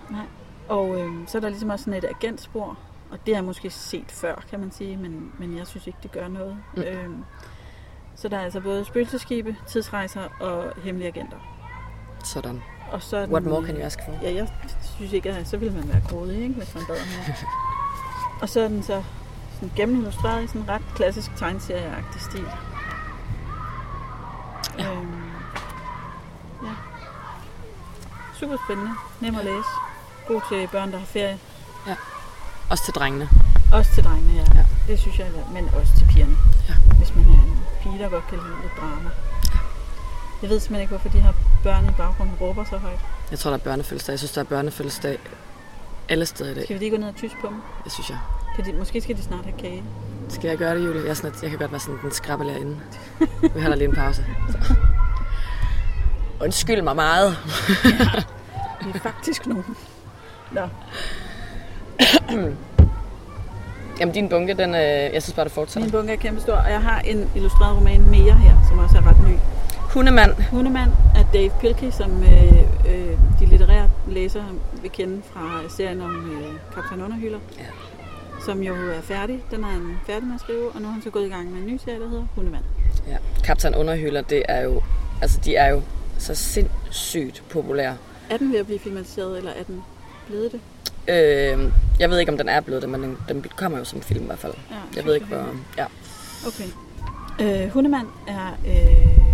Og 0.69 0.99
øh, 0.99 1.11
så 1.27 1.37
er 1.37 1.41
der 1.41 1.49
ligesom 1.49 1.69
også 1.69 1.83
sådan 1.85 1.97
et 1.97 2.05
agentspor, 2.05 2.77
og 3.11 3.17
det 3.25 3.35
har 3.35 3.41
jeg 3.41 3.45
måske 3.45 3.69
set 3.69 4.05
før, 4.11 4.43
kan 4.49 4.59
man 4.59 4.71
sige, 4.71 4.97
men, 4.97 5.31
men 5.39 5.57
jeg 5.57 5.67
synes 5.67 5.87
ikke, 5.87 5.99
det 6.03 6.11
gør 6.11 6.27
noget. 6.27 6.57
Mm. 6.75 6.81
Øh, 6.81 7.09
så 8.15 8.27
der 8.29 8.37
er 8.37 8.41
altså 8.41 8.59
både 8.59 8.85
spøgelseskibe, 8.85 9.55
tidsrejser 9.67 10.21
og 10.39 10.73
hemmelige 10.83 11.07
agenter. 11.07 11.37
Sådan. 12.23 12.61
Og 12.91 13.01
så 13.01 13.25
What 13.25 13.43
more 13.43 13.65
can 13.65 13.75
you 13.75 13.81
ask 13.81 13.99
for? 14.05 14.11
Ja, 14.21 14.33
jeg 14.33 14.47
synes 14.95 15.13
ikke, 15.13 15.29
at 15.29 15.47
så 15.47 15.57
ville 15.57 15.75
man 15.75 15.89
være 15.89 16.01
grådig, 16.09 16.41
ikke, 16.41 16.55
hvis 16.55 16.75
man 16.75 16.83
bad 16.87 16.95
om 16.95 17.07
det. 17.25 17.45
Og 18.41 18.49
så 18.49 18.61
er 18.61 18.67
den 18.67 18.83
så 18.83 19.03
sådan 19.53 19.71
gennemillustreret 19.75 20.43
i 20.43 20.47
sådan 20.47 20.61
en 20.61 20.69
ret 20.69 20.81
klassisk 20.95 21.35
tegneserieagtig 21.35 22.21
stil. 22.21 22.45
Ja. 24.79 24.91
Øhm, 24.91 25.23
ja. 26.63 26.73
Super 28.39 28.57
spændende. 28.65 28.91
Nem 29.21 29.35
at 29.35 29.45
læse. 29.45 29.69
God 30.27 30.41
til 30.49 30.67
børn, 30.71 30.91
der 30.91 30.97
har 30.97 31.05
ferie. 31.05 31.39
Også 32.69 32.83
til 32.83 32.93
drengene. 32.93 33.29
Også 33.73 33.91
til 33.93 34.03
drengene, 34.03 34.33
ja. 34.33 34.45
Ja. 34.53 34.59
ja. 34.59 34.65
Det 34.87 34.99
synes 34.99 35.19
jeg, 35.19 35.27
men 35.53 35.69
også 35.75 35.93
til 35.97 36.05
pigerne. 36.05 36.52
Ja. 36.69 36.73
Hvis 36.97 37.15
man 37.15 37.25
er 37.25 37.33
en 37.33 37.59
pige, 37.83 37.99
der 38.03 38.09
godt 38.09 38.27
kan 38.27 38.37
lide 38.37 38.61
lidt 38.61 38.73
drama. 38.79 39.09
Jeg 40.41 40.49
ved 40.49 40.59
simpelthen 40.59 40.81
ikke, 40.81 40.89
hvorfor 40.89 41.09
de 41.09 41.19
her 41.19 41.33
børn 41.63 41.85
i 41.85 41.91
baggrunden 41.97 42.35
råber 42.41 42.63
så 42.63 42.77
højt. 42.77 42.99
Jeg 43.31 43.39
tror, 43.39 43.51
der 43.51 43.57
er 43.57 43.61
børnefødselsdag. 43.63 44.11
Jeg 44.11 44.19
synes, 44.19 44.31
der 44.31 44.41
er 44.41 44.45
børnefødselsdag 44.45 45.17
alle 46.09 46.25
steder 46.25 46.51
i 46.51 46.53
dag. 46.53 46.63
Skal 46.63 46.73
vi 46.73 46.79
lige 46.79 46.91
gå 46.91 46.97
ned 46.97 47.07
og 47.07 47.15
tysse 47.15 47.37
på 47.41 47.47
dem? 47.47 47.61
Det 47.83 47.91
synes 47.91 48.09
jeg. 48.09 48.17
Kan 48.55 48.65
de, 48.65 48.73
måske 48.73 49.01
skal 49.01 49.17
de 49.17 49.23
snart 49.23 49.45
have 49.45 49.57
kage. 49.57 49.83
Skal 50.29 50.47
jeg 50.47 50.57
gøre 50.57 50.75
det, 50.75 50.85
Julie? 50.85 51.01
Jeg, 51.01 51.09
er 51.09 51.13
sådan, 51.13 51.31
at 51.31 51.41
jeg 51.41 51.49
kan 51.49 51.59
godt 51.59 51.71
være 51.71 51.79
sådan 51.79 51.99
den 52.01 52.11
skrabbe 52.11 52.45
inde. 52.45 52.79
Vi 53.55 53.61
holder 53.61 53.75
lige 53.75 53.87
en 53.87 53.95
pause. 53.95 54.25
Så. 54.49 54.75
Undskyld 56.41 56.81
mig 56.81 56.95
meget. 56.95 57.37
Vi 58.83 58.89
er 58.95 58.99
faktisk 58.99 59.47
nogen. 59.47 59.75
Nå, 60.51 60.67
Jamen, 63.99 64.13
din 64.13 64.29
bunke, 64.29 64.53
den, 64.53 64.69
øh, 64.69 65.13
jeg 65.13 65.23
synes 65.23 65.33
bare, 65.35 65.43
det 65.43 65.51
fortsætter. 65.51 65.85
min 65.87 65.91
bunke 65.91 66.13
er 66.13 66.17
kæmpestor, 66.17 66.53
og 66.53 66.71
jeg 66.71 66.81
har 66.81 66.99
en 66.99 67.29
illustreret 67.35 67.77
roman 67.77 68.01
mere 68.09 68.33
her, 68.33 68.55
som 68.69 68.77
også 68.79 68.97
er 68.97 69.07
ret 69.07 69.27
ny. 69.27 69.35
Hundemand. 69.93 70.31
Hundemand 70.51 70.91
af 71.15 71.25
Dave 71.33 71.51
Pilkey, 71.61 71.91
som 71.91 72.23
øh, 72.23 72.57
øh, 72.93 73.17
de 73.39 73.45
litterære 73.45 73.89
læsere 74.07 74.45
vil 74.81 74.91
kende 74.91 75.21
fra 75.33 75.61
serien 75.69 76.01
om 76.01 76.31
øh, 76.31 76.53
Kaptajn 76.73 77.01
Underhylder. 77.01 77.39
Ja. 77.59 77.63
Som 78.45 78.61
jo 78.63 78.73
er 78.73 79.01
færdig. 79.01 79.43
Den 79.51 79.63
er 79.63 79.67
han 79.67 79.97
færdig 80.05 80.23
med 80.27 80.35
at 80.35 80.41
skrive, 80.41 80.69
og 80.75 80.81
nu 80.81 80.87
er 80.87 80.91
han 80.91 81.01
så 81.01 81.09
gået 81.09 81.25
i 81.25 81.29
gang 81.29 81.51
med 81.51 81.61
en 81.61 81.67
ny 81.67 81.77
serie, 81.85 81.99
der 81.99 82.07
hedder 82.09 82.25
Hundemand. 82.35 82.63
Ja. 83.07 83.17
Kaptajn 83.43 83.75
Underhylder, 83.75 84.21
det 84.21 84.43
er 84.49 84.61
jo, 84.61 84.81
altså 85.21 85.39
de 85.45 85.55
er 85.55 85.67
jo 85.67 85.81
så 86.17 86.35
sindssygt 86.35 87.43
populære. 87.49 87.97
Er 88.29 88.37
den 88.37 88.51
ved 88.51 88.59
at 88.59 88.65
blive 88.65 88.79
filmatiseret, 88.79 89.37
eller 89.37 89.51
er 89.51 89.63
den 89.63 89.83
blevet 90.27 90.51
det? 90.51 90.59
Øh, 91.07 91.71
jeg 91.99 92.09
ved 92.09 92.19
ikke, 92.19 92.31
om 92.31 92.37
den 92.37 92.49
er 92.49 92.61
blevet 92.61 92.81
det, 92.81 92.89
men 92.89 93.03
den, 93.03 93.17
den 93.27 93.45
kommer 93.55 93.77
jo 93.77 93.83
som 93.83 94.01
film 94.01 94.23
i 94.23 94.25
hvert 94.25 94.39
fald. 94.39 94.53
Ja, 94.71 94.75
Jeg 94.95 95.05
ved 95.05 95.15
ikke, 95.15 95.27
hvor... 95.27 95.55
Ja. 95.77 95.85
Okay. 96.47 96.69
Øh, 97.41 97.69
Hundemand 97.69 98.07
er 98.27 98.47
øh, 98.67 99.27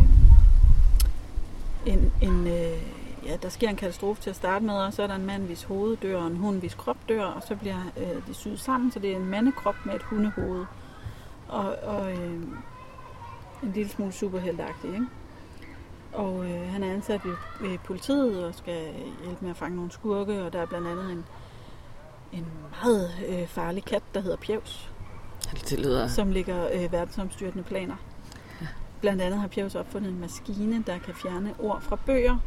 en, 1.85 2.11
en 2.21 2.47
øh, 2.47 2.77
ja, 3.25 3.35
der 3.41 3.49
sker 3.49 3.69
en 3.69 3.75
katastrofe 3.75 4.21
til 4.21 4.29
at 4.29 4.35
starte 4.35 4.65
med, 4.65 4.73
og 4.73 4.93
så 4.93 5.03
er 5.03 5.07
der 5.07 5.15
en 5.15 5.25
mand, 5.25 5.43
hvis 5.43 5.63
hoved 5.63 5.97
dør, 5.97 6.17
og 6.17 6.27
en 6.27 6.35
hund, 6.37 6.59
hvis 6.59 6.73
krop 6.73 6.97
dør, 7.09 7.23
og 7.23 7.43
så 7.47 7.55
bliver 7.55 7.91
øh, 7.97 8.27
de 8.27 8.33
syet 8.33 8.59
sammen, 8.59 8.91
så 8.91 8.99
det 8.99 9.11
er 9.11 9.15
en 9.15 9.25
mandekrop 9.25 9.75
med 9.85 9.93
et 9.95 10.03
hundehoved. 10.03 10.65
Og, 11.47 11.75
og 11.83 12.11
øh, 12.11 12.33
en 13.63 13.71
lille 13.75 13.91
smule 13.91 14.11
superheltagtigt, 14.11 14.93
ikke? 14.93 15.05
Og 16.13 16.45
øh, 16.45 16.71
han 16.71 16.83
er 16.83 16.93
ansat 16.93 17.21
ved, 17.25 17.33
ved 17.61 17.77
politiet 17.77 18.45
og 18.45 18.55
skal 18.55 18.87
hjælpe 19.23 19.37
med 19.41 19.49
at 19.49 19.57
fange 19.57 19.75
nogle 19.75 19.91
skurke, 19.91 20.43
og 20.43 20.53
der 20.53 20.61
er 20.61 20.65
blandt 20.65 20.87
andet 20.87 21.11
en, 21.11 21.25
en 22.31 22.45
meget 22.81 23.11
øh, 23.27 23.47
farlig 23.47 23.85
kat, 23.85 24.03
der 24.13 24.19
hedder 24.21 24.37
Pjevs, 24.37 24.89
Det 25.69 25.79
lyder... 25.79 26.07
som 26.07 26.31
ligger 26.31 26.67
øh, 26.73 26.91
verdensomstyrtende 26.91 27.63
planer. 27.63 27.95
Blandt 29.01 29.21
andet 29.21 29.39
har 29.39 29.47
Pjevs 29.47 29.75
opfundet 29.75 30.09
en 30.11 30.19
maskine, 30.19 30.83
der 30.87 30.99
kan 30.99 31.13
fjerne 31.15 31.53
ord 31.59 31.81
fra 31.81 31.95
bøger, 32.05 32.37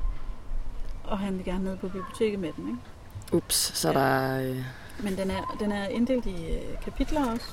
og 1.05 1.19
han 1.19 1.37
vil 1.37 1.45
gerne 1.45 1.65
ned 1.65 1.77
på 1.77 1.89
biblioteket 1.89 2.39
med 2.39 2.53
den. 2.57 2.69
Ikke? 2.69 3.37
Ups, 3.37 3.79
så 3.79 3.89
er 3.89 3.93
Ja. 3.93 4.39
der... 4.39 4.51
Øh... 4.51 4.65
Men 5.03 5.17
den 5.17 5.31
er, 5.31 5.57
den 5.61 5.73
er 5.73 5.87
inddelt 5.89 6.27
i 6.27 6.47
øh, 6.47 6.61
kapitler 6.85 7.31
også, 7.33 7.47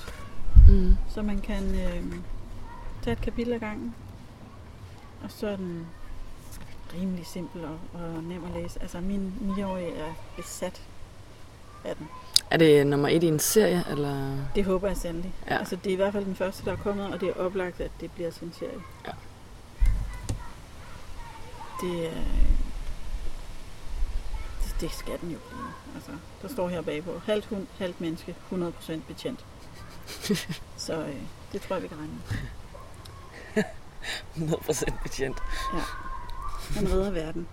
Mm. 0.70 0.96
så 1.10 1.22
man 1.22 1.40
kan 1.40 1.64
øh, 1.76 2.04
tage 3.02 3.14
et 3.14 3.22
kapitel 3.22 3.54
ad 3.54 3.60
gangen. 3.60 3.96
Og 5.24 5.32
så 5.32 5.48
er 5.48 5.56
den 5.56 5.88
rimelig 6.94 7.26
simpel 7.26 7.62
og, 7.66 7.78
og 7.94 8.24
nem 8.24 8.44
at 8.44 8.62
læse. 8.62 8.82
Altså 8.82 9.00
min 9.02 9.34
9-årige 9.58 9.96
er 9.96 10.14
besat 10.38 10.82
af 11.84 11.96
den. 11.96 12.08
Er 12.52 12.58
det 12.58 12.88
nummer 12.88 13.10
et 13.10 13.24
i 13.24 13.28
en 13.28 13.40
serie, 13.40 13.84
eller... 13.90 14.38
Det 14.56 14.66
håber 14.66 14.88
jeg 14.88 14.98
sandelig. 14.98 15.34
Ja. 15.50 15.58
Altså 15.58 15.76
det 15.76 15.90
er 15.90 15.94
i 15.94 15.96
hvert 15.96 16.14
fald 16.14 16.26
den 16.26 16.36
første, 16.36 16.66
der 16.66 16.72
er 16.72 16.76
kommet, 16.76 17.14
og 17.14 17.22
det 17.22 17.30
er 17.30 17.34
oplagt, 17.34 17.82
at 17.82 17.92
det 18.02 18.12
bliver 18.12 18.32
til 18.32 18.44
en 18.44 18.54
serie. 18.54 18.82
Ja. 19.06 19.12
Det 21.82 22.08
er... 22.08 22.22
Det, 24.64 24.76
det 24.82 24.92
skal 24.92 25.20
den 25.22 25.32
jo 25.32 25.38
blive. 25.50 25.68
Altså, 25.96 26.12
der 26.42 26.48
står 26.48 26.70
her 26.70 26.82
bagpå. 26.82 27.22
Halvt 27.26 27.46
hund, 27.46 27.68
halvt 27.78 28.02
menneske, 28.02 28.36
100% 28.52 29.00
betjent. 29.08 29.46
Så 30.78 30.94
øh, 30.94 31.16
det 31.52 31.62
tror 31.62 31.76
jeg, 31.76 31.84
vi 31.84 31.88
kan 31.88 31.98
regne 31.98 32.14
med. 32.14 33.64
100% 34.58 35.04
betjent. 35.04 35.38
Han 36.76 36.92
redder 36.92 37.12
verden. 37.12 37.48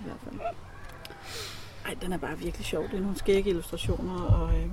I 0.00 0.02
hvert 0.02 0.16
fald. 0.24 0.40
Ej, 1.86 1.94
den 2.02 2.12
er 2.12 2.16
bare 2.18 2.38
virkelig 2.38 2.66
sjov. 2.66 2.82
Det 2.82 2.94
er 2.94 3.00
nogle 3.00 3.18
skægge 3.18 3.50
illustrationer. 3.50 4.22
Og, 4.22 4.48
øh, 4.58 4.66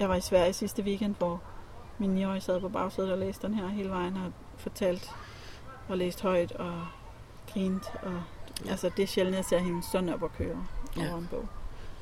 jeg 0.00 0.08
var 0.08 0.14
i 0.14 0.20
Sverige 0.20 0.52
sidste 0.52 0.82
weekend, 0.82 1.14
hvor 1.18 1.40
min 1.98 2.24
9-årige 2.24 2.40
sad 2.40 2.60
på 2.60 2.68
bagsædet 2.68 3.12
og 3.12 3.18
læste 3.18 3.46
den 3.46 3.54
her 3.54 3.68
hele 3.68 3.90
vejen 3.90 4.16
og 4.16 4.32
fortalt 4.56 5.10
og 5.88 5.98
læst 5.98 6.22
højt 6.22 6.52
og 6.52 6.72
grint. 7.52 7.82
Og, 8.02 8.12
Ja. 8.64 8.70
Altså, 8.70 8.90
det 8.96 9.02
er 9.02 9.06
sjældent, 9.06 9.36
jeg 9.36 9.44
ser 9.44 9.58
hende 9.58 9.82
sådan 9.92 10.08
op 10.08 10.22
og 10.22 10.30
køre 10.38 10.56
Ja. 10.96 11.08
over 11.08 11.18
en 11.18 11.28
bog. 11.30 11.44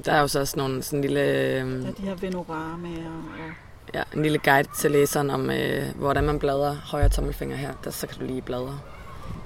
Der 0.05 0.13
er 0.13 0.21
jo 0.21 0.29
så 0.29 0.41
også 0.41 0.57
nogle, 0.59 0.83
sådan 0.83 1.01
lille, 1.01 1.21
øh, 1.21 1.87
er 1.87 1.93
de 1.93 2.03
her 2.03 2.15
venoramaer 2.15 3.09
og 3.11 3.51
ja, 3.95 4.03
en 4.17 4.23
lille 4.23 4.39
guide 4.39 4.69
til 4.77 4.91
læseren 4.91 5.31
om, 5.31 5.51
øh, 5.51 5.83
hvordan 5.97 6.25
man 6.25 6.39
bladrer 6.39 6.75
højre 6.75 7.09
tommelfinger 7.09 7.57
her. 7.57 7.73
Der, 7.85 7.91
så 7.91 8.07
kan 8.07 8.19
du 8.19 8.25
lige 8.27 8.43
bladre. 8.43 8.79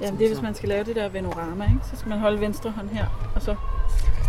Jamen, 0.00 0.18
det 0.18 0.24
er, 0.24 0.28
hvis 0.28 0.42
man 0.42 0.54
skal 0.54 0.68
lave 0.68 0.84
det 0.84 0.96
der 0.96 1.08
venorama, 1.08 1.64
ikke? 1.64 1.78
så 1.90 1.96
skal 1.96 2.08
man 2.08 2.18
holde 2.18 2.40
venstre 2.40 2.70
hånd 2.70 2.88
her, 2.88 3.32
og 3.34 3.42
så 3.42 3.56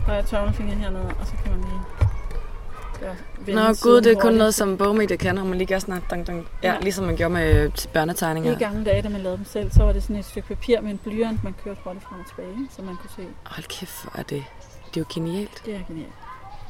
højre 0.08 0.24
tommelfinger 0.24 0.76
hernede, 0.76 1.06
og 1.20 1.26
så 1.28 1.34
kan 1.44 1.52
man 1.52 1.60
lige 1.62 3.56
Nå 3.56 3.62
gud, 3.82 4.02
det 4.02 4.12
er 4.12 4.14
kun 4.16 4.22
hurtigt. 4.22 4.38
noget, 4.38 4.54
som 4.54 4.78
bogmedie 4.78 5.18
kan, 5.18 5.38
og 5.38 5.46
man 5.46 5.58
lige 5.58 5.68
gør 5.68 5.80
sådan 5.80 6.02
dang, 6.10 6.28
dang. 6.28 6.48
Ja, 6.64 6.74
Ja. 6.74 6.80
ligesom 6.80 7.06
man 7.06 7.16
gjorde 7.16 7.34
med 7.34 7.56
øh, 7.64 7.72
børnetegninger. 7.94 8.52
I 8.52 8.56
gamle 8.56 8.86
dage, 8.86 9.02
da 9.02 9.10
man 9.10 9.22
lavede 9.22 9.38
dem 9.38 9.46
selv, 9.46 9.72
så 9.72 9.84
var 9.84 9.94
det 9.94 10.04
sådan 10.04 10.16
et 10.16 10.26
stykke 10.26 10.48
papir 10.48 10.82
med 10.82 10.92
en 10.92 10.98
blyant, 10.98 11.44
man 11.44 11.56
kørte 11.64 11.80
hurtigt 11.84 12.06
frem 12.06 12.20
og 12.20 12.28
tilbage, 12.28 12.68
så 12.76 12.82
man 12.82 12.96
kunne 12.96 13.10
se. 13.16 13.22
Hold 13.44 13.66
kæft, 13.80 14.04
hvor 14.04 14.20
er 14.20 14.24
det. 14.24 14.44
Det 14.90 14.98
er 14.98 15.02
jo 15.02 15.06
genialt. 15.14 15.62
Det 15.66 15.76
er 15.76 15.80
genialt. 15.88 16.12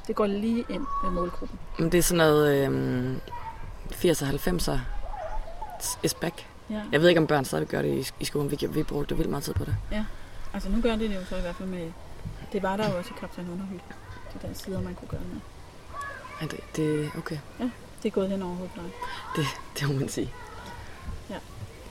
Det 0.07 0.15
går 0.15 0.25
lige 0.27 0.65
ind 0.69 0.85
med 1.03 1.11
målgruppen. 1.11 1.59
Men 1.79 1.91
det 1.91 1.97
er 1.97 2.01
sådan 2.03 2.17
noget 2.17 2.67
øh, 2.71 3.15
80'er 3.91 4.25
90'er 4.25 4.77
is 6.03 6.13
back. 6.13 6.45
Ja. 6.69 6.81
Jeg 6.91 7.01
ved 7.01 7.09
ikke, 7.09 7.21
om 7.21 7.27
børn 7.27 7.45
stadig 7.45 7.67
gør 7.67 7.81
det 7.81 7.89
i, 7.97 8.11
i 8.19 8.25
skolen. 8.25 8.51
Vi, 8.51 8.67
vi 8.69 8.83
brugte 8.83 9.15
vildt 9.17 9.29
meget 9.31 9.43
tid 9.43 9.53
på 9.53 9.65
det. 9.65 9.75
Altså 10.53 10.69
nu 10.69 10.81
gør 10.81 10.91
det 10.91 10.99
det 11.09 11.15
jo 11.15 11.25
så 11.29 11.35
i 11.37 11.41
hvert 11.41 11.55
fald 11.55 11.69
med... 11.69 11.91
Det 12.51 12.63
var 12.63 12.77
der 12.77 12.91
jo 12.91 12.97
også 12.97 13.09
i 13.09 13.19
Kaptajn 13.19 13.49
Underhyld. 13.49 13.79
De 14.33 14.47
der 14.47 14.53
sider, 14.53 14.81
man 14.81 14.95
kunne 14.95 15.07
gøre 15.07 15.21
det 15.21 15.29
med. 15.33 15.41
Ja, 16.41 16.45
det, 16.45 16.59
det 16.75 17.11
okay. 17.17 17.37
Det 18.03 18.07
er 18.09 18.09
gået 18.09 18.29
hen 18.29 18.41
over 18.41 18.55
hovedet 18.55 18.75
dig. 19.35 19.45
Det 19.79 19.87
må 19.87 19.99
man 19.99 20.09
sige. 20.09 20.33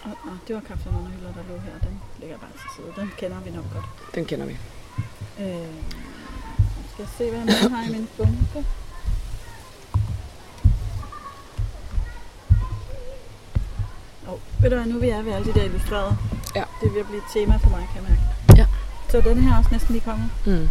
Og, 0.06 0.12
og 0.24 0.38
det 0.48 0.54
var 0.54 0.62
Kaptajn 0.62 0.96
Underhyld, 0.96 1.22
der 1.22 1.42
lå 1.48 1.58
her. 1.58 1.78
Den 1.88 2.00
ligger 2.20 2.38
bare 2.38 2.50
til 2.52 2.70
side. 2.76 2.92
Den 2.96 3.12
kender 3.18 3.40
vi 3.40 3.50
nok 3.50 3.64
godt. 3.72 4.14
Den 4.14 4.24
kender 4.24 4.46
vi. 4.46 4.52
Øh, 5.40 5.74
skal 6.92 7.02
jeg 7.02 7.08
se, 7.18 7.30
hvad 7.30 7.40
jeg 7.46 7.70
har 7.70 7.88
i 7.88 7.92
min 7.92 8.08
bunke? 8.16 8.66
Og 14.26 14.40
ved 14.60 14.70
du 14.70 14.76
hvad, 14.76 14.86
nu 14.86 14.98
vi 14.98 15.08
er 15.08 15.22
ved 15.22 15.32
alle 15.32 15.52
de 15.52 15.58
der 15.58 15.64
illustrerede. 15.64 16.16
Ja. 16.54 16.64
Det 16.80 16.98
at 16.98 17.06
blive 17.06 17.18
et 17.18 17.30
tema 17.32 17.56
for 17.56 17.70
mig, 17.70 17.88
kan 17.92 18.02
jeg 18.02 18.10
mærke. 18.10 18.25
Så 19.08 19.20
den 19.20 19.38
her 19.38 19.54
er 19.54 19.58
også 19.58 19.70
næsten 19.72 19.92
lige 19.92 20.04
kommet. 20.04 20.30
Mm. 20.46 20.68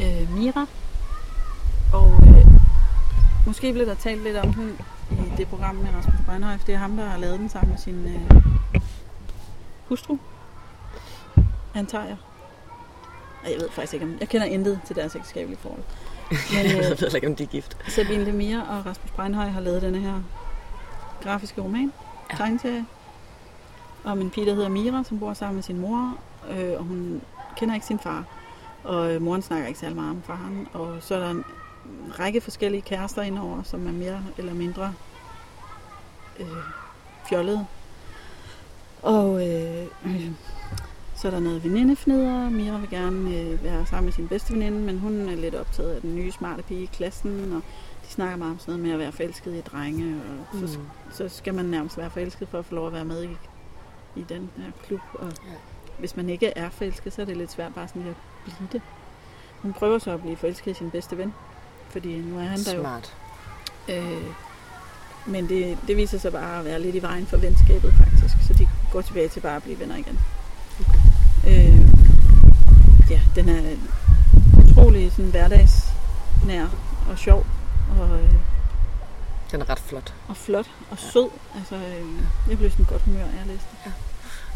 Øh, 0.00 0.30
Mira. 0.30 0.66
Og 1.92 2.20
øh, 2.26 2.46
måske 3.46 3.72
blev 3.72 3.86
der 3.86 3.94
talt 3.94 4.22
lidt 4.22 4.36
om 4.36 4.54
hende 4.54 4.72
i 5.10 5.32
det 5.36 5.48
program 5.48 5.74
med 5.74 5.88
Rasmus 5.96 6.14
Breinhoff. 6.26 6.64
Det 6.64 6.74
er 6.74 6.78
ham, 6.78 6.96
der 6.96 7.04
har 7.04 7.18
lavet 7.18 7.38
den 7.38 7.48
sammen 7.48 7.70
med 7.70 7.78
sin 7.78 8.06
øh, 8.06 8.42
hustru. 9.88 10.16
Antager 11.74 12.04
jeg. 12.04 12.16
Ej, 13.44 13.50
Jeg 13.52 13.60
ved 13.60 13.68
faktisk 13.70 13.94
ikke, 13.94 14.06
om 14.06 14.16
jeg 14.20 14.28
kender 14.28 14.46
intet 14.46 14.80
til 14.86 14.96
deres 14.96 15.16
ægteskabelige 15.16 15.58
forhold. 15.58 15.82
Men 16.30 16.40
jeg 16.70 16.74
øh, 16.74 16.90
ved 16.90 16.96
heller 16.96 17.14
ikke, 17.14 17.26
om 17.26 17.36
de 17.36 17.42
er 17.42 17.46
gift. 17.48 17.76
Sabine 17.88 18.24
Lemire 18.24 18.62
og 18.62 18.86
Rasmus 18.86 19.10
Breinhøj 19.10 19.48
har 19.48 19.60
lavet 19.60 19.82
denne 19.82 19.98
her 19.98 20.20
grafiske 21.22 21.60
roman, 21.62 21.92
ja. 22.30 22.36
tegneserie, 22.36 22.86
om 24.04 24.20
en 24.20 24.30
pige, 24.30 24.46
der 24.46 24.54
hedder 24.54 24.68
Mira, 24.68 25.04
som 25.04 25.18
bor 25.18 25.34
sammen 25.34 25.54
med 25.54 25.62
sin 25.62 25.78
mor, 25.78 26.16
øh, 26.50 26.72
og 26.78 26.84
hun 26.84 27.20
kender 27.56 27.74
ikke 27.74 27.86
sin 27.86 27.98
far. 27.98 28.24
Og 28.84 29.14
øh, 29.14 29.22
moren 29.22 29.42
snakker 29.42 29.66
ikke 29.66 29.78
særlig 29.80 29.96
meget 29.96 30.10
om 30.10 30.22
faren. 30.22 30.68
Og 30.72 30.96
så 31.00 31.14
er 31.14 31.18
der 31.20 31.30
en 31.30 31.44
række 32.18 32.40
forskellige 32.40 32.82
kærester 32.82 33.22
indover, 33.22 33.62
som 33.62 33.86
er 33.86 33.92
mere 33.92 34.20
eller 34.38 34.54
mindre 34.54 34.92
øh, 36.40 36.46
fjollede. 37.28 37.66
Og 39.02 39.48
øh, 39.48 39.86
øh, 40.06 40.30
så 41.16 41.26
er 41.28 41.30
der 41.30 41.40
noget 41.40 41.64
venindefnidder. 41.64 42.50
Mira 42.50 42.78
vil 42.78 42.90
gerne 42.90 43.36
øh, 43.36 43.64
være 43.64 43.86
sammen 43.86 44.04
med 44.04 44.12
sin 44.12 44.28
bedste 44.28 44.52
veninde, 44.52 44.78
men 44.78 44.98
hun 44.98 45.28
er 45.28 45.34
lidt 45.36 45.54
optaget 45.54 45.94
af 45.94 46.00
den 46.00 46.16
nye 46.16 46.32
smarte 46.32 46.62
pige 46.62 46.82
i 46.82 46.86
klassen, 46.92 47.52
og 47.52 47.60
de 48.06 48.08
snakker 48.12 48.36
meget 48.36 48.52
om 48.52 48.58
sådan 48.58 48.72
noget 48.72 48.82
med 48.86 48.92
at 48.92 48.98
være 48.98 49.12
forelsket 49.12 49.54
i 49.54 49.60
drenge, 49.60 50.20
og 50.52 50.58
så, 50.68 50.78
Mm. 50.78 50.84
så 51.12 51.28
skal 51.28 51.54
man 51.54 51.64
nærmest 51.64 51.98
være 51.98 52.10
forelsket 52.10 52.48
for 52.48 52.58
at 52.58 52.64
få 52.64 52.74
lov 52.74 52.86
at 52.86 52.92
være 52.92 53.04
med 53.04 53.22
i, 53.24 53.36
i 54.16 54.24
den 54.28 54.50
her 54.56 54.64
klub. 54.86 55.00
Og 55.14 55.26
Ja. 55.26 55.54
Hvis 55.98 56.16
man 56.16 56.28
ikke 56.28 56.52
er 56.56 56.70
forelsket, 56.70 57.12
så 57.12 57.22
er 57.22 57.26
det 57.26 57.36
lidt 57.36 57.52
svært 57.52 57.74
bare 57.74 57.88
sådan 57.88 58.02
at 58.08 58.14
blive 58.44 58.68
det. 58.72 58.82
Hun 59.62 59.72
prøver 59.72 59.98
så 59.98 60.10
at 60.10 60.20
blive 60.20 60.36
forelsket 60.36 60.70
i 60.70 60.74
sin 60.74 60.90
bedste 60.90 61.18
ven, 61.18 61.34
fordi 61.90 62.18
nu 62.18 62.38
er 62.38 62.42
han 62.44 62.58
der 62.58 62.74
jo. 62.74 62.80
Smart. 62.80 63.14
Øh, 63.88 64.22
men 65.26 65.48
det, 65.48 65.78
det 65.88 65.96
viser 65.96 66.18
sig 66.18 66.32
bare 66.32 66.58
at 66.58 66.64
være 66.64 66.80
lidt 66.80 66.94
i 66.96 67.02
vejen 67.02 67.26
for 67.26 67.36
venskabet 67.36 67.94
faktisk, 67.94 68.46
så 68.46 68.52
de 68.52 68.68
går 68.92 69.00
tilbage 69.00 69.28
til 69.28 69.40
bare 69.40 69.56
at 69.56 69.62
blive 69.62 69.78
venner 69.80 69.96
igen. 69.96 70.18
Okay. 70.80 70.98
Øh, 71.48 71.78
ja, 73.10 73.20
den 73.36 73.48
er 73.48 73.76
utrolig 74.58 75.12
sådan 75.12 75.30
hverdagsnær 75.30 76.66
og 77.10 77.18
sjov 77.18 77.46
og, 78.00 78.18
øh, 78.18 78.34
Den 79.50 79.60
er 79.60 79.68
ret 79.70 79.78
flot. 79.78 80.14
og 80.28 80.36
flot 80.36 80.70
og 80.90 80.98
Ja. 81.02 81.10
sød. 81.10 81.28
Altså, 81.58 81.74
øh, 81.76 82.06
jeg 82.48 82.58
blev 82.58 82.70
sådan 82.70 82.84
godt 82.84 83.02
humør, 83.02 83.20
af 83.22 83.40
at 83.40 83.46
læse 83.46 83.64
det. 83.84 83.92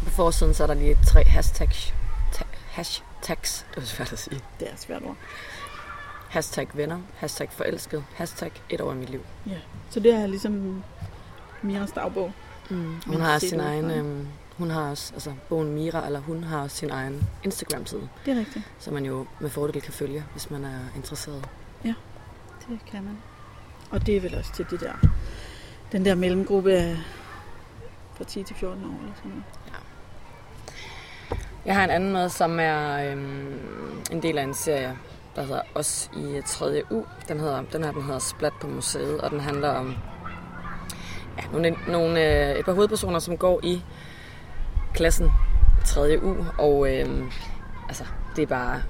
På 0.04 0.10
forsiden 0.10 0.54
så 0.54 0.62
er 0.62 0.66
der 0.66 0.74
lige 0.74 0.98
tre 1.06 1.24
hashtags. 1.24 1.94
Ta- 2.32 2.44
hashtags. 2.70 3.66
Det 3.74 3.76
var 3.76 3.82
svært 3.86 4.12
at 4.12 4.18
sige. 4.18 4.40
Det 4.60 4.70
er 4.72 4.76
svært 4.76 5.02
ord. 5.02 5.16
Hashtag 6.28 6.68
venner. 6.74 6.98
Hashtag 7.16 7.48
forelsket. 7.52 8.04
Hashtag 8.14 8.52
et 8.70 8.80
år 8.80 8.92
i 8.92 8.94
mit 8.94 9.10
liv. 9.10 9.20
Så 9.90 10.00
det 10.00 10.14
er 10.14 10.26
ligesom 10.26 10.82
Miras 11.62 11.90
dagbog. 11.90 12.32
Mm. 12.70 12.76
Hun 12.92 13.00
kan 13.16 13.20
har 13.20 13.38
sin 13.38 13.60
egen, 13.60 13.90
øhm, 13.90 14.28
hun 14.58 14.70
har 14.70 14.90
også, 14.90 15.14
altså 15.14 15.32
bogen 15.48 15.74
Mira, 15.74 16.06
eller 16.06 16.20
hun 16.20 16.44
har 16.44 16.62
også 16.62 16.76
sin 16.76 16.90
egen 16.90 17.28
Instagram-side, 17.44 18.08
Det 18.26 18.34
er 18.34 18.38
rigtigt. 18.38 18.64
som 18.78 18.94
man 18.94 19.04
jo 19.04 19.26
med 19.40 19.50
fordel 19.50 19.82
kan 19.82 19.92
følge, 19.92 20.24
hvis 20.32 20.50
man 20.50 20.64
er 20.64 20.78
interesseret. 20.96 21.48
Det 22.68 22.78
kan 22.86 23.02
man. 23.04 23.18
Og 23.90 24.06
det 24.06 24.16
er 24.16 24.20
vel 24.20 24.34
også 24.34 24.52
til 24.54 24.66
det 24.70 24.80
der, 24.80 24.92
den 25.92 26.04
der 26.04 26.14
mellemgruppe 26.14 26.98
fra 28.14 28.24
10 28.24 28.42
til 28.42 28.56
14 28.56 28.84
år 28.84 28.88
eller 28.88 29.12
sådan 29.16 29.30
noget. 29.30 29.44
Jeg 31.66 31.74
har 31.76 31.84
en 31.84 31.90
anden 31.90 32.12
med, 32.12 32.28
som 32.28 32.60
er 32.60 33.10
øhm, 33.10 33.58
en 34.12 34.22
del 34.22 34.38
af 34.38 34.42
en 34.42 34.54
serie, 34.54 34.96
der 35.36 35.42
hedder 35.42 35.60
Os 35.74 36.10
i 36.16 36.40
3. 36.46 36.82
U. 36.90 37.02
Den, 37.28 37.40
hedder, 37.40 37.62
den 37.72 37.84
her 37.84 37.92
den 37.92 38.02
hedder 38.02 38.18
Splat 38.18 38.52
på 38.60 38.66
museet, 38.66 39.20
og 39.20 39.30
den 39.30 39.40
handler 39.40 39.68
om 39.68 39.94
ja, 41.38 41.42
nogle, 41.52 41.76
nogle, 41.88 42.50
øh, 42.50 42.58
et 42.58 42.64
par 42.64 42.72
hovedpersoner, 42.72 43.18
som 43.18 43.36
går 43.36 43.60
i 43.62 43.82
klassen 44.94 45.30
3. 45.84 46.18
U, 46.22 46.36
og 46.58 46.94
øhm, 46.94 47.30
altså, 47.88 48.04
det 48.36 48.42
er 48.42 48.46
bare, 48.46 48.82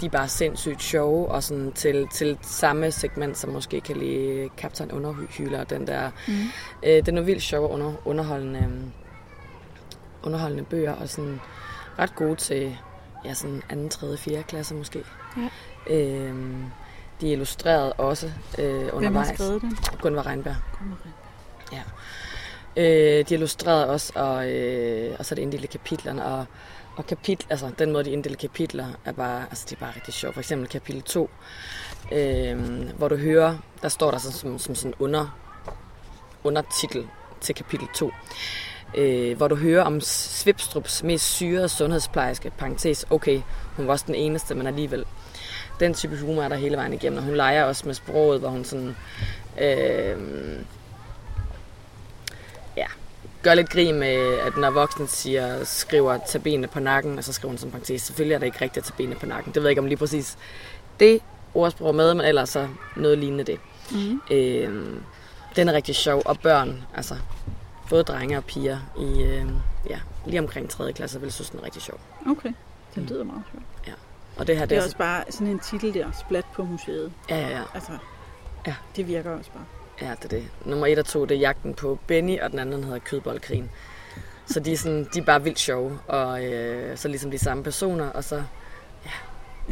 de 0.00 0.06
er 0.06 0.10
bare 0.10 0.28
sindssygt 0.28 0.82
sjove, 0.82 1.28
og 1.28 1.42
sådan 1.42 1.72
til, 1.72 2.08
til 2.08 2.38
samme 2.42 2.90
segment, 2.90 3.38
som 3.38 3.50
måske 3.50 3.80
kan 3.80 3.96
lide 3.96 4.48
Kaptajn 4.56 4.92
Underhyler, 4.92 5.64
den 5.64 5.86
der 5.86 6.10
Mm. 6.28 6.34
Øh, 6.82 7.06
det 7.06 7.18
er 7.18 7.22
vildt 7.22 7.42
sjove 7.42 7.68
under, 7.68 7.92
underholdende, 8.04 8.58
øhm, 8.58 8.92
underholdende 10.22 10.64
bøger, 10.64 10.92
og, 10.92 11.08
sådan, 11.08 11.40
ret 11.98 12.14
gode 12.14 12.36
til 12.36 12.78
ja, 13.24 13.34
sådan 13.34 13.62
anden, 13.68 13.88
tredje, 13.88 14.16
fjerde 14.16 14.42
klasse 14.42 14.74
måske. 14.74 15.04
Ja. 15.36 15.48
Øhm, 15.94 16.64
de 17.20 17.28
er 17.28 17.32
illustreret 17.32 17.92
også 17.98 18.26
øh, 18.58 18.64
undervejs. 18.64 19.00
Hvem 19.02 19.14
har 19.14 19.34
skrevet 19.34 19.60
den? 19.60 19.78
Gunvar 20.00 20.26
Reinberg. 20.26 20.56
Gunvar 20.78 20.96
Ja. 21.72 21.82
Øh, 22.76 22.84
de 23.28 23.34
er 23.34 23.38
illustreret 23.38 23.86
også, 23.86 24.12
og, 24.14 24.50
øh, 24.50 25.16
og 25.18 25.26
så 25.26 25.34
er 25.34 25.36
det 25.36 25.42
inddelt 25.42 25.64
i 25.64 25.66
kapitlerne, 25.66 26.24
og, 26.24 26.46
og 26.96 27.06
kapitel, 27.06 27.46
altså 27.50 27.70
den 27.78 27.92
måde, 27.92 28.04
de 28.04 28.10
inddeler 28.10 28.36
kapitler, 28.36 28.86
er 29.04 29.12
bare, 29.12 29.44
altså 29.50 29.66
det 29.70 29.76
er 29.76 29.80
bare 29.80 29.94
rigtig 29.94 30.14
sjovt. 30.14 30.34
For 30.34 30.40
eksempel 30.40 30.68
kapitel 30.68 31.02
2, 31.02 31.30
øh, 32.12 32.88
hvor 32.96 33.08
du 33.08 33.16
hører, 33.16 33.58
der 33.82 33.88
står 33.88 34.10
der 34.10 34.18
sådan, 34.18 34.32
som, 34.32 34.58
som 34.58 34.74
sådan 34.74 34.94
under, 34.98 35.38
undertitel 36.44 37.08
til 37.40 37.54
kapitel 37.54 37.88
2, 37.94 38.10
øh, 38.94 39.36
hvor 39.36 39.48
du 39.48 39.54
hører 39.56 39.84
om 39.84 40.00
Svipstrups 40.00 41.02
mest 41.02 41.24
syrede 41.24 41.68
sundhedsplejerske, 41.68 42.52
parentes, 42.58 43.06
okay, 43.10 43.40
hun 43.76 43.86
var 43.86 43.92
også 43.92 44.04
den 44.06 44.14
eneste, 44.14 44.54
men 44.54 44.66
alligevel. 44.66 45.04
Den 45.80 45.94
type 45.94 46.16
humor 46.16 46.42
er 46.42 46.48
der 46.48 46.56
hele 46.56 46.76
vejen 46.76 46.92
igennem, 46.92 47.18
og 47.18 47.24
hun 47.24 47.34
leger 47.34 47.64
også 47.64 47.86
med 47.86 47.94
sproget, 47.94 48.40
hvor 48.40 48.48
hun 48.48 48.64
sådan... 48.64 48.96
Øh, 49.60 50.16
ja, 52.76 52.86
gør 53.42 53.54
lidt 53.54 53.70
grin 53.70 53.98
med, 53.98 54.38
at 54.38 54.56
når 54.56 54.70
voksne 54.70 55.08
siger, 55.08 55.64
skriver 55.64 56.18
tage 56.28 56.42
benene 56.42 56.66
på 56.66 56.80
nakken, 56.80 57.18
og 57.18 57.24
så 57.24 57.32
skriver 57.32 57.50
hun 57.50 57.58
som 57.58 57.70
parentes, 57.70 58.02
selvfølgelig 58.02 58.34
er 58.34 58.38
det 58.38 58.46
ikke 58.46 58.60
rigtigt 58.60 58.78
at 58.78 58.84
tage 58.84 58.96
benene 58.96 59.16
på 59.16 59.26
nakken. 59.26 59.54
Det 59.54 59.62
ved 59.62 59.68
jeg 59.68 59.70
ikke 59.70 59.80
om 59.80 59.86
lige 59.86 59.98
præcis 59.98 60.38
det 61.00 61.20
ordsprog 61.54 61.94
med, 61.94 62.14
men 62.14 62.26
ellers 62.26 62.48
så 62.48 62.68
noget 62.96 63.18
lignende 63.18 63.44
det. 63.44 63.58
Mm. 63.90 64.20
Øh, 64.30 65.00
den 65.56 65.68
er 65.68 65.72
rigtig 65.72 65.94
sjov, 65.94 66.22
og 66.24 66.40
børn, 66.40 66.84
altså 66.96 67.14
både 67.92 68.04
drenge 68.04 68.36
og 68.36 68.44
piger 68.44 68.78
i, 68.98 69.22
øh, 69.22 69.46
ja, 69.90 70.00
lige 70.26 70.38
omkring 70.40 70.70
3. 70.70 70.92
klasse, 70.92 71.20
vil 71.20 71.32
synes, 71.32 71.50
den 71.50 71.60
er 71.60 71.64
rigtig 71.64 71.82
sjov. 71.82 72.00
Okay, 72.30 72.52
det 72.94 73.02
lyder 73.10 73.24
meget 73.24 73.42
sjovt. 73.52 73.96
Og 74.36 74.46
det 74.46 74.56
her, 74.58 74.66
Det 74.66 74.76
er 74.76 74.80
er 74.80 74.84
også 74.84 74.96
bare 74.96 75.24
sådan 75.30 75.46
en 75.46 75.58
titel 75.58 75.94
der, 75.94 76.10
splat 76.20 76.44
på 76.54 76.64
museet. 76.64 77.12
Ja, 77.30 77.36
ja, 77.38 77.48
ja. 77.48 77.62
Altså, 77.74 77.92
Ja. 78.66 78.74
det 78.96 79.08
virker 79.08 79.30
også 79.30 79.50
bare. 79.50 79.64
Ja, 80.08 80.14
det 80.22 80.24
er 80.24 80.28
det. 80.28 80.44
Nummer 80.64 80.86
et 80.86 80.98
og 80.98 81.04
to, 81.06 81.24
det 81.24 81.34
er 81.34 81.38
jagten 81.38 81.74
på 81.74 81.98
Benny, 82.06 82.40
og 82.40 82.50
den 82.50 82.58
anden 82.58 82.84
hedder 82.84 82.98
Kødboldkrigen. 82.98 83.70
Så 84.46 84.60
de 84.60 84.72
er, 84.72 84.76
sådan, 84.76 85.08
de 85.14 85.18
er 85.18 85.24
bare 85.24 85.42
vildt 85.42 85.58
sjove, 85.58 85.98
og 86.08 86.44
øh, 86.44 86.96
så 86.98 87.08
ligesom 87.08 87.30
de 87.30 87.38
samme 87.38 87.62
personer, 87.64 88.08
og 88.08 88.24
så 88.24 88.36
ja, 89.04 89.10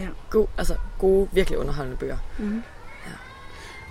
Ja. 0.02 0.08
God, 0.30 0.46
altså, 0.58 0.76
gode, 0.98 1.28
virkelig 1.32 1.58
underholdende 1.58 1.96
bøger. 1.98 2.18
Mm. 2.38 2.62
Ja. 3.06 3.12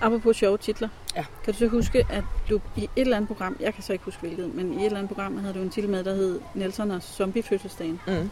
Apropos 0.02 0.36
sjove 0.38 0.58
titler. 0.58 0.90
Ja. 1.16 1.26
Kan 1.44 1.54
du 1.54 1.60
så 1.60 1.68
huske, 1.68 2.06
at 2.10 2.24
du 2.50 2.60
i 2.76 2.84
et 2.84 2.90
eller 2.96 3.18
andet 3.18 3.28
program, 3.28 3.58
jeg 3.60 3.74
kan 3.74 3.84
så 3.84 3.94
ikke 3.94 4.06
huske 4.06 4.22
hvilket, 4.22 4.56
men 4.56 4.74
i 4.74 4.78
et 4.78 4.86
eller 4.86 4.98
andet 4.98 5.16
program 5.16 5.38
havde 5.38 5.54
du 5.54 5.60
en 5.60 5.70
titel 5.70 5.90
med, 5.90 6.04
der 6.04 6.14
hed 6.16 6.40
Nelson 6.54 6.92
og 6.92 7.02
zombie-fødselsdagen. 7.02 8.00
Mm. 8.08 8.30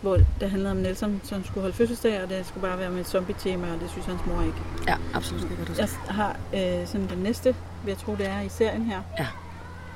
Hvor 0.00 0.16
det 0.40 0.50
handlede 0.50 0.70
om 0.70 0.76
Nelson, 0.76 1.20
som 1.24 1.44
skulle 1.44 1.60
holde 1.60 1.76
fødselsdag, 1.76 2.22
og 2.22 2.28
det 2.28 2.46
skulle 2.46 2.68
bare 2.68 2.78
være 2.78 2.90
med 2.90 3.00
et 3.00 3.06
zombie-tema, 3.06 3.74
og 3.74 3.80
det 3.80 3.90
synes 3.90 4.06
hans 4.06 4.20
mor 4.26 4.42
ikke. 4.42 4.58
Ja, 4.86 4.96
absolut. 5.14 5.42
Det 5.42 5.56
kan 5.56 5.66
du 5.66 5.72
Jeg 5.78 5.88
har 6.08 6.36
øh, 6.54 6.86
sådan 6.86 7.08
den 7.08 7.18
næste, 7.18 7.56
vil 7.84 7.90
jeg 7.90 7.98
tro, 7.98 8.16
det 8.16 8.26
er 8.26 8.40
i 8.40 8.48
serien 8.48 8.82
her. 8.82 9.02
Ja. 9.18 9.26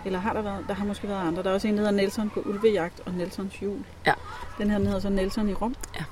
Eller 0.05 0.19
har 0.19 0.33
der 0.33 0.43
været? 0.43 0.65
Der 0.69 0.75
har 0.75 0.85
måske 0.85 1.09
været 1.09 1.27
andre. 1.27 1.43
Der 1.43 1.51
er 1.51 1.55
også 1.55 1.69
en, 1.69 1.75
der 1.75 1.81
hedder 1.81 1.97
Nelson 1.97 2.31
på 2.31 2.41
ulvejagt 2.41 3.01
og 3.07 3.13
Nelsons 3.13 3.63
jul. 3.63 3.85
Ja. 4.07 4.15
Den 4.59 4.71
her 4.71 4.79
den 4.79 4.87
hedder 4.87 5.01
så 5.01 5.09
Nelson 5.09 5.49
i 5.49 5.55
Rom. 5.55 5.75
Ja. 5.97 6.05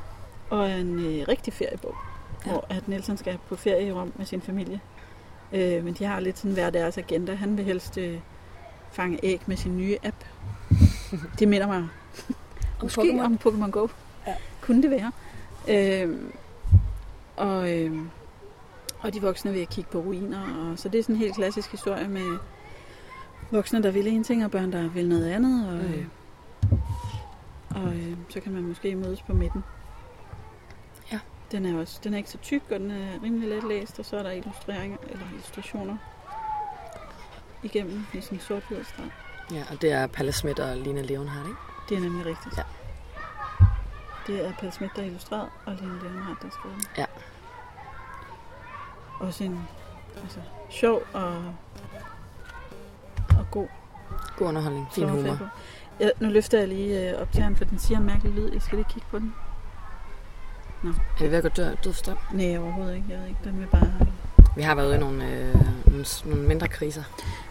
Og 0.50 0.70
en 0.70 0.98
øh, 1.06 1.28
rigtig 1.28 1.52
feriebog, 1.52 1.94
ja. 2.46 2.50
hvor 2.50 2.66
at 2.68 2.88
Nelson 2.88 3.16
skal 3.16 3.38
på 3.48 3.56
ferie 3.56 3.86
i 3.86 3.92
Rom 3.92 4.12
med 4.16 4.26
sin 4.26 4.40
familie. 4.40 4.80
Øh, 5.52 5.84
men 5.84 5.94
de 5.94 6.04
har 6.04 6.20
lidt 6.20 6.38
sådan 6.38 6.52
hver 6.52 6.70
deres 6.70 6.98
agenda. 6.98 7.34
Han 7.34 7.56
vil 7.56 7.64
helst 7.64 7.98
øh, 7.98 8.18
fange 8.92 9.18
æg 9.22 9.40
med 9.46 9.56
sin 9.56 9.76
nye 9.78 9.96
app. 10.02 10.16
det 11.38 11.48
minder 11.48 11.66
mig 11.66 11.88
måske 12.82 13.00
Pokémon. 13.00 13.24
om 13.24 13.38
Pokémon 13.46 13.70
Go. 13.70 13.86
Ja. 14.26 14.34
Kunne 14.60 14.82
det 14.82 14.90
være. 14.90 15.12
Øh, 15.68 16.16
og, 17.36 17.78
øh, 17.78 17.98
og 19.00 19.14
de 19.14 19.22
voksne 19.22 19.52
vil 19.52 19.66
kigge 19.66 19.90
på 19.90 19.98
ruiner. 19.98 20.70
Og, 20.70 20.78
så 20.78 20.88
det 20.88 20.98
er 20.98 21.02
sådan 21.02 21.14
en 21.14 21.20
helt 21.20 21.34
klassisk 21.34 21.70
historie 21.70 22.08
med 22.08 22.38
voksne, 23.50 23.82
der 23.82 23.90
vil 23.90 24.06
en 24.06 24.24
ting, 24.24 24.44
og 24.44 24.50
børn, 24.50 24.72
der 24.72 24.88
vil 24.88 25.08
noget 25.08 25.30
andet. 25.30 25.68
Og, 25.68 25.74
Mm. 25.74 25.94
øh, 25.94 26.06
og 27.86 27.94
øh, 27.96 28.16
så 28.28 28.40
kan 28.40 28.52
man 28.52 28.62
måske 28.62 28.94
mødes 28.94 29.22
på 29.22 29.32
midten. 29.34 29.64
Den 31.52 31.66
er 31.66 31.80
også 31.80 32.00
den 32.04 32.14
er 32.14 32.18
ikke 32.18 32.30
så 32.30 32.38
tyk, 32.38 32.62
og 32.70 32.80
den 32.80 32.90
er 32.90 33.22
rimelig 33.22 33.48
let 33.48 33.64
læst, 33.64 33.98
og 33.98 34.04
så 34.04 34.16
er 34.16 34.22
der 34.22 34.30
illustreringer 34.30 34.98
eller 35.10 35.26
illustrationer 35.32 35.96
igennem 37.62 38.06
i 38.14 38.20
sådan 38.20 38.38
en 38.38 38.42
sort 38.42 38.62
hvid 38.68 38.84
streg. 38.84 39.10
Ja, 39.52 39.64
og 39.70 39.82
det 39.82 39.92
er 39.92 40.06
Palle 40.06 40.32
Schmidt 40.32 40.58
og 40.58 40.76
Lina 40.76 41.00
Leonhardt, 41.00 41.48
ikke? 41.48 41.60
Det 41.88 41.96
er 41.96 42.00
nemlig 42.00 42.26
rigtigt. 42.26 42.58
Ja. 42.58 42.62
Det 44.26 44.46
er 44.46 44.52
Pelle 44.52 44.72
Schmidt, 44.72 44.96
der 44.96 45.02
er 45.02 45.06
illustreret, 45.06 45.48
og 45.66 45.74
Lene 45.74 45.98
Leonhardt, 46.02 46.42
der 46.42 46.46
har 46.46 46.52
skrevet. 46.60 46.90
Ja. 46.98 47.06
Også 49.20 49.44
en 49.44 49.68
altså, 50.22 50.40
sjov 50.70 51.02
og, 51.12 51.54
og 53.38 53.46
god 53.50 53.68
God 54.36 54.48
underholdning, 54.48 54.86
fin 54.92 55.08
humor. 55.08 55.38
Ja, 56.00 56.08
nu 56.20 56.28
løfter 56.28 56.58
jeg 56.58 56.68
lige 56.68 57.10
øh, 57.10 57.20
optageren, 57.20 57.56
for 57.56 57.64
den 57.64 57.78
siger 57.78 57.98
en 57.98 58.06
mærkelig 58.06 58.32
lyd. 58.32 58.52
Jeg 58.52 58.62
skal 58.62 58.78
lige 58.78 58.88
kigge 58.90 59.08
på 59.10 59.18
den. 59.18 59.34
Er 60.84 60.92
det 61.18 61.30
ved 61.30 61.36
at 61.38 61.42
gå 61.42 61.48
død, 61.48 61.76
død 61.84 61.92
for 61.92 61.98
strøm? 61.98 62.16
Nej, 62.32 62.56
overhovedet 62.58 62.94
ikke. 62.94 63.06
Jeg 63.10 63.18
ved 63.18 63.26
ikke, 63.26 63.40
den 63.44 63.60
vil 63.60 63.66
bare... 63.66 63.92
Vi 64.56 64.62
har 64.62 64.74
været 64.74 64.86
ude 64.86 64.96
i 64.96 64.98
nogle, 64.98 65.24
øh, 65.30 65.54
nogle, 65.86 66.04
nogle 66.24 66.42
mindre 66.42 66.68
kriser. 66.68 67.02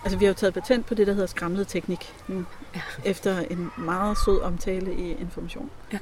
Altså, 0.04 0.18
vi 0.18 0.26
har 0.26 0.30
jo 0.30 0.36
taget 0.36 0.54
patent 0.54 0.86
på 0.86 0.94
det, 0.94 1.08
der 1.08 1.14
hedder 1.14 1.28
skramlet 1.28 1.68
teknik 1.68 2.14
nu, 2.28 2.46
Ja. 2.76 2.82
efter 3.06 3.40
en 3.40 3.72
meget 3.78 4.18
sød 4.26 4.42
omtale 4.42 4.94
i 4.94 5.12
Information. 5.14 5.70
Ja. 5.94 6.00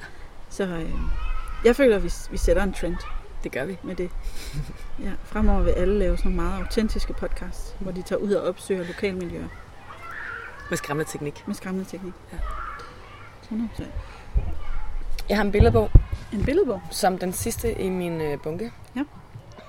Så 0.50 0.64
øh, 0.64 0.92
jeg 1.66 1.76
føler, 1.76 1.96
at 1.96 2.04
vi, 2.04 2.12
vi 2.32 2.38
sætter 2.38 2.64
en 2.64 2.74
trend 2.74 2.96
Det 3.44 3.52
gør 3.52 3.66
vi. 3.66 3.78
med 3.84 3.96
det. 3.96 4.10
Ja, 5.04 5.12
fremover 5.24 5.62
vil 5.62 5.72
alle 5.72 6.00
lave 6.00 6.18
sådan 6.18 6.32
nogle 6.32 6.50
meget 6.50 6.62
autentiske 6.64 7.14
podcasts, 7.14 7.76
hvor 7.80 7.92
de 7.92 8.02
tager 8.02 8.20
ud 8.20 8.32
og 8.32 8.48
opsøger 8.48 8.84
lokalmiljøer 8.88 9.48
Med 10.70 10.78
skræmmende 10.78 11.12
teknik. 11.12 11.44
med 11.48 11.56
skramlet 11.56 11.88
teknik. 11.88 12.14
Ja. 12.34 12.38
100%. 13.56 13.84
Jeg 15.30 15.38
har 15.38 15.44
en 15.44 15.52
billedbog, 15.52 15.92
En 16.34 16.44
billedbog. 16.46 16.82
som 16.92 17.18
den 17.18 17.34
sidste 17.34 17.82
i 17.82 17.90
min 17.90 18.22
øh, 18.22 18.40
bunke. 18.40 18.72
Ja. 18.96 19.04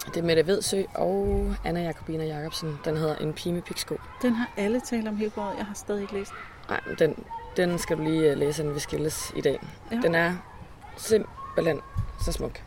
Det 0.06 0.16
er 0.16 0.22
Mette 0.22 0.46
Vedsø 0.46 0.82
og 0.94 1.54
Anna 1.64 1.82
Jakobina 1.82 2.24
Jacobsen. 2.24 2.78
Den 2.84 2.96
hedder 2.96 3.16
En 3.16 3.32
pige 3.32 3.52
med 3.52 3.62
piksko. 3.62 3.96
Den 4.22 4.32
har 4.34 4.50
alle 4.56 4.80
talt 4.80 5.08
om 5.08 5.16
hele 5.16 5.32
året. 5.36 5.54
Jeg 5.58 5.66
har 5.66 5.74
stadig 5.74 6.02
ikke 6.02 6.14
læst. 6.14 6.32
Nej, 6.68 6.80
den, 6.98 7.14
den 7.56 7.78
skal 7.78 7.96
du 7.98 8.02
lige 8.02 8.30
øh, 8.30 8.38
læse, 8.38 8.62
inden 8.62 8.74
vi 8.74 8.80
skilles 8.80 9.32
i 9.36 9.40
dag. 9.40 9.58
Ja. 9.92 9.96
Den 9.96 10.14
er 10.14 10.32
simpelthen 10.96 11.80
så 12.24 12.32
smuk. 12.32 12.62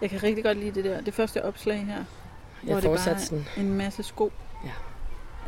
Jeg 0.00 0.10
kan 0.10 0.22
rigtig 0.22 0.44
godt 0.44 0.58
lide 0.58 0.70
det 0.74 0.84
der. 0.84 1.00
Det 1.00 1.14
første 1.14 1.44
opslag 1.44 1.86
her, 1.86 2.04
Hvor 2.62 2.74
Jeg 2.74 2.82
det 2.82 2.90
bare 2.90 3.18
sådan. 3.18 3.46
en 3.56 3.74
masse 3.74 4.02
sko. 4.02 4.32
Ja. 4.64 4.70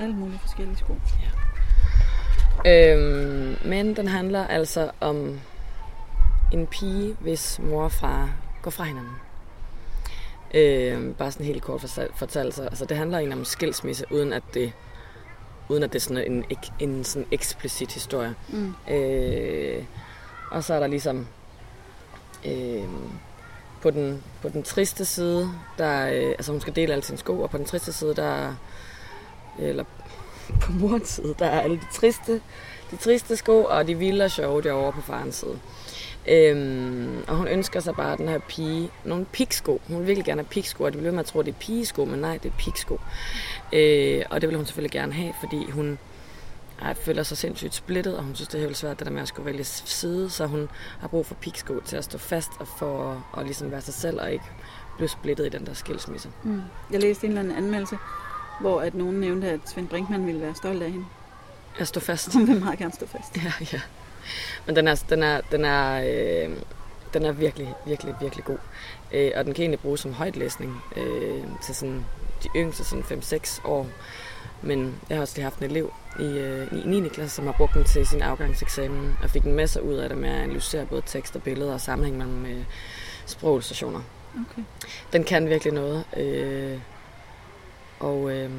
Alle 0.02 0.14
mulige 0.14 0.38
forskellige 0.38 0.76
sko. 0.76 0.92
Øhm, 2.66 3.56
men 3.64 3.96
den 3.96 4.08
handler 4.08 4.46
altså 4.46 4.90
om 5.00 5.40
en 6.52 6.66
pige, 6.66 7.16
hvis 7.20 7.58
mor 7.62 7.84
og 7.84 7.92
far 7.92 8.30
går 8.62 8.70
fra 8.70 8.84
hinanden. 8.84 9.12
Øhm, 10.54 11.14
bare 11.14 11.32
sådan 11.32 11.46
helt 11.46 11.62
kort 11.62 11.80
fortalt- 11.80 12.18
fortalt. 12.18 12.54
Så, 12.54 12.62
altså, 12.62 12.84
det 12.84 12.96
handler 12.96 13.18
egentlig 13.18 13.38
om 13.38 13.44
skilsmisse, 13.44 14.04
uden 14.10 14.32
at 14.32 14.42
det, 14.54 14.72
uden 15.68 15.82
at 15.82 15.92
det 15.92 15.98
er 15.98 16.00
sådan 16.02 16.32
en, 16.32 16.44
ek- 16.52 16.72
en 16.78 17.04
sådan 17.04 17.26
eksplicit 17.30 17.92
historie. 17.92 18.34
Mm. 18.48 18.74
Øh, 18.94 19.84
og 20.50 20.64
så 20.64 20.74
er 20.74 20.80
der 20.80 20.86
ligesom 20.86 21.26
øh, 22.46 22.84
på, 23.82 23.90
den, 23.90 24.22
på 24.42 24.48
den 24.48 24.62
triste 24.62 25.04
side, 25.04 25.50
der, 25.78 26.06
øh, 26.08 26.28
altså 26.28 26.52
hun 26.52 26.60
skal 26.60 26.76
dele 26.76 26.92
alle 26.92 27.04
sine 27.04 27.18
sko, 27.18 27.40
og 27.40 27.50
på 27.50 27.58
den 27.58 27.66
triste 27.66 27.92
side, 27.92 28.14
der 28.16 28.54
eller 29.58 29.84
på 30.62 30.72
morens 30.72 31.08
side, 31.08 31.34
der 31.38 31.46
er 31.46 31.60
alle 31.60 31.76
de 31.76 31.86
triste, 31.94 32.40
de 32.90 32.96
triste 32.96 33.36
sko, 33.36 33.64
og 33.64 33.86
de 33.86 33.94
vilde 33.94 34.24
og 34.24 34.30
sjove 34.30 34.62
derovre 34.62 34.92
på 34.92 35.00
farens 35.00 35.34
side. 35.34 35.58
Øhm, 36.30 37.24
og 37.26 37.36
hun 37.36 37.48
ønsker 37.48 37.80
sig 37.80 37.94
bare 37.94 38.16
den 38.16 38.28
her 38.28 38.38
pige, 38.38 38.90
nogle 39.04 39.24
piksko. 39.24 39.80
Hun 39.88 39.98
vil 39.98 40.06
virkelig 40.06 40.24
gerne 40.24 40.40
have 40.42 40.48
piksko, 40.48 40.84
og 40.84 40.92
de 40.92 40.98
bliver 40.98 41.10
ved 41.10 41.12
med 41.12 41.20
at 41.20 41.26
tro, 41.26 41.40
at 41.40 41.46
det 41.46 41.52
er 41.52 41.58
pigesko, 41.58 42.04
men 42.04 42.20
nej, 42.20 42.38
det 42.42 42.48
er 42.48 42.56
piksko. 42.58 43.00
Øh, 43.72 44.22
og 44.30 44.40
det 44.40 44.48
vil 44.48 44.56
hun 44.56 44.66
selvfølgelig 44.66 44.92
gerne 44.92 45.12
have, 45.12 45.34
fordi 45.40 45.70
hun 45.70 45.98
ej, 46.82 46.94
føler 46.94 47.22
sig 47.22 47.36
sindssygt 47.36 47.74
splittet, 47.74 48.16
og 48.16 48.24
hun 48.24 48.34
synes, 48.34 48.48
det 48.48 48.58
er 48.58 48.62
helt 48.62 48.76
svært, 48.76 48.98
det 48.98 49.06
der 49.06 49.12
med 49.12 49.22
at 49.22 49.28
skulle 49.28 49.46
vælge 49.46 49.64
side, 49.64 50.30
så 50.30 50.46
hun 50.46 50.68
har 51.00 51.08
brug 51.08 51.26
for 51.26 51.34
piksko 51.34 51.80
til 51.84 51.96
at 51.96 52.04
stå 52.04 52.18
fast 52.18 52.50
og 52.60 52.68
for 52.68 53.12
at, 53.12 53.18
og 53.32 53.44
ligesom 53.44 53.70
være 53.70 53.80
sig 53.80 53.94
selv, 53.94 54.20
og 54.20 54.32
ikke 54.32 54.44
blive 54.96 55.08
splittet 55.08 55.46
i 55.46 55.48
den 55.48 55.66
der 55.66 55.74
skilsmisse. 55.74 56.30
Mm. 56.42 56.62
Jeg 56.90 57.00
læste 57.00 57.26
en 57.26 57.30
eller 57.30 57.40
anden 57.40 57.56
anmeldelse, 57.56 57.98
hvor 58.60 58.80
at 58.80 58.94
nogen 58.94 59.20
nævnte, 59.20 59.50
at 59.50 59.60
Svend 59.66 59.88
Brinkmann 59.88 60.26
ville 60.26 60.40
være 60.40 60.54
stolt 60.54 60.82
af 60.82 60.90
hende. 60.90 61.06
At 61.78 61.88
stå 61.88 62.00
fast. 62.00 62.32
Hun 62.32 62.46
vil 62.46 62.60
meget 62.60 62.78
gerne 62.78 62.92
stå 62.92 63.06
fast. 63.06 63.36
Ja, 63.36 63.52
ja. 63.72 63.80
Men 64.66 64.76
den 64.76 64.88
er, 64.88 65.02
den 65.10 65.22
er, 65.22 65.40
den 65.50 65.64
er, 65.64 66.02
øh, 66.04 66.56
den 67.14 67.24
er 67.24 67.32
virkelig, 67.32 67.74
virkelig, 67.86 68.14
virkelig 68.20 68.44
god. 68.44 68.58
Øh, 69.12 69.30
og 69.36 69.44
den 69.44 69.54
kan 69.54 69.62
egentlig 69.62 69.80
bruges 69.80 70.00
som 70.00 70.12
højtlæsning 70.12 70.82
øh, 70.96 71.44
til 71.62 71.74
sådan 71.74 72.04
de 72.42 72.48
yngste 72.56 72.84
sådan 72.84 73.04
5-6 73.04 73.60
år. 73.64 73.86
Men 74.62 75.00
jeg 75.08 75.16
har 75.16 75.22
også 75.22 75.34
lige 75.36 75.42
haft 75.42 75.58
en 75.58 75.64
elev 75.64 75.92
i, 76.20 76.22
øh, 76.22 76.72
i 76.72 77.00
9. 77.00 77.08
klasse, 77.08 77.36
som 77.36 77.46
har 77.46 77.52
brugt 77.52 77.74
den 77.74 77.84
til 77.84 78.06
sin 78.06 78.22
afgangseksamen, 78.22 79.16
og 79.22 79.30
fik 79.30 79.44
en 79.44 79.54
masse 79.54 79.82
ud 79.82 79.94
af 79.94 80.08
det 80.08 80.18
med 80.18 80.28
at 80.28 80.42
analysere 80.42 80.86
både 80.86 81.02
tekst 81.06 81.36
og 81.36 81.42
billeder 81.42 81.72
og 81.72 81.80
sammenhæng 81.80 82.18
mellem 82.18 82.46
øh, 82.46 82.64
sprogstationer. 83.26 84.00
Okay. 84.34 84.62
Den 85.12 85.24
kan 85.24 85.48
virkelig 85.48 85.72
noget. 85.72 86.04
Øh, 86.16 86.78
og 88.00 88.30
øh, 88.30 88.50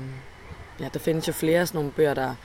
ja, 0.79 0.89
der 0.93 0.99
findes 0.99 1.27
jo 1.27 1.33
flere 1.33 1.67
sådan 1.67 1.77
nogle 1.77 1.91
bøger, 1.91 2.13
der, 2.13 2.35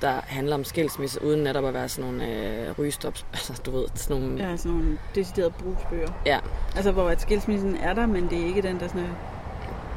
der 0.00 0.20
handler 0.26 0.54
om 0.54 0.64
skilsmisse, 0.64 1.24
uden 1.24 1.42
netop 1.42 1.64
at 1.64 1.74
være 1.74 1.88
sådan 1.88 2.10
nogle 2.10 2.34
øh, 2.34 2.78
rygestops, 2.78 3.26
altså 3.32 3.62
du 3.66 3.70
ved, 3.70 3.84
sådan 3.94 4.22
nogle... 4.22 4.48
Ja, 4.48 4.56
sådan 4.56 4.72
nogle 4.72 4.98
deciderede 5.14 5.50
brugsbøger. 5.50 6.12
Ja. 6.26 6.38
Altså, 6.76 6.92
hvor 6.92 7.08
at 7.08 7.20
skilsmissen 7.20 7.76
er 7.76 7.94
der, 7.94 8.06
men 8.06 8.30
det 8.30 8.40
er 8.42 8.46
ikke 8.46 8.62
den, 8.62 8.80
der 8.80 8.88
sådan 8.88 9.02
er 9.02 9.08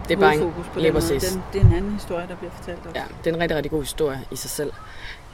det 0.07 0.15
er 0.15 0.19
bare 0.19 0.35
en, 0.35 0.53
på 0.73 0.79
den 0.79 0.93
måde. 0.93 1.19
Den, 1.19 1.43
det 1.53 1.61
er 1.61 1.65
en 1.65 1.73
anden 1.73 1.91
historie, 1.93 2.27
der 2.27 2.35
bliver 2.35 2.51
fortalt 2.51 2.79
også. 2.79 2.91
Ja, 2.95 3.03
det 3.23 3.29
er 3.29 3.35
en 3.35 3.41
rigtig, 3.41 3.55
rigtig 3.57 3.71
god 3.71 3.81
historie 3.81 4.25
i 4.31 4.35
sig 4.35 4.49
selv. 4.49 4.73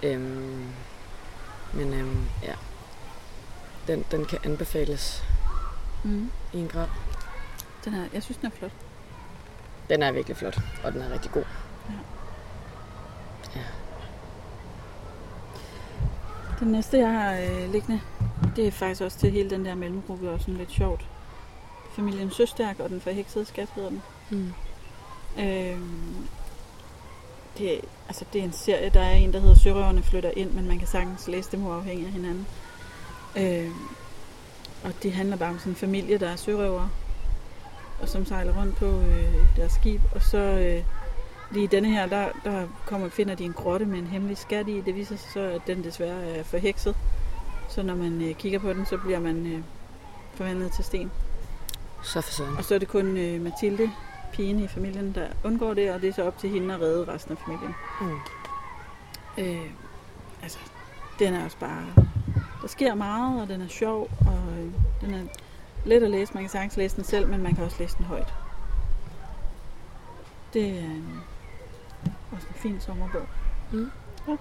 Øhm, 0.04 0.66
men 1.74 1.94
øhm, 1.94 2.26
ja, 2.44 2.54
den, 3.88 4.06
den 4.12 4.26
kan 4.26 4.40
anbefales 4.44 5.24
Mm. 6.04 6.32
i 6.54 6.58
en 6.58 6.68
grad. 6.68 6.88
Den 7.86 7.94
er, 7.94 8.04
jeg 8.14 8.24
synes, 8.24 8.38
den 8.38 8.46
er 8.48 8.52
flot. 8.60 8.72
Den 9.90 10.04
er 10.04 10.12
virkelig 10.12 10.38
flot, 10.38 10.60
og 10.84 10.94
den 10.94 11.02
er 11.02 11.14
rigtig 11.14 11.32
god. 11.32 11.44
Den 16.60 16.68
næste, 16.68 16.98
jeg 16.98 17.12
har 17.12 17.34
øh, 17.34 17.72
liggende, 17.72 18.02
det 18.56 18.68
er 18.68 18.72
faktisk 18.72 19.02
også 19.02 19.18
til 19.18 19.32
hele 19.32 19.50
den 19.50 19.66
der 19.66 19.76
mellemgruppe, 19.76 20.30
og 20.30 20.40
sådan 20.40 20.54
lidt 20.54 20.72
sjovt. 20.72 21.06
Familien 21.96 22.32
Søstærk 22.32 22.80
og 22.80 22.90
den 22.90 23.02
forheksede 23.02 23.46
skat 23.46 23.70
hedder 23.76 23.90
den. 23.90 24.04
Mm. 24.30 24.54
Øhm, 25.40 26.28
det, 27.58 27.82
altså, 28.08 28.26
det 28.34 28.40
er 28.40 28.46
en 28.46 28.54
serie, 28.54 28.90
der 28.90 29.02
er 29.02 29.12
en, 29.12 29.34
der 29.34 29.40
hedder 29.40 29.56
Sørøverne 29.56 30.04
flytter 30.04 30.32
ind, 30.36 30.52
men 30.52 30.68
man 30.68 30.80
kan 30.80 30.88
sagtens 30.88 31.28
læse 31.28 31.52
dem 31.52 31.66
uafhængigt 31.66 32.08
af 32.08 32.14
hinanden. 32.14 32.48
Øhm, 33.38 33.74
og 34.84 34.94
det 35.04 35.14
handler 35.14 35.38
bare 35.38 35.50
om 35.50 35.60
sådan 35.60 35.72
en 35.72 35.76
familie, 35.76 36.18
der 36.18 36.30
er 36.30 36.36
sørøvere, 36.36 36.90
og 38.02 38.10
som 38.10 38.26
sejler 38.26 38.62
rundt 38.62 38.76
på 38.76 38.86
øh, 38.86 39.34
deres 39.56 39.72
skib. 39.72 40.02
Og 40.16 40.22
så 40.22 40.38
øh, 40.38 40.84
lige 41.52 41.68
denne 41.68 41.90
her, 41.90 42.06
der, 42.06 42.30
der 42.44 42.68
kommer, 42.86 43.10
finder 43.10 43.36
de 43.36 43.44
en 43.44 43.54
grotte 43.54 43.86
med 43.86 44.00
en 44.00 44.08
hemmelig 44.08 44.38
skat 44.38 44.68
i. 44.68 44.82
Det 44.82 44.96
viser 44.96 45.18
sig 45.18 45.32
så, 45.32 45.40
at 45.40 45.62
den 45.68 45.84
desværre 45.84 46.24
er 46.24 46.44
forhekset. 46.44 46.96
Så 47.70 47.84
når 47.84 47.96
man 47.96 48.22
øh, 48.22 48.36
kigger 48.36 48.60
på 48.60 48.74
den, 48.74 48.86
så 48.86 48.98
bliver 48.98 49.20
man 49.20 49.46
øh, 49.46 49.64
forvandlet 50.34 50.72
til 50.72 50.84
sten. 50.84 51.12
Så 52.04 52.22
for 52.22 52.32
søren. 52.32 52.58
Og 52.58 52.64
så 52.64 52.76
er 52.76 52.80
det 52.80 52.88
kun 52.88 53.18
øh, 53.18 53.42
Mathilde, 53.42 53.92
pigen 54.32 54.60
i 54.60 54.68
familien, 54.68 55.16
der 55.16 55.28
undgår 55.44 55.74
det, 55.74 55.92
og 55.92 56.02
det 56.02 56.10
er 56.10 56.14
så 56.14 56.24
op 56.24 56.38
til 56.38 56.50
hende 56.50 56.74
at 56.74 56.82
redde 56.82 57.14
resten 57.14 57.32
af 57.32 57.38
familien. 57.38 57.76
Mm. 58.02 58.18
Øh, 59.38 59.72
altså, 60.44 60.60
den 61.20 61.34
er 61.34 61.46
også 61.46 61.58
bare... 61.58 61.86
Der 62.62 62.68
sker 62.68 62.96
meget, 62.96 63.42
og 63.42 63.48
den 63.48 63.62
er 63.62 63.68
sjov, 63.68 64.10
og 64.20 64.40
øh, 64.58 64.72
den 65.02 65.14
er 65.14 65.24
let 65.86 66.04
at 66.04 66.12
læse. 66.12 66.34
Man 66.34 66.44
kan 66.44 66.50
sagtens 66.50 66.78
læse 66.78 66.96
den 66.96 67.04
selv, 67.04 67.28
men 67.28 67.44
man 67.44 67.56
kan 67.56 67.64
også 67.64 67.76
læse 67.80 67.98
den 67.98 68.06
højt. 68.06 68.34
Det 70.54 70.70
er 70.70 70.84
en, 70.84 71.24
også 72.32 72.48
en 72.48 72.56
fin 72.56 72.80
sommerbog. 72.80 73.22
Mm. 73.72 73.92
Ja. 74.28 74.36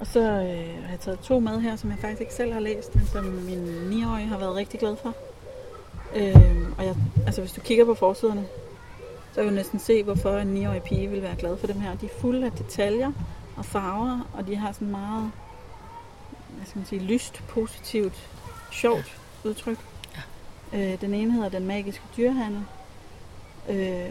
Og 0.00 0.06
så 0.06 0.20
øh, 0.20 0.84
har 0.84 0.90
jeg 0.90 1.00
taget 1.00 1.20
to 1.20 1.40
med 1.40 1.60
her, 1.60 1.76
som 1.76 1.90
jeg 1.90 1.98
faktisk 1.98 2.20
ikke 2.20 2.34
selv 2.34 2.52
har 2.52 2.60
læst, 2.60 2.94
men 2.94 3.06
som 3.06 3.24
min 3.24 3.64
9-årige 3.90 4.26
har 4.26 4.38
været 4.38 4.54
rigtig 4.54 4.80
glad 4.80 4.96
for. 4.96 5.14
Øh, 6.16 6.78
og 6.78 6.84
jeg, 6.84 6.96
altså, 7.26 7.40
hvis 7.40 7.52
du 7.52 7.60
kigger 7.60 7.84
på 7.84 7.94
forsiderne, 7.94 8.46
så 9.32 9.34
kan 9.34 9.44
du 9.48 9.54
næsten 9.54 9.78
se, 9.78 10.02
hvorfor 10.02 10.38
en 10.38 10.66
9-årig 10.66 10.82
pige 10.82 11.08
vil 11.08 11.22
være 11.22 11.36
glad 11.36 11.56
for 11.56 11.66
dem 11.66 11.80
her. 11.80 11.94
De 11.96 12.06
er 12.06 12.20
fulde 12.20 12.46
af 12.46 12.52
detaljer 12.52 13.12
og 13.56 13.64
farver, 13.64 14.28
og 14.34 14.46
de 14.46 14.56
har 14.56 14.72
sådan 14.72 14.90
meget 14.90 15.30
hvad 16.60 16.66
skal 16.66 16.78
man 16.78 16.86
sige, 16.86 17.02
lyst, 17.02 17.42
positivt, 17.48 18.30
sjovt 18.72 19.18
ja. 19.44 19.48
udtryk. 19.48 19.78
Ja. 20.72 20.92
Øh, 20.92 21.00
den 21.00 21.14
ene 21.14 21.32
hedder 21.32 21.48
Den 21.48 21.66
magiske 21.66 22.02
dyrehandel. 22.16 22.64
Øh, 23.68 24.10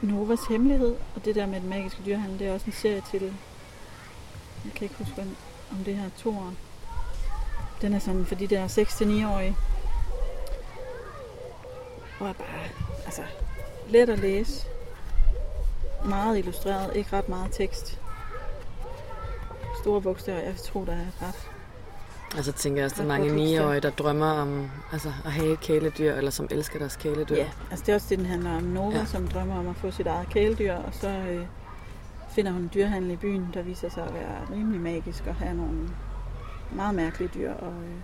Novas 0.00 0.40
hemmelighed, 0.48 0.96
og 1.14 1.24
det 1.24 1.34
der 1.34 1.46
med 1.46 1.60
den 1.60 1.68
magiske 1.68 2.02
dyrehandel, 2.06 2.38
det 2.38 2.46
er 2.46 2.52
også 2.54 2.66
en 2.66 2.72
serie 2.72 3.02
til, 3.10 3.22
jeg 4.64 4.72
kan 4.74 4.82
ikke 4.82 4.94
huske, 4.98 5.20
om- 5.22 5.36
om 5.70 5.76
det 5.84 5.96
her 5.96 6.10
to 6.18 6.30
år. 6.30 6.52
Den 7.80 7.94
er 7.94 7.98
sådan 7.98 8.26
for 8.26 8.34
de 8.34 8.46
der 8.46 8.68
6-9-årige. 8.68 9.56
Og 12.20 12.28
er 12.28 12.32
bare, 12.32 12.68
altså, 13.04 13.22
let 13.88 14.08
at 14.10 14.18
læse. 14.18 14.66
Meget 16.04 16.38
illustreret, 16.38 16.96
ikke 16.96 17.16
ret 17.16 17.28
meget 17.28 17.52
tekst. 17.52 18.00
Store 19.82 20.00
bogstaver, 20.02 20.40
jeg 20.40 20.56
tror, 20.56 20.84
der 20.84 20.92
er 20.92 21.26
ret. 21.28 21.50
Og 22.38 22.44
så 22.44 22.52
tænker 22.52 22.78
jeg 22.80 22.84
også, 22.84 22.96
der 22.96 23.02
er 23.02 23.06
mange. 23.18 23.58
9-årige, 23.60 23.80
der 23.80 23.90
drømmer 23.90 24.26
om 24.32 24.70
altså, 24.92 25.12
at 25.24 25.32
have 25.32 25.52
et 25.52 25.60
kæledyr, 25.60 26.12
eller 26.14 26.30
som 26.30 26.48
elsker 26.50 26.78
deres 26.78 26.96
kæledyr. 26.96 27.36
Ja, 27.36 27.48
altså 27.70 27.84
det 27.86 27.92
er 27.92 27.94
også 27.94 28.06
det, 28.10 28.18
den 28.18 28.26
handler 28.26 28.56
om. 28.56 28.62
Nova, 28.62 28.96
Ja. 28.98 29.04
som 29.04 29.28
drømmer 29.28 29.58
om 29.58 29.68
at 29.68 29.76
få 29.76 29.90
sit 29.90 30.06
eget 30.06 30.28
kæledyr, 30.28 30.74
og 30.74 30.94
så 30.94 31.08
øh, 31.08 31.46
finder 32.30 32.52
hun 32.52 32.62
en 32.62 32.70
dyrhandel 32.74 33.10
i 33.10 33.16
byen, 33.16 33.50
der 33.54 33.62
viser 33.62 33.88
sig 33.90 34.04
at 34.04 34.14
være 34.14 34.38
rimelig 34.52 34.80
magisk 34.80 35.24
og 35.26 35.34
have 35.34 35.54
nogle 35.54 35.88
meget 36.72 36.94
mærkelige 36.94 37.30
dyr, 37.34 37.52
og, 37.52 37.72
øh, 37.72 37.96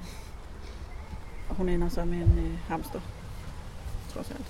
og 1.49 1.55
hun 1.57 1.69
ender 1.69 1.89
så 1.89 2.05
med 2.05 2.19
en 2.19 2.39
øh, 2.39 2.59
hamster, 2.69 3.01
trods 4.15 4.31
alt. 4.31 4.47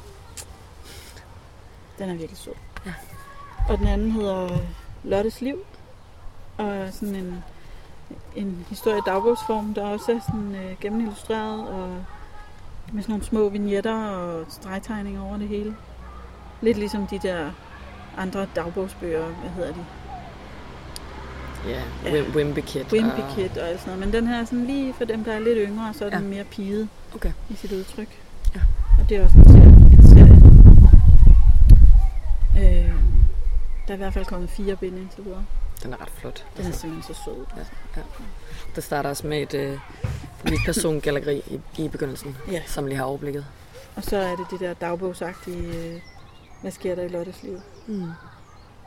Den 1.98 2.08
er 2.08 2.14
virkelig 2.14 2.38
sød. 2.38 2.52
Ja. 2.86 2.92
Og 3.68 3.78
den 3.78 3.86
anden 3.86 4.10
hedder 4.10 4.44
øh, 4.44 4.58
Lottes 5.04 5.40
Liv, 5.40 5.56
og 6.58 6.88
sådan 6.92 7.14
en, 7.14 7.44
en 8.36 8.66
historie 8.68 8.98
i 8.98 9.02
dagbogsform, 9.06 9.74
der 9.74 9.86
også 9.86 10.12
er 10.12 10.20
sådan 10.26 10.54
øh, 10.54 10.76
gennemillustreret 10.80 11.68
og 11.68 11.88
med 12.92 13.02
sådan 13.02 13.12
nogle 13.12 13.24
små 13.24 13.48
vignetter 13.48 13.94
og 14.08 14.44
stregtegninger 14.48 15.22
over 15.22 15.36
det 15.38 15.48
hele. 15.48 15.74
Lidt 16.60 16.78
ligesom 16.78 17.06
de 17.06 17.18
der 17.22 17.50
andre 18.16 18.46
dagbogsbøger, 18.56 19.26
hvad 19.26 19.50
hedder 19.50 19.72
de? 19.72 19.84
Ja, 21.68 21.82
Ja. 22.04 22.10
Wim- 22.22 22.36
Wimpy 22.36 22.58
Kid. 22.60 22.84
Wimpy 22.92 23.20
og- 23.20 23.68
alt 23.68 23.80
sådan 23.80 23.80
noget. 23.86 23.98
Men 23.98 24.12
den 24.12 24.26
her 24.26 24.40
er 24.40 24.44
sådan 24.44 24.64
lige 24.64 24.92
for 24.94 25.04
dem, 25.04 25.24
der 25.24 25.32
er 25.32 25.38
lidt 25.38 25.58
yngre, 25.68 25.94
så 25.94 26.04
er 26.06 26.10
den 26.10 26.22
Ja. 26.22 26.28
mere 26.34 26.44
piget 26.44 26.88
Okay. 27.14 27.32
i 27.50 27.54
sit 27.54 27.72
udtryk. 27.72 28.08
Ja. 28.54 28.60
Og 29.00 29.08
det 29.08 29.16
er 29.16 29.24
også 29.24 29.38
en 29.38 29.48
serie. 29.48 29.66
En 29.66 30.08
serie. 30.08 30.42
Øh, 32.58 32.90
der 33.88 33.92
er 33.92 33.94
i 33.94 33.96
hvert 33.96 34.12
fald 34.12 34.24
kommet 34.24 34.50
fire 34.50 34.76
bind 34.76 34.96
indtil 34.98 35.24
videre. 35.24 35.44
Den 35.82 35.92
er 35.92 36.00
ret 36.02 36.10
flot. 36.10 36.46
Den 36.56 36.66
er 36.66 36.70
simpelthen 36.70 37.14
så 37.14 37.22
sød. 37.24 37.44
Ja, 37.56 37.62
ja. 37.96 38.02
Det 38.76 38.84
starter 38.84 39.10
også 39.10 39.26
med 39.26 39.42
et 39.42 39.54
øh, 39.54 39.78
mit 40.44 40.60
persongalleri 40.66 41.42
i, 41.46 41.60
i 41.84 41.88
begyndelsen, 41.88 42.36
Ja. 42.50 42.62
som 42.66 42.86
lige 42.86 42.96
har 42.96 43.04
overblikket. 43.04 43.46
Og 43.96 44.02
så 44.04 44.16
er 44.16 44.36
det 44.36 44.46
det 44.50 44.60
der 44.60 44.74
dagbogsagtige, 44.74 45.88
øh, 45.94 46.00
hvad 46.60 46.70
sker 46.70 46.94
der 46.94 47.02
i 47.02 47.08
Lottes 47.08 47.42
liv? 47.42 47.60
Mm. 47.86 48.02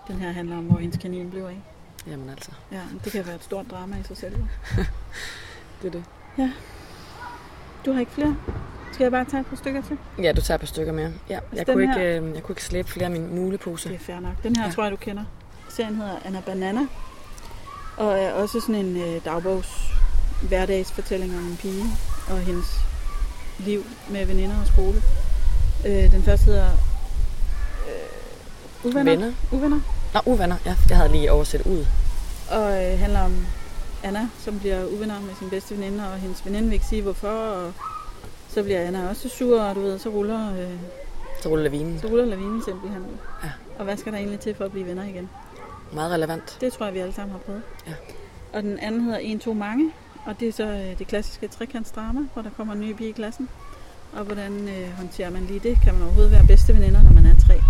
Den 0.08 0.16
her 0.16 0.32
handler 0.32 0.58
om, 0.58 0.64
hvor 0.64 0.78
hendes 0.78 0.98
kanin 1.02 1.32
blev 1.32 1.44
af. 1.44 1.62
Jamen 2.08 2.30
altså, 2.30 2.52
Ja, 2.72 2.82
det 3.04 3.12
kan 3.12 3.26
være 3.28 3.36
et 3.36 3.44
stort 3.44 3.66
drama 3.72 3.96
i 4.00 4.04
sig 4.04 4.18
selv. 4.18 4.36
det 5.82 5.88
er 5.88 5.92
det. 5.92 6.04
Du 7.86 7.92
har 7.92 8.00
ikke 8.00 8.12
flere? 8.12 8.38
Skal 8.94 9.04
jeg 9.04 9.12
bare 9.12 9.26
tage 9.26 9.42
et 9.42 9.46
par 9.48 9.56
stykker 9.56 9.82
til? 9.82 9.98
Ja, 10.22 10.32
du 10.32 10.42
tager 10.42 10.56
et 10.56 10.60
par 10.62 10.68
stykker 10.68 10.94
mere. 10.94 11.06
Ja, 11.30 11.34
jeg, 11.34 11.42
Altså, 11.52 11.64
den 11.64 11.74
kunne 11.74 11.84
ikke, 11.84 11.94
her- 11.94 12.22
øh, 12.22 12.36
jeg 12.36 12.44
kunne 12.44 12.54
ikke 12.54 12.64
slæbe 12.64 12.88
flere 12.88 13.06
af 13.06 13.12
min 13.12 13.36
mulepose. 13.36 13.90
Det 13.90 13.96
er 13.96 14.00
fair 14.00 14.20
nok. 14.20 14.44
Den 14.44 14.56
her 14.56 14.64
Ja. 14.64 14.68
ja. 14.70 14.74
tror 14.74 14.84
jeg, 14.84 14.92
du 14.92 14.98
kender. 14.98 15.24
Serien 15.76 15.96
hedder 15.96 16.16
Anna 16.26 16.40
Banana. 16.46 16.82
Og 17.98 18.20
er 18.20 18.32
også 18.34 18.60
sådan 18.60 18.76
en 18.76 18.98
øh, 18.98 19.26
dagbogs 19.26 19.92
hverdagsfortælling 20.48 21.38
om 21.38 21.44
en 21.44 21.58
pige 21.58 21.84
og 22.30 22.38
hendes 22.40 22.80
liv 23.60 23.84
med 24.10 24.26
veninder 24.26 24.62
og 24.62 24.68
skole. 24.68 25.02
Øh, 25.86 26.12
den 26.12 26.24
første 26.24 26.46
hedder 26.46 26.70
øh, 27.88 28.92
Uvenner. 28.92 29.12
Venner? 29.12 29.34
Uvenner. 29.52 29.80
Nå, 30.14 30.20
uvenner. 30.26 30.56
Ja, 30.66 30.76
jeg 30.90 30.98
havde 30.98 31.12
lige 31.12 31.32
oversat 31.32 31.62
ud. 31.66 31.86
Og 32.52 32.84
øh, 32.86 33.00
handler 33.00 33.22
om 33.22 33.46
Anna, 34.04 34.30
som 34.40 34.60
bliver 34.60 34.86
uvenner 34.86 35.20
med 35.22 35.36
sin 35.40 35.50
bedste 35.50 35.76
veninde, 35.78 36.12
og 36.14 36.18
hendes 36.20 36.46
veninde 36.46 36.68
vil 36.68 36.74
ikke 36.74 36.86
sige 36.86 37.02
hvorfor, 37.02 37.28
og 37.30 37.74
så 38.50 38.64
bliver 38.64 38.82
Anna 38.88 39.10
også 39.10 39.30
sur, 39.30 39.62
og 39.62 39.76
du 39.76 39.82
ved, 39.82 40.00
så 40.00 40.10
ruller, 40.10 40.52
øh, 40.52 40.70
Så 41.44 41.50
ruller 41.50 41.64
lavinen. 41.64 42.00
så 42.02 42.08
ruller 42.08 42.26
lavinen 42.26 42.62
simpelthen. 42.66 43.02
Ja. 43.44 43.50
Og 43.80 43.84
hvad 43.86 43.98
skal 43.98 44.12
der 44.12 44.18
egentlig 44.18 44.40
til 44.40 44.56
for 44.56 44.66
at 44.66 44.72
blive 44.72 44.88
venner 44.88 45.04
igen? 45.04 45.30
Meget 45.94 46.12
relevant. 46.12 46.58
Det 46.62 46.74
tror 46.74 46.86
jeg, 46.86 46.94
vi 46.94 47.00
alle 47.00 47.14
sammen 47.14 47.32
har 47.32 47.40
prøvet. 47.40 47.62
Ja. 47.88 47.94
Og 48.54 48.64
den 48.64 48.80
anden 48.80 49.02
hedder 49.02 49.18
En, 49.20 49.40
to, 49.40 49.54
mange. 49.54 49.92
Og 50.26 50.40
det 50.40 50.48
er 50.48 50.52
så 50.52 50.64
øh, 50.64 51.00
det 51.00 51.08
klassiske 51.08 51.48
trekantsdrama, 51.48 52.20
hvor 52.34 52.42
der 52.42 52.50
kommer 52.58 52.74
en 52.74 52.80
ny 52.80 52.94
pige 52.94 53.10
i 53.10 53.12
klassen. 53.12 53.50
Og 54.14 54.24
hvordan 54.26 54.68
øh, 54.70 54.92
håndterer 54.98 55.30
man 55.30 55.46
lige 55.46 55.60
det? 55.60 55.78
Kan 55.84 55.94
man 55.94 56.04
overhovedet 56.04 56.32
være 56.32 56.46
bedste 56.48 56.74
veninder, 56.76 57.04
når 57.04 57.12
man 57.12 57.26
er 57.26 57.36
tre? 57.48 57.62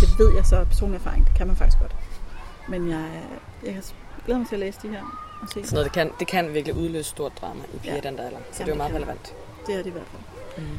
Det 0.00 0.08
ved 0.18 0.34
jeg 0.36 0.46
så 0.46 0.56
af 0.56 0.66
personlig 0.68 0.96
erfaring. 0.96 1.26
Det 1.26 1.34
kan 1.34 1.46
man 1.46 1.56
faktisk 1.56 1.78
godt. 1.80 1.96
Men 2.68 2.88
jeg, 2.90 3.06
øh, 3.62 3.74
jeg 3.74 3.82
glæder 4.24 4.38
mig 4.38 4.48
til 4.48 4.54
at 4.56 4.60
læse 4.60 4.78
de 4.82 4.88
her 4.88 5.00
og 5.42 5.48
se. 5.48 5.54
Sådan 5.54 5.68
noget, 5.72 5.84
det 5.84 5.92
kan, 5.92 6.10
det 6.18 6.26
kan 6.26 6.54
virkelig 6.54 6.76
udløse 6.76 7.10
stort 7.10 7.32
drama 7.40 7.60
i 7.74 7.78
piger 7.78 7.94
Ja. 7.94 8.00
ja. 8.04 8.10
den 8.10 8.18
der 8.18 8.24
alder. 8.26 8.38
Så 8.52 8.62
Jamen, 8.62 8.66
det 8.66 8.68
er 8.68 8.68
jo 8.68 8.74
meget 8.74 8.92
kan 8.92 8.96
relevant. 9.00 9.34
Det 9.66 9.74
er 9.74 9.78
det 9.78 9.86
i 9.86 9.90
hvert 9.90 10.06
fald. 10.06 10.64
Mm. 10.66 10.78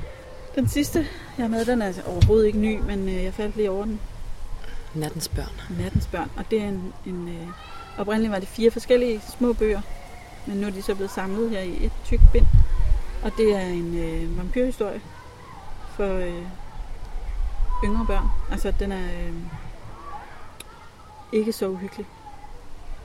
Den 0.55 0.67
sidste, 0.69 0.99
jeg 1.37 1.43
har 1.43 1.47
med, 1.47 1.65
den 1.65 1.81
er 1.81 1.85
altså 1.85 2.01
overhovedet 2.07 2.47
ikke 2.47 2.59
ny, 2.59 2.79
men 2.79 3.09
øh, 3.09 3.23
jeg 3.23 3.33
faldt 3.33 3.55
lige 3.55 3.71
over 3.71 3.85
den. 3.85 3.99
Nattens 4.95 5.27
børn. 5.27 5.61
Nattens 5.79 6.07
børn. 6.07 6.31
Og 6.37 6.45
det 6.51 6.61
er 6.61 6.67
en, 6.67 6.93
en 7.05 7.27
øh, 7.27 7.47
oprindeligt 7.97 8.31
var 8.31 8.39
det 8.39 8.47
fire 8.47 8.71
forskellige 8.71 9.21
små 9.37 9.53
bøger, 9.53 9.81
men 10.45 10.57
nu 10.57 10.67
er 10.67 10.71
de 10.71 10.81
så 10.81 10.95
blevet 10.95 11.11
samlet 11.11 11.49
her 11.49 11.59
i 11.59 11.85
et 11.85 11.91
tykt 12.05 12.21
bind. 12.33 12.45
Og 13.23 13.31
det 13.37 13.55
er 13.55 13.59
en 13.59 13.97
øh, 13.97 14.37
vampyrhistorie 14.37 15.01
for 15.95 16.13
øh, 16.17 16.41
yngre 17.83 18.05
børn. 18.05 18.27
Altså 18.51 18.73
den 18.79 18.91
er 18.91 19.03
øh, 19.27 19.33
ikke 21.31 21.51
så 21.53 21.67
uhyggelig, 21.67 22.05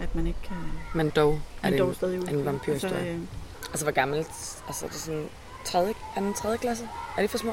at 0.01 0.15
man 0.15 0.27
ikke 0.27 0.39
kan... 0.43 0.57
Men 0.95 1.11
dog 1.11 1.33
er 1.33 1.39
Men 1.63 1.73
det 1.73 1.81
dog 1.81 1.89
en, 1.89 1.95
stadig 1.95 2.15
en 2.15 2.23
uhyggelig. 2.23 2.47
vampyrhistorie. 2.47 2.95
Altså, 2.97 3.13
øh, 3.13 3.21
altså, 3.71 3.85
hvor 3.85 3.93
gammelt? 3.93 4.29
Altså, 4.67 4.87
det 4.87 4.95
er 4.95 4.99
sådan 4.99 5.27
tredje, 5.65 5.95
anden, 6.17 6.35
tredje 6.35 6.57
klasse? 6.59 6.89
Er 7.19 7.23
de 7.23 7.29
for 7.29 7.39
små? 7.39 7.53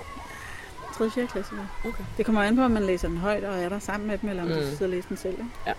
3. 0.98 1.10
4. 1.10 1.28
klasse. 1.28 1.56
Ja. 1.56 1.89
Okay. 1.89 2.04
Det 2.18 2.26
kommer 2.26 2.43
an 2.43 2.56
på, 2.56 2.62
om 2.62 2.72
man 2.72 2.84
læser 2.84 3.08
den 3.08 3.18
højt 3.18 3.43
og 3.43 3.64
er 3.64 3.70
der 3.70 3.80
sammen 3.80 4.08
med 4.08 4.18
dem, 4.18 4.30
eller 4.30 4.43
om 4.43 4.50
mm. 4.50 4.56
Du 4.56 4.62
sidder 4.62 4.84
og 4.86 4.89
læser 4.89 5.08
den 5.08 5.18
selv. 5.18 5.34
Ikke? 5.34 5.45
Ja. 5.68 5.74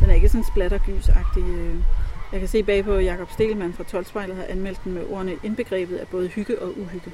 Den 0.00 0.10
er 0.10 0.14
ikke 0.14 0.28
sådan 0.28 0.44
splattergys-agtig. 0.44 1.42
øh. 1.42 1.76
Jeg 2.32 2.40
kan 2.40 2.48
se 2.48 2.62
bag 2.62 2.84
på 2.84 2.94
Jakob 2.94 3.30
Stelmann 3.30 3.74
fra 3.74 3.84
12 3.84 4.34
har 4.34 4.44
anmeldt 4.48 4.84
den 4.84 4.92
med 4.92 5.04
ordene 5.10 5.36
indbegrebet 5.42 5.96
af 5.96 6.08
både 6.08 6.28
hygge 6.28 6.62
og 6.62 6.78
uhygge. 6.78 7.12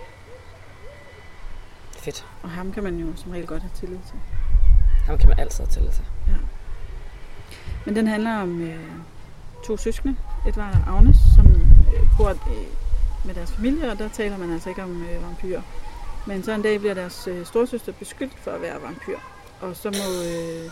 Fedt. 1.99 2.27
Og 2.43 2.51
ham 2.51 2.73
kan 2.73 2.83
man 2.83 2.97
jo 2.97 3.07
som 3.17 3.31
regel 3.33 3.47
godt 3.47 3.63
have 3.63 3.71
tillid 3.75 3.99
til. 4.07 4.17
Ham 5.07 5.19
kan 5.19 5.29
man 5.29 5.39
altid 5.39 5.65
have 5.65 5.71
tillid 5.71 5.91
til. 5.91 6.05
Men 7.87 7.97
den 7.97 8.07
handler 8.07 8.37
om 8.37 8.63
øh, 8.63 8.81
to 9.65 9.77
søskende, 9.77 10.17
Edvard 10.47 10.75
og 10.87 10.97
Agnes, 10.97 11.17
som 11.35 11.47
øh, 11.47 12.01
bor 12.17 12.29
øh, 12.31 12.37
med 13.25 13.35
deres 13.35 13.53
familie, 13.53 13.91
og 13.91 13.99
der 13.99 14.09
taler 14.09 14.39
man 14.39 14.53
altså 14.53 14.69
ikke 14.69 14.83
om 14.83 15.03
øh, 15.03 15.23
vampyrer. 15.23 15.63
Men 16.27 16.43
så 16.45 16.53
en 16.53 16.63
dag 16.63 16.79
bliver 16.81 16.95
deres 16.95 17.27
øh, 17.29 17.47
storsøster 17.47 17.93
beskyldt 17.93 18.33
for 18.45 18.51
at 18.51 18.63
være 18.63 18.83
vampyr, 18.83 19.19
og 19.61 19.77
så 19.77 19.89
må, 19.91 20.23
øh, 20.31 20.71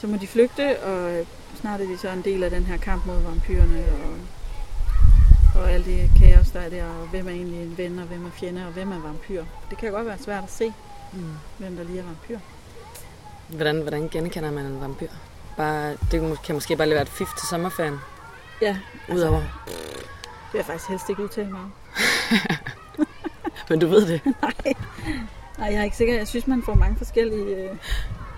så 0.00 0.06
må 0.06 0.16
de 0.16 0.26
flygte, 0.26 0.80
og 0.82 1.10
øh, 1.12 1.26
snart 1.60 1.80
er 1.80 1.86
de 1.86 1.98
så 1.98 2.08
en 2.10 2.22
del 2.22 2.42
af 2.42 2.50
den 2.50 2.64
her 2.64 2.76
kamp 2.76 3.06
mod 3.06 3.22
vampyrerne, 3.22 3.84
og, 5.54 5.60
og 5.62 5.70
alt 5.70 5.86
det 5.86 6.10
kaos, 6.18 6.50
der 6.50 6.60
er 6.60 6.68
der, 6.68 6.84
og 6.84 7.06
hvem 7.06 7.26
er 7.28 7.32
egentlig 7.32 7.62
en 7.62 7.78
ven, 7.78 7.98
og 7.98 8.04
hvem 8.04 8.26
er 8.26 8.30
fjende, 8.30 8.66
og 8.66 8.72
hvem 8.72 8.92
er 8.92 8.98
vampyr. 9.00 9.44
Det 9.70 9.78
kan 9.78 9.92
godt 9.92 10.06
være 10.06 10.18
svært 10.18 10.44
at 10.44 10.50
se, 10.52 10.72
Mm. 11.12 11.24
hvem 11.58 11.76
der 11.76 11.84
lige 11.84 11.98
er 11.98 12.04
vampyr. 12.04 12.38
Hvordan, 13.48 13.80
hvordan 13.80 14.08
genkender 14.08 14.50
man 14.50 14.64
en 14.66 14.80
vampyr? 14.80 15.08
Bare, 15.56 15.96
det 16.10 16.38
kan 16.44 16.54
måske 16.54 16.76
bare 16.76 16.86
lige 16.86 16.94
være 16.94 17.02
et 17.02 17.08
fif 17.08 17.28
til 17.38 17.48
sommerferien. 17.48 17.98
Ja, 18.62 18.76
Udover. 19.12 19.38
det 19.66 19.74
vil 20.52 20.58
jeg 20.58 20.64
faktisk 20.64 20.88
helst 20.88 21.08
ikke 21.08 21.22
udtale 21.22 21.50
mig 21.50 21.60
om. 21.60 21.72
Men 23.70 23.78
du 23.78 23.86
ved 23.86 24.06
det. 24.08 24.20
Nej. 24.42 24.74
Nej, 25.58 25.68
jeg 25.72 25.74
er 25.80 25.84
ikke 25.84 25.96
sikker. 25.96 26.14
Jeg 26.16 26.28
synes, 26.28 26.46
man 26.46 26.62
får 26.62 26.74
mange 26.74 26.96
forskellige 26.96 27.56
øh, 27.56 27.76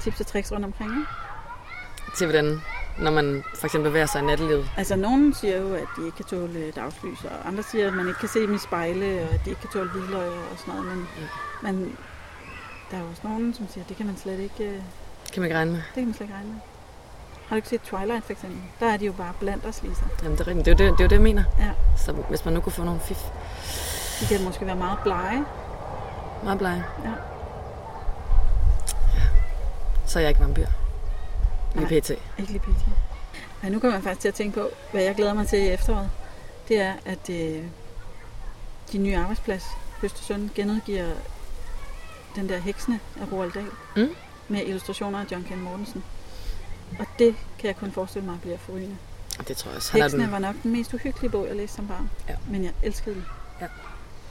tips 0.00 0.20
og 0.20 0.26
tricks 0.26 0.52
rundt 0.52 0.64
omkring. 0.64 0.90
Ikke? 0.90 1.06
Til 2.16 2.26
hvordan, 2.26 2.60
når 2.98 3.10
man 3.10 3.42
for 3.58 3.66
eksempel 3.66 3.90
bevæger 3.90 4.06
sig 4.06 4.22
i 4.22 4.24
nattelivet. 4.24 4.70
Altså, 4.76 4.96
nogen 4.96 5.34
siger 5.34 5.56
jo, 5.60 5.74
at 5.74 5.86
de 5.96 6.04
ikke 6.04 6.16
kan 6.16 6.24
tåle 6.24 6.58
øh, 6.58 6.74
dagslys, 6.76 7.24
og 7.24 7.48
andre 7.48 7.62
siger, 7.62 7.86
at 7.88 7.94
man 7.94 8.08
ikke 8.08 8.20
kan 8.20 8.28
se 8.28 8.40
dem 8.40 8.54
i 8.54 8.58
spejle, 8.58 9.22
og 9.28 9.34
at 9.34 9.40
de 9.44 9.50
ikke 9.50 9.60
kan 9.60 9.70
tåle 9.70 9.90
hvidløg 9.90 10.28
og 10.28 10.58
sådan 10.58 10.74
noget. 10.74 10.96
Men, 10.96 11.08
Ja. 11.18 11.72
men 11.72 11.96
der 12.90 12.96
er 12.96 13.00
jo 13.00 13.06
også 13.10 13.22
nogen, 13.24 13.54
som 13.54 13.66
siger, 13.68 13.84
at 13.84 13.88
det 13.88 13.96
kan 13.96 14.06
man 14.06 14.16
slet 14.16 14.38
ikke, 14.40 14.64
øh, 14.64 14.72
det 14.74 15.32
Kan 15.32 15.40
man 15.40 15.44
ikke 15.44 15.56
regne 15.56 15.72
med? 15.72 15.82
kan 15.94 16.04
man 16.04 16.14
slet 16.14 16.24
ikke 16.24 16.34
regne 16.34 16.48
med. 16.48 16.58
Har 17.48 17.56
du 17.56 17.56
ikke 17.56 17.68
set 17.68 17.80
Twilight 17.80 18.24
for 18.24 18.32
eksempel? 18.32 18.58
Der 18.80 18.86
er 18.92 18.96
de 18.96 19.06
jo 19.06 19.12
bare 19.12 19.32
blandt 19.40 19.66
os, 19.66 19.82
Lisa. 19.82 20.02
Jamen, 20.22 20.38
det 20.38 20.40
er, 20.44 20.46
rigtigt. 20.48 20.66
det, 20.66 20.80
er 20.80 20.84
jo 20.84 20.90
det, 20.90 20.98
det 20.98 21.04
er 21.04 21.04
jo 21.04 21.08
det, 21.08 21.12
jeg 21.16 21.22
mener. 21.22 21.44
Ja. 21.58 21.70
Så 21.96 22.12
hvis 22.12 22.44
man 22.44 22.54
nu 22.54 22.60
kunne 22.60 22.72
få 22.72 22.84
nogle 22.84 23.00
fif. 23.00 23.18
De 24.20 24.26
kan 24.26 24.44
måske 24.44 24.66
være 24.66 24.76
meget 24.76 24.98
blege. 25.02 25.44
Meget 26.44 26.58
blege. 26.58 26.84
Ja. 27.04 27.10
Så 30.06 30.18
er 30.18 30.20
jeg 30.20 30.28
ikke 30.30 30.40
vampyr. 30.40 30.66
Lige 31.74 31.86
Nej. 31.90 32.00
pt. 32.00 32.10
Ikke 32.10 32.52
lige 32.52 32.58
pt. 32.58 32.86
Ja, 33.62 33.68
nu 33.68 33.78
kommer 33.80 33.96
man 33.96 34.02
faktisk 34.02 34.20
til 34.20 34.28
at 34.28 34.34
tænke 34.34 34.60
på, 34.60 34.68
hvad 34.92 35.02
jeg 35.02 35.14
glæder 35.14 35.34
mig 35.34 35.48
til 35.48 35.58
i 35.58 35.68
efteråret. 35.68 36.10
Det 36.68 36.80
er, 36.80 36.94
at 37.04 37.30
øh, 37.30 37.64
de 38.92 38.98
nye 38.98 39.16
arbejdsplads, 39.16 39.66
Østersund, 40.02 40.50
genudgiver 40.54 41.08
den 42.36 42.48
der 42.48 42.58
heksene 42.58 43.00
af 43.20 43.32
Roald 43.32 43.52
Dahl. 43.52 43.70
Mm. 43.96 44.14
Med 44.48 44.60
illustrationer 44.66 45.20
af 45.20 45.24
John 45.32 45.44
Ken 45.44 45.60
Mortensen. 45.60 46.04
Og 46.98 47.06
det 47.18 47.34
kan 47.58 47.66
jeg 47.66 47.76
kun 47.76 47.92
forestille 47.92 48.26
mig 48.26 48.38
bliver 48.40 48.58
forrygende. 48.58 48.96
Det 49.48 49.56
tror 49.56 49.70
jeg 49.70 49.76
også. 49.76 49.92
Heksene 49.92 50.22
den, 50.22 50.32
var 50.32 50.38
nok 50.38 50.54
den 50.62 50.72
mest 50.72 50.94
uhyggelige 50.94 51.30
bog, 51.30 51.46
jeg 51.46 51.56
læste 51.56 51.76
som 51.76 51.86
barn. 51.88 52.10
Ja. 52.28 52.34
Men 52.48 52.64
jeg 52.64 52.72
elskede 52.82 53.14
den. 53.14 53.26
Ja. 53.60 53.66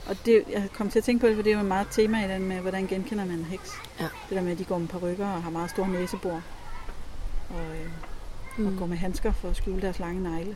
Og 0.10 0.16
det, 0.26 0.43
jeg 0.51 0.68
kom 0.74 0.89
til 0.89 0.99
at 0.99 1.03
tænke 1.05 1.22
på 1.22 1.28
det, 1.28 1.36
for 1.36 1.43
det 1.43 1.49
er 1.49 1.53
jo 1.55 1.60
et 1.62 1.66
meget 1.68 1.88
tema 1.91 2.26
i 2.26 2.28
den 2.28 2.47
med, 2.47 2.60
hvordan 2.60 2.88
genkender 2.88 3.26
man 3.26 3.36
en 3.36 3.45
heks. 3.45 3.72
Ja. 3.99 4.03
Det 4.30 4.36
der 4.38 4.41
med, 4.41 4.51
at 4.51 4.57
de 4.57 4.64
går 4.64 4.78
med 4.78 4.88
perukker 4.88 5.28
og 5.28 5.43
har 5.43 5.49
meget 5.49 5.70
store 5.70 5.88
næsebor. 5.88 6.41
Og, 7.49 7.62
øh, 7.76 8.68
og 8.68 8.74
går 8.78 8.86
mm. 8.86 8.89
med 8.89 8.97
handsker 8.97 9.32
for 9.32 9.49
at 9.49 9.55
skjule 9.55 9.82
deres 9.82 9.99
lange 9.99 10.24
negle. 10.24 10.55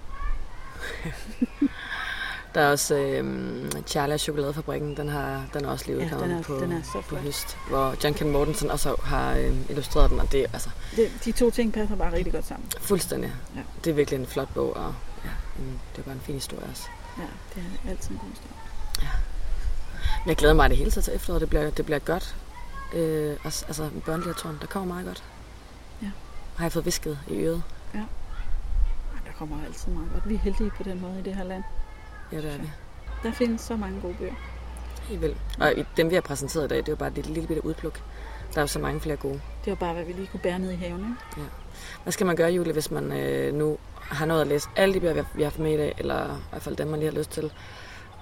Der 2.56 2.62
er 2.62 2.72
også 2.72 2.96
øh, 2.96 3.72
Charlie 3.88 4.18
Chokoladefabrikken. 4.18 4.98
Den, 4.98 5.10
har, 5.10 5.46
den 5.54 5.66
er 5.66 5.70
også 5.70 5.86
lige 5.88 5.98
Ja, 5.98 6.18
den 6.24 6.32
er- 6.32 6.42
på, 6.44 6.60
den 6.60 6.72
er 6.72 6.82
så 6.82 7.02
på 7.10 7.16
høst. 7.16 7.58
Hvor 7.70 7.96
John 8.04 8.14
Ken 8.16 8.32
Mortensen 8.32 8.72
også 8.72 8.96
har 9.04 9.34
øh, 9.36 9.70
illustreret 9.70 10.10
den. 10.12 10.20
Og 10.20 10.32
det 10.32 10.46
altså 10.54 10.70
Det, 10.96 11.12
de 11.26 11.32
to 11.32 11.50
ting 11.52 11.74
passer 11.74 11.96
bare 11.96 12.14
rigtig 12.14 12.34
godt 12.34 12.48
sammen. 12.48 12.72
fuldstændig. 12.82 13.32
Ja. 13.56 13.62
Det 13.84 13.90
er 13.90 13.94
virkelig 13.96 14.20
en 14.20 14.26
flot 14.26 14.54
bog. 14.54 14.76
Og 14.78 14.96
ja, 15.26 15.30
en, 15.60 15.80
det 15.96 16.00
er 16.00 16.04
bare 16.04 16.16
en 16.16 16.22
fin 16.22 16.36
historie 16.36 16.64
også. 16.72 16.84
Ja, 17.18 17.24
det 17.56 17.64
er 17.86 17.90
altid 17.90 18.12
en 18.12 18.18
god 18.18 18.30
historie. 18.30 18.54
Jeg 20.26 20.36
glæder 20.36 20.54
mig 20.54 20.70
det 20.70 20.78
hele 20.78 20.92
tiden 20.92 21.04
til 21.04 21.16
efteråret. 21.16 21.42
Det 21.42 21.50
bliver, 21.50 21.70
det 21.70 21.86
bliver 21.86 22.00
godt. 22.00 22.36
Øh, 22.94 23.38
altså 23.44 23.90
børnelitteraturen, 24.06 24.58
der 24.62 24.68
kommer 24.68 24.94
meget 24.94 25.06
godt. 25.06 25.24
Ja. 26.02 26.12
Har 26.56 26.66
jeg 26.66 26.72
fået 26.72 26.86
visket 26.86 27.20
i 27.28 27.34
øret? 27.34 27.64
Ej, 27.94 28.00
der 29.26 29.32
kommer 29.38 29.58
altid 29.66 29.92
meget 29.92 30.10
godt. 30.14 30.30
Vi 30.30 30.36
er 30.36 30.40
heldige 30.40 30.72
på 30.78 30.84
den 30.84 31.02
måde 31.02 31.20
i 31.20 31.22
det 31.22 31.36
her 31.36 31.44
land. 31.44 31.64
Ja, 32.32 32.38
det 32.38 32.54
er 32.54 32.58
vi. 32.58 32.70
Der 33.24 33.32
findes 33.32 33.62
så 33.62 33.76
mange 33.76 34.02
gode 34.02 34.14
bøger. 34.14 34.34
Helt 35.02 35.22
vildt. 35.22 35.38
Og 35.60 35.74
dem, 35.98 36.10
vi 36.10 36.16
har 36.16 36.22
præsenteret 36.22 36.66
i 36.66 36.68
dag, 36.68 36.78
det 36.78 36.88
er 36.88 36.92
jo 36.92 36.96
bare 36.96 37.10
et 37.10 37.16
lille, 37.16 37.34
lille 37.34 37.48
bitte 37.48 37.66
udpluk. 37.66 38.02
Der 38.54 38.58
er 38.58 38.62
jo 38.62 38.68
så 38.68 38.80
mange 38.80 39.00
flere 39.00 39.16
gode. 39.16 39.42
Det 39.66 39.72
var 39.72 39.76
bare, 39.76 39.94
hvad 39.94 40.04
vi 40.04 40.14
lige 40.14 40.28
kunne 40.28 40.40
bære 40.40 40.60
ned 40.60 40.72
i 40.72 40.76
haven. 40.76 41.18
Ikke? 41.38 41.50
Hvad 42.04 42.14
skal 42.14 42.26
man 42.26 42.36
gøre, 42.36 42.52
Julie, 42.52 42.74
hvis 42.74 42.92
man 42.92 43.12
øh, 43.12 43.54
nu 43.54 43.78
har 44.02 44.26
nået 44.26 44.42
at 44.42 44.48
læse 44.48 44.70
alle 44.76 44.94
de 44.94 45.00
bøger, 45.00 45.14
vi 45.14 45.20
har, 45.20 45.28
vi 45.36 45.42
har 45.42 45.50
haft 45.50 45.60
med 45.60 45.74
i 45.74 45.78
dag, 45.78 45.94
eller 45.98 46.26
i 46.26 46.40
hvert 46.50 46.62
fald 46.62 46.76
dem, 46.76 46.88
man 46.88 47.00
lige 47.00 47.12
har 47.12 47.18
lyst 47.18 47.32
til, 47.32 47.52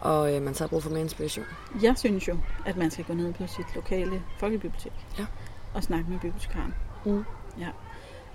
og 0.02 0.36
øh, 0.36 0.42
man 0.42 0.54
så 0.54 0.64
har 0.64 0.68
brug 0.68 0.84
for 0.84 0.90
mere 0.90 1.02
inspiration? 1.02 1.46
Jeg 1.82 1.98
synes 1.98 2.28
jo, 2.28 2.38
at 2.66 2.78
man 2.78 2.92
skal 2.92 3.06
gå 3.06 3.14
ned 3.14 3.34
på 3.34 3.48
sit 3.48 3.76
lokale 3.76 4.24
folkebibliotek. 4.40 4.94
Ja. 5.20 5.26
Og 5.74 5.84
snakke 5.84 6.12
med 6.12 6.20
bibliotekaren. 6.20 6.74
Mm. 7.06 7.26
Ja. 7.60 7.68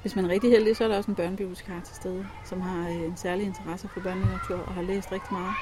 Hvis 0.03 0.17
man 0.17 0.25
er 0.25 0.29
rigtig 0.29 0.51
heldig, 0.51 0.77
så 0.77 0.85
er 0.85 0.89
der 0.89 0.97
også 0.97 1.11
en 1.11 1.14
børnebibliotekar 1.14 1.81
til 1.85 1.95
stede, 1.95 2.27
som 2.45 2.61
har 2.61 2.89
øh, 2.89 2.95
en 2.95 3.17
særlig 3.17 3.47
interesse 3.47 3.89
for 3.89 4.01
børnelitteratur 4.01 4.59
og 4.59 4.75
har 4.75 4.83
læst 4.83 5.12
rigtig 5.12 5.33
meget. 5.33 5.55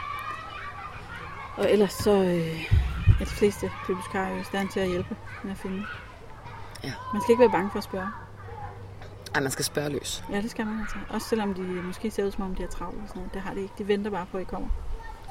Og 1.57 1.73
ellers 1.73 1.93
så 1.93 2.11
øh, 2.11 2.73
er 3.21 3.25
de 3.25 3.31
fleste 3.31 3.71
bibliotekarer 3.87 4.35
jo 4.35 4.41
i 4.41 4.45
stand 4.45 4.69
til 4.69 4.81
at 4.81 4.89
hjælpe 4.89 5.17
med 5.45 5.53
at 5.53 5.59
finde. 5.59 5.85
Ja. 6.85 6.93
Man 7.13 7.23
skal 7.23 7.33
ikke 7.33 7.41
være 7.41 7.51
bange 7.51 7.71
for 7.71 7.79
at 7.79 7.85
spørge. 7.85 8.09
Ej, 9.35 9.41
man 9.41 9.51
skal 9.51 9.65
spørge 9.65 9.91
løs. 9.91 10.25
Ja, 10.31 10.41
det 10.41 10.51
skal 10.51 10.67
man 10.67 10.81
altså. 10.81 10.97
Også 11.11 11.29
selvom 11.29 11.55
de 11.55 11.63
måske 11.63 12.11
ser 12.11 12.25
ud 12.25 12.31
som 12.31 12.45
om, 12.45 12.55
de 12.55 12.63
er 12.63 12.69
travlt 12.69 13.03
og 13.03 13.09
sådan 13.09 13.21
noget. 13.21 13.35
Det 13.35 13.43
har 13.43 13.55
de 13.55 13.61
ikke. 13.61 13.75
De 13.79 13.89
venter 13.89 14.11
bare 14.11 14.27
på, 14.31 14.37
at 14.37 14.43
I 14.43 14.45
kommer. 14.45 14.69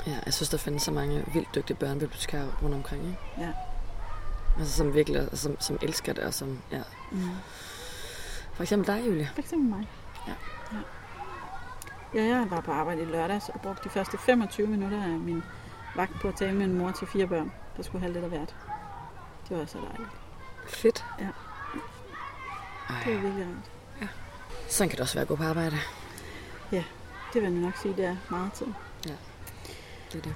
Ja, 0.08 0.18
jeg 0.26 0.34
synes, 0.34 0.50
der 0.50 0.58
findes 0.58 0.84
så 0.84 0.92
mange 0.92 1.26
vildt 1.34 1.56
dygtige 1.56 1.78
børnebibliotekarer 1.78 2.48
rundt 2.64 2.76
omkring, 2.76 3.04
ikke? 3.06 3.18
Ja. 3.38 3.50
Altså, 4.60 4.74
som 4.78 4.94
virkelig, 4.94 5.30
som, 5.34 5.58
som 5.60 5.78
elsker 5.82 6.14
det, 6.14 6.24
og 6.24 6.34
som, 6.34 6.60
ja. 6.72 6.82
Mm. 7.12 7.30
For 8.54 8.64
eksempel 8.64 8.88
dig, 8.88 9.08
Julie. 9.08 9.30
For 9.34 9.42
eksempel 9.42 9.70
mig. 9.70 9.88
Ja. 10.28 10.34
ja. 10.74 10.78
Ja, 12.14 12.24
jeg 12.38 12.52
var 12.52 12.62
på 12.62 12.72
arbejde 12.72 13.02
i 13.02 13.06
lørdags 13.06 13.50
og 13.50 13.62
brugte 13.62 13.84
de 13.84 13.90
første 13.90 14.18
25 14.18 14.68
minutter 14.68 15.04
af 15.04 15.10
min 15.10 15.44
vagt 15.96 16.20
på 16.22 16.28
at 16.28 16.36
tale 16.36 16.54
med 16.54 16.66
en 16.66 16.78
mor 16.78 16.92
til 16.92 17.08
fire 17.08 17.28
børn, 17.28 17.52
der 17.78 17.84
skulle 17.84 18.02
have 18.02 18.14
lidt 18.14 18.24
af 18.24 18.30
hvert. 18.30 18.56
Det 19.50 19.58
var 19.58 19.66
så 19.66 19.78
dejligt. 19.78 20.10
Fedt. 20.68 21.06
Ja. 21.20 21.28
Ej, 22.90 23.04
Det 23.06 23.16
var 23.16 23.22
virkelig 23.22 23.46
rart. 23.48 24.10
sådan 24.70 24.90
kan 24.90 24.96
det 24.98 25.02
også 25.02 25.14
være 25.16 25.22
at 25.22 25.28
gå 25.28 25.36
på 25.36 25.44
arbejde. 25.44 25.76
Det 27.34 27.42
vil 27.42 27.52
jeg 27.52 27.62
nok 27.62 27.78
sige, 27.78 27.96
det 27.96 28.06
er 28.06 28.16
meget 28.30 28.54
tid. 28.54 28.68
Det 30.14 30.20
er 30.20 30.24
det. 30.24 30.36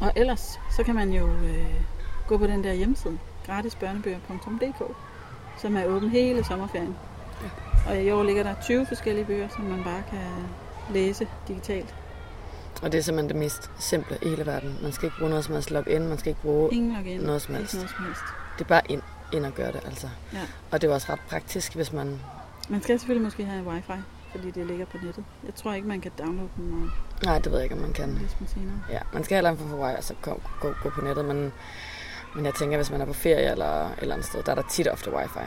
Og 0.00 0.12
ellers, 0.16 0.60
så 0.70 0.82
kan 0.82 0.94
man 0.94 1.12
jo 1.12 1.28
øh, 1.28 1.80
gå 2.26 2.38
på 2.38 2.46
den 2.46 2.64
der 2.64 2.72
hjemmeside, 2.72 3.18
gratisbørnebøger.dk, 3.46 4.96
som 5.58 5.76
er 5.76 5.84
åben 5.86 6.10
hele 6.10 6.44
sommerferien. 6.44 6.96
Ja. 7.42 7.90
Og 7.90 8.02
i 8.02 8.10
år 8.10 8.22
ligger 8.22 8.42
der 8.42 8.54
20 8.62 8.86
forskellige 8.86 9.24
bøger, 9.24 9.48
som 9.48 9.64
man 9.64 9.84
bare 9.84 10.02
kan 10.10 10.46
læse 10.92 11.28
digitalt. 11.48 11.94
Og 12.82 12.92
det 12.92 12.98
er 12.98 13.02
simpelthen 13.02 13.28
det 13.28 13.36
mest 13.36 13.70
simple 13.78 14.18
i 14.22 14.28
hele 14.28 14.46
verden. 14.46 14.78
Man 14.82 14.92
skal 14.92 15.06
ikke 15.06 15.18
bruge 15.18 15.30
noget 15.30 15.44
som 15.44 15.54
helst 15.54 15.70
login, 15.70 16.08
man 16.08 16.18
skal 16.18 16.30
ikke 16.30 16.42
bruge... 16.42 16.74
Ingen 16.74 16.96
login. 16.96 17.20
Noget 17.20 17.42
som 17.42 17.54
helst. 17.54 17.74
noget 17.74 17.90
som 17.90 18.04
helst. 18.04 18.22
Det 18.58 18.64
er 18.64 18.68
bare 18.68 18.82
ind, 18.88 19.02
ind 19.32 19.46
og 19.46 19.54
gøre 19.54 19.72
det, 19.72 19.80
altså. 19.84 20.08
Ja. 20.32 20.38
Og 20.70 20.82
det 20.82 20.90
er 20.90 20.94
også 20.94 21.12
ret 21.12 21.20
praktisk, 21.28 21.74
hvis 21.74 21.92
man... 21.92 22.20
Man 22.68 22.82
skal 22.82 22.98
selvfølgelig 22.98 23.24
måske 23.24 23.44
have 23.44 23.66
wifi, 23.66 23.92
fordi 24.30 24.50
det 24.50 24.66
ligger 24.66 24.86
på 24.86 24.96
nettet. 25.02 25.24
Jeg 25.44 25.54
tror 25.54 25.72
ikke, 25.72 25.88
man 25.88 26.00
kan 26.00 26.12
downloade 26.18 26.50
den 26.56 26.72
og 26.82 26.90
Nej, 27.24 27.38
det 27.38 27.52
ved 27.52 27.58
jeg 27.58 27.64
ikke, 27.64 27.74
om 27.74 27.80
man 27.80 27.92
kan. 27.92 28.08
dem 28.38 28.46
senere. 28.46 28.82
Ja, 28.90 28.98
man 29.12 29.24
skal 29.24 29.34
heller 29.34 29.50
ikke 29.50 29.62
få 29.62 29.68
Hawaii, 29.68 29.96
og 29.96 30.04
så 30.04 30.14
gå, 30.22 30.40
gå, 30.60 30.72
gå 30.82 30.90
på 30.90 31.00
nettet, 31.00 31.24
men 31.24 31.52
Men 32.34 32.44
jeg 32.44 32.54
tænker, 32.54 32.76
hvis 32.76 32.90
man 32.90 33.00
er 33.00 33.04
på 33.04 33.12
ferie 33.12 33.50
eller 33.50 33.86
et 33.86 33.92
eller 33.98 34.14
andet 34.14 34.26
sted, 34.28 34.42
der 34.42 34.50
er 34.50 34.54
der 34.54 34.62
tit 34.70 34.88
ofte 34.88 35.14
wifi. 35.16 35.38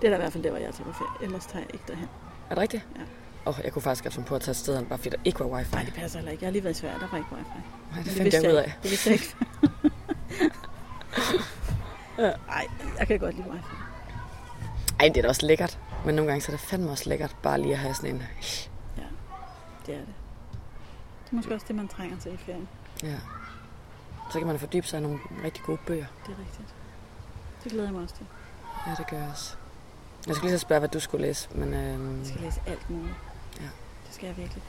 Det 0.00 0.06
er 0.06 0.10
da 0.10 0.16
i 0.16 0.18
hvert 0.20 0.32
fald 0.32 0.44
der, 0.44 0.50
hvor 0.50 0.58
jeg 0.58 0.74
tager 0.74 0.84
på 0.84 0.92
ferie. 0.92 1.24
Ellers 1.26 1.46
tager 1.46 1.64
jeg 1.64 1.74
ikke 1.74 1.84
derhen. 1.88 2.08
Er 2.50 2.54
det 2.54 2.62
rigtigt? 2.62 2.86
Ja. 2.96 3.00
Åh, 3.46 3.58
oh, 3.58 3.64
jeg 3.64 3.72
kunne 3.72 3.82
faktisk 3.82 4.04
godt 4.04 4.14
finde 4.14 4.28
på 4.28 4.34
at 4.34 4.40
tage 4.40 4.50
et 4.50 4.56
sted, 4.56 4.84
bare 4.84 4.98
fordi 4.98 5.10
der 5.10 5.16
ikke 5.24 5.40
var 5.40 5.46
wifi. 5.46 5.74
Nej, 5.74 5.84
det 5.84 5.94
passer 5.94 6.18
heller 6.18 6.32
ikke. 6.32 6.42
Jeg 6.44 6.48
har 6.48 6.52
lige 6.52 6.64
været 6.64 6.76
i 6.76 6.78
Sverige, 6.80 6.98
der 7.00 7.06
var 7.10 7.18
ikke 7.18 7.30
wifi. 7.32 7.48
Nej, 7.92 7.98
det 8.02 8.04
Det 8.04 8.12
fandt 8.12 8.34
jeg 8.34 8.52
ud 8.52 8.56
af. 8.56 8.72
Det 8.82 8.90
vidste 8.90 9.10
jeg 9.10 9.14
ikke. 9.14 9.34
Nej, 12.48 12.66
jeg 12.98 13.06
kan 13.06 13.18
godt 13.18 13.36
lide 13.36 13.50
wifi. 13.50 13.64
Ej, 15.00 15.08
det 15.08 15.16
er 15.16 15.22
da 15.22 15.28
også 15.28 15.46
lækkert. 15.46 15.78
Men 16.06 16.14
nogle 16.14 16.30
gange 16.30 16.40
så 16.42 16.52
er 16.52 16.56
det 16.56 16.60
fandme 16.66 16.90
også 16.90 17.08
lækkert, 17.08 17.36
bare 17.42 17.60
lige 17.60 17.72
at 17.72 17.78
have 17.78 17.94
sådan 17.94 18.14
en... 18.14 18.22
Ja, 18.96 19.02
det 19.86 19.94
er 19.94 19.98
det. 19.98 20.14
Det 21.24 21.30
er 21.30 21.34
måske 21.34 21.54
også 21.54 21.66
det, 21.68 21.76
man 21.76 21.88
trænger 21.88 22.18
til 22.18 22.32
i 22.32 22.36
ferien. 22.36 22.68
Ja. 23.02 23.16
Så 24.32 24.38
kan 24.38 24.46
man 24.46 24.58
fordybe 24.58 24.86
sig 24.86 24.98
i 24.98 25.02
nogle 25.02 25.18
rigtig 25.44 25.62
gode 25.64 25.78
bøger. 25.86 26.06
Det 26.26 26.32
er 26.34 26.38
rigtigt. 26.38 26.74
Det 27.64 27.72
glæder 27.72 27.86
jeg 27.86 27.92
mig 27.94 28.02
også 28.02 28.14
til. 28.14 28.26
Ja, 28.86 28.94
det 28.98 29.06
gør 29.06 29.16
jeg 29.16 29.28
også. 29.30 29.56
Jeg 30.26 30.34
skulle 30.34 30.50
lige 30.50 30.58
så 30.58 30.62
spørge, 30.62 30.78
hvad 30.78 30.88
du 30.88 31.00
skulle 31.00 31.26
læse, 31.26 31.48
men... 31.54 31.74
Øhm, 31.74 32.18
Jeg 32.18 32.26
skal 32.26 32.40
læse 32.40 32.60
alt 32.66 32.90
muligt. 32.90 33.14
Ja. 33.60 33.64
Det 34.06 34.14
skal 34.14 34.26
jeg 34.26 34.36
virkelig. 34.36 34.62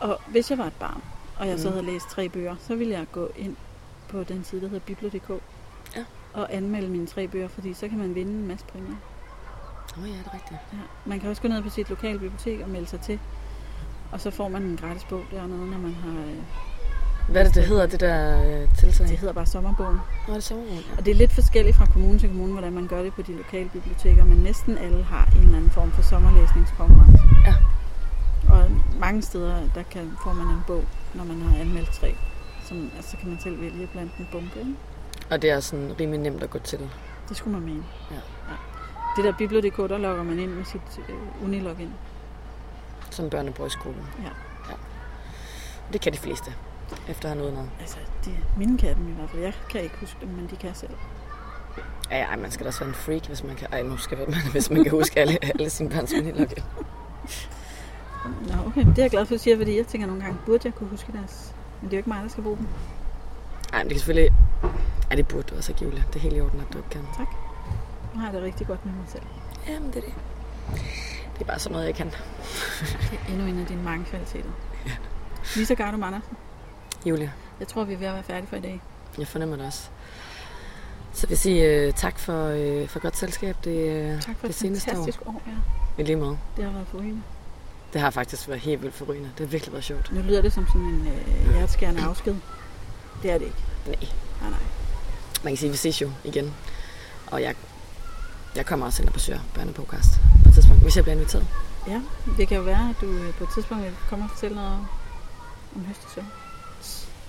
Og 0.00 0.20
hvis 0.26 0.50
jeg 0.50 0.58
var 0.58 0.66
et 0.66 0.72
barn, 0.80 1.02
og 1.38 1.48
jeg 1.48 1.58
så 1.58 1.68
Mm. 1.68 1.74
havde 1.74 1.86
læst 1.86 2.08
tre 2.08 2.28
bøger, 2.28 2.56
så 2.60 2.74
ville 2.74 2.92
jeg 2.98 3.06
gå 3.12 3.30
ind 3.36 3.56
på 4.08 4.22
den 4.24 4.44
side, 4.44 4.60
der 4.60 4.68
hedder 4.68 4.86
Biblo.dk. 4.86 5.42
Ja. 5.96 6.04
Og 6.34 6.54
anmelde 6.54 6.88
mine 6.88 7.06
tre 7.06 7.28
bøger, 7.28 7.48
fordi 7.48 7.74
så 7.74 7.88
kan 7.88 7.98
man 7.98 8.14
vinde 8.14 8.32
en 8.32 8.46
masse 8.48 8.66
præmier. 8.66 8.96
Oh, 10.02 10.08
ja, 10.08 10.14
det 10.14 10.26
er 10.26 10.34
rigtigt. 10.34 10.60
Ja. 10.72 10.78
Man 11.04 11.20
kan 11.20 11.30
også 11.30 11.42
gå 11.42 11.48
ned 11.48 11.62
på 11.62 11.70
sit 11.70 11.90
lokale 11.90 12.18
bibliotek 12.18 12.60
og 12.60 12.68
melde 12.68 12.86
sig 12.86 13.00
til. 13.00 13.18
Og 14.12 14.20
så 14.20 14.30
får 14.30 14.48
man 14.48 14.62
en 14.62 14.76
gratis 14.76 15.04
bog 15.04 15.22
dernede, 15.30 15.70
når 15.70 15.78
man 15.78 15.94
har... 15.94 16.10
øh, 16.10 16.36
Hvad 17.28 17.40
er 17.40 17.44
det, 17.46 17.54
det 17.54 17.64
hedder, 17.64 17.86
det 17.86 18.00
der 18.00 18.42
øh, 18.62 18.74
tiltag? 18.78 19.08
Det 19.08 19.18
hedder 19.18 19.34
bare 19.34 19.46
sommerbogen. 19.46 19.96
Nå, 20.28 20.34
det 20.34 20.36
er 20.36 20.40
sommerbogen, 20.40 20.80
ja. 20.90 20.98
Og 20.98 21.04
det 21.04 21.10
er 21.10 21.14
lidt 21.14 21.32
forskelligt 21.32 21.76
fra 21.76 21.86
kommune 21.86 22.18
til 22.18 22.28
kommune, 22.28 22.52
hvordan 22.52 22.72
man 22.72 22.86
gør 22.86 23.02
det 23.02 23.12
på 23.14 23.22
de 23.22 23.32
lokale 23.32 23.68
biblioteker, 23.68 24.24
men 24.24 24.38
næsten 24.38 24.78
alle 24.78 25.02
har 25.02 25.26
en 25.26 25.42
eller 25.42 25.56
anden 25.56 25.70
form 25.70 25.90
for 25.92 26.02
sommerlæsningskonkurrence. 26.02 27.22
Ja. 27.46 27.54
Og 28.54 28.70
mange 29.00 29.22
steder, 29.22 29.56
der 29.74 29.82
kan, 29.82 30.12
får 30.24 30.32
man 30.32 30.46
en 30.46 30.60
bog, 30.66 30.84
når 31.14 31.24
man 31.24 31.42
har 31.42 31.58
anmeldt 31.60 31.90
tre. 31.92 32.16
Som, 32.64 32.90
altså, 32.96 33.10
så 33.10 33.16
kan 33.16 33.28
man 33.28 33.38
selv 33.40 33.60
vælge 33.60 33.86
blandt 33.86 34.12
en 34.18 34.28
bunke. 34.32 34.58
Ikke? 34.58 34.74
Og 35.30 35.42
det 35.42 35.50
er 35.50 35.60
sådan 35.60 35.94
rimelig 36.00 36.20
nemt 36.20 36.42
at 36.42 36.50
gå 36.50 36.58
til. 36.58 36.78
Det 37.28 37.36
skulle 37.36 37.58
man 37.58 37.68
mene. 37.68 37.84
Ja. 38.10 38.16
ja. 38.16 38.56
Det 39.16 39.24
der 39.24 39.32
Biblo.dk, 39.32 39.76
der 39.76 39.98
logger 39.98 40.22
man 40.22 40.38
ind 40.38 40.50
med 40.50 40.64
sit 40.64 41.00
øh, 41.08 41.44
unilogin. 41.44 41.90
Som 43.10 43.30
børnebruger 43.30 43.66
i 43.66 43.70
skolen. 43.70 44.06
Ja. 44.22 44.30
ja. 44.70 44.76
Det 45.92 46.00
kan 46.00 46.12
de 46.12 46.18
fleste. 46.18 46.52
Efter 47.08 47.28
at 47.28 47.34
have 47.34 47.42
nået 47.42 47.52
noget. 47.54 47.70
Altså, 47.80 47.96
de, 48.24 48.30
mine 48.58 48.78
kan 48.78 48.96
dem 48.96 49.08
i 49.08 49.12
hvert 49.12 49.30
fald. 49.30 49.42
Jeg 49.42 49.52
kan 49.70 49.80
ikke 49.80 49.96
huske 50.00 50.16
dem, 50.20 50.28
men 50.28 50.48
de 50.50 50.56
kan 50.56 50.74
selv. 50.74 50.90
Ja, 52.10 52.18
ja, 52.18 52.36
man 52.36 52.50
skal 52.50 52.64
da 52.64 52.68
også 52.68 52.80
være 52.80 52.88
en 52.88 52.94
freak, 52.94 53.26
hvis 53.26 53.44
man 53.44 53.56
kan... 53.56 53.68
Ej, 53.72 53.82
nu 53.82 53.96
skal 53.96 54.18
man, 54.18 54.34
hvis 54.52 54.70
man 54.70 54.82
kan 54.82 54.90
huske 54.92 55.20
alle, 55.20 55.38
alle 55.44 55.70
sine 55.70 55.90
børns 55.90 56.12
minilogin. 56.12 56.64
Nå, 58.24 58.54
okay. 58.66 58.84
Det 58.86 58.98
er 58.98 59.02
jeg 59.02 59.10
glad 59.10 59.26
for, 59.26 59.34
at 59.34 59.38
du 59.38 59.42
siger, 59.42 59.56
fordi 59.56 59.76
jeg 59.76 59.86
tænker 59.86 60.06
nogle 60.06 60.22
gange, 60.22 60.38
burde 60.46 60.60
jeg 60.64 60.74
kunne 60.74 60.88
huske 60.88 61.12
deres... 61.12 61.54
Men 61.80 61.90
det 61.90 61.96
er 61.96 61.98
jo 61.98 62.00
ikke 62.00 62.10
mig, 62.10 62.22
der 62.22 62.28
skal 62.28 62.42
bruge 62.42 62.56
dem. 62.56 62.66
Ej, 63.72 63.78
men 63.78 63.88
det 63.88 63.90
kan 63.90 63.98
selvfølgelig... 63.98 64.32
Ja, 65.10 65.16
det 65.16 65.28
burde 65.28 65.42
du 65.42 65.56
også, 65.56 65.74
Julia. 65.82 66.02
Det 66.06 66.16
er 66.16 66.20
helt 66.20 66.36
i 66.36 66.40
orden, 66.40 66.60
at 66.60 66.72
du 66.72 66.78
ikke 66.78 66.90
kan. 66.90 67.00
Tak. 67.16 67.45
Nu 68.16 68.20
har 68.20 68.28
jeg 68.28 68.34
det 68.36 68.42
rigtig 68.42 68.66
godt 68.66 68.84
med 68.86 68.94
mig 68.94 69.04
selv. 69.08 69.22
Jamen, 69.68 69.88
det 69.88 69.96
er 69.96 70.00
det. 70.00 70.14
Det 71.34 71.40
er 71.40 71.44
bare 71.44 71.58
sådan 71.58 71.72
noget, 71.72 71.86
jeg 71.86 71.94
kan. 71.94 72.06
Det 73.10 73.18
er 73.28 73.32
endnu 73.32 73.46
en 73.46 73.58
af 73.60 73.66
dine 73.66 73.82
mange 73.82 74.04
kvaliteter. 74.04 74.50
Ja. 74.86 74.90
Lisa 75.56 75.74
Gardum 75.74 76.02
Andersen. 76.02 76.36
Julia, 77.06 77.30
Jeg 77.60 77.68
tror, 77.68 77.84
vi 77.84 77.92
er 77.94 77.98
ved 77.98 78.06
at 78.06 78.14
være 78.14 78.22
færdige 78.22 78.46
for 78.48 78.56
i 78.56 78.60
dag. 78.60 78.80
jeg 79.18 79.26
fornemmer 79.28 79.56
det 79.56 79.66
også. 79.66 79.88
Så 81.12 81.26
vil 81.26 81.30
jeg 81.32 81.38
sige 81.38 81.88
uh, 81.88 81.94
tak 81.94 82.18
for, 82.18 82.48
uh, 82.52 82.88
for 82.88 82.98
godt 82.98 83.16
selskab 83.16 83.56
det, 83.64 84.14
uh, 84.16 84.20
Tak 84.22 84.36
for 84.36 84.46
det 84.46 84.54
et 84.54 84.54
seneste 84.54 84.90
år. 84.90 84.94
fantastisk 84.94 85.26
år. 85.26 85.42
Ja. 85.46 86.02
I 86.02 86.06
lige 86.06 86.16
måde. 86.16 86.38
Det 86.56 86.64
har 86.64 86.72
været 86.72 86.86
forrygende. 86.86 87.22
Det 87.92 88.00
har 88.00 88.10
faktisk 88.10 88.48
været 88.48 88.60
helt 88.60 88.82
vildt 88.82 88.94
forrygende. 88.94 89.30
Det 89.38 89.46
har 89.46 89.50
virkelig 89.50 89.72
været 89.72 89.84
sjovt. 89.84 90.12
Nu 90.12 90.20
lyder 90.22 90.42
det 90.42 90.52
som 90.52 90.66
sådan 90.66 90.80
en 90.82 91.06
øh, 91.46 91.52
hjerteskærende 91.54 92.02
afsked. 92.02 92.34
Det 93.22 93.30
er 93.30 93.38
det 93.38 93.44
ikke. 93.44 93.58
Nej. 93.86 93.96
Nej, 94.40 94.50
nej. 94.50 94.58
Man 95.44 95.52
kan 95.52 95.56
sige, 95.56 95.68
at 95.68 95.72
vi 95.72 95.76
ses 95.76 96.02
jo 96.02 96.10
igen. 96.24 96.54
Og 97.26 97.42
jeg, 97.42 97.54
jeg 98.56 98.66
kommer 98.66 98.86
også 98.86 99.02
ind 99.02 99.08
og 99.08 99.14
besøger 99.14 99.40
børnepodcast 99.54 100.10
på 100.42 100.48
et 100.48 100.54
tidspunkt, 100.54 100.82
hvis 100.82 100.96
jeg 100.96 101.04
bliver 101.04 101.16
inviteret. 101.16 101.46
Ja, 101.88 102.00
det 102.38 102.48
kan 102.48 102.56
jo 102.56 102.62
være, 102.62 102.90
at 102.90 102.96
du 103.00 103.06
øh, 103.06 103.34
på 103.34 103.44
et 103.44 103.50
tidspunkt 103.54 103.84
vil 103.84 103.92
komme 104.08 104.24
og 104.24 104.30
fortælle 104.30 104.54
noget 104.56 104.78
om 105.74 105.84
Høstesø. 105.84 106.20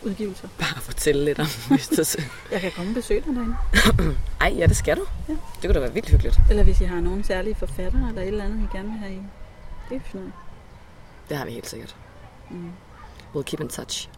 Udgivelser. 0.03 0.47
Bare 0.59 0.81
fortælle 0.81 1.25
lidt 1.25 1.39
om 1.39 1.47
Østersø. 1.73 2.19
Jeg 2.51 2.61
kan 2.61 2.71
komme 2.71 2.91
og 2.91 2.95
besøge 2.95 3.21
dig 3.21 3.35
derinde. 3.35 3.55
Ej, 4.41 4.53
ja, 4.57 4.67
det 4.67 4.77
skal 4.77 4.97
du. 4.97 5.05
Ja. 5.29 5.33
Det 5.33 5.61
kunne 5.61 5.73
da 5.73 5.79
være 5.79 5.93
vildt 5.93 6.09
hyggeligt. 6.09 6.39
Eller 6.49 6.63
hvis 6.63 6.81
I 6.81 6.83
har 6.83 6.99
nogle 6.99 7.23
særlige 7.23 7.55
forfattere 7.55 8.07
eller 8.09 8.21
et 8.21 8.27
eller 8.27 8.43
andet, 8.43 8.69
I 8.73 8.77
gerne 8.77 8.89
vil 8.89 8.97
have 8.99 9.13
i. 9.13 9.21
Det 9.89 9.95
er 9.95 9.99
noget. 10.13 10.31
Det 11.29 11.37
har 11.37 11.45
vi 11.45 11.51
helt 11.51 11.67
sikkert. 11.69 11.95
Mm. 12.49 12.71
We'll 13.35 13.43
keep 13.43 13.59
in 13.61 13.69
touch, 13.69 14.09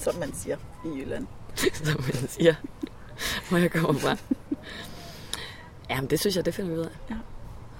Som 0.00 0.14
man 0.14 0.34
siger 0.34 0.56
i 0.84 0.88
Jylland. 0.88 1.26
som 1.84 2.00
man 2.00 2.28
siger. 2.28 2.54
Hvor 3.48 3.58
jeg 3.58 3.70
kommer 3.70 4.00
fra. 4.00 4.16
Jamen, 5.90 6.10
det 6.10 6.20
synes 6.20 6.36
jeg, 6.36 6.44
det 6.44 6.54
finder 6.54 6.70
vi 6.70 6.76
ud 6.78 6.84
af. 6.84 7.16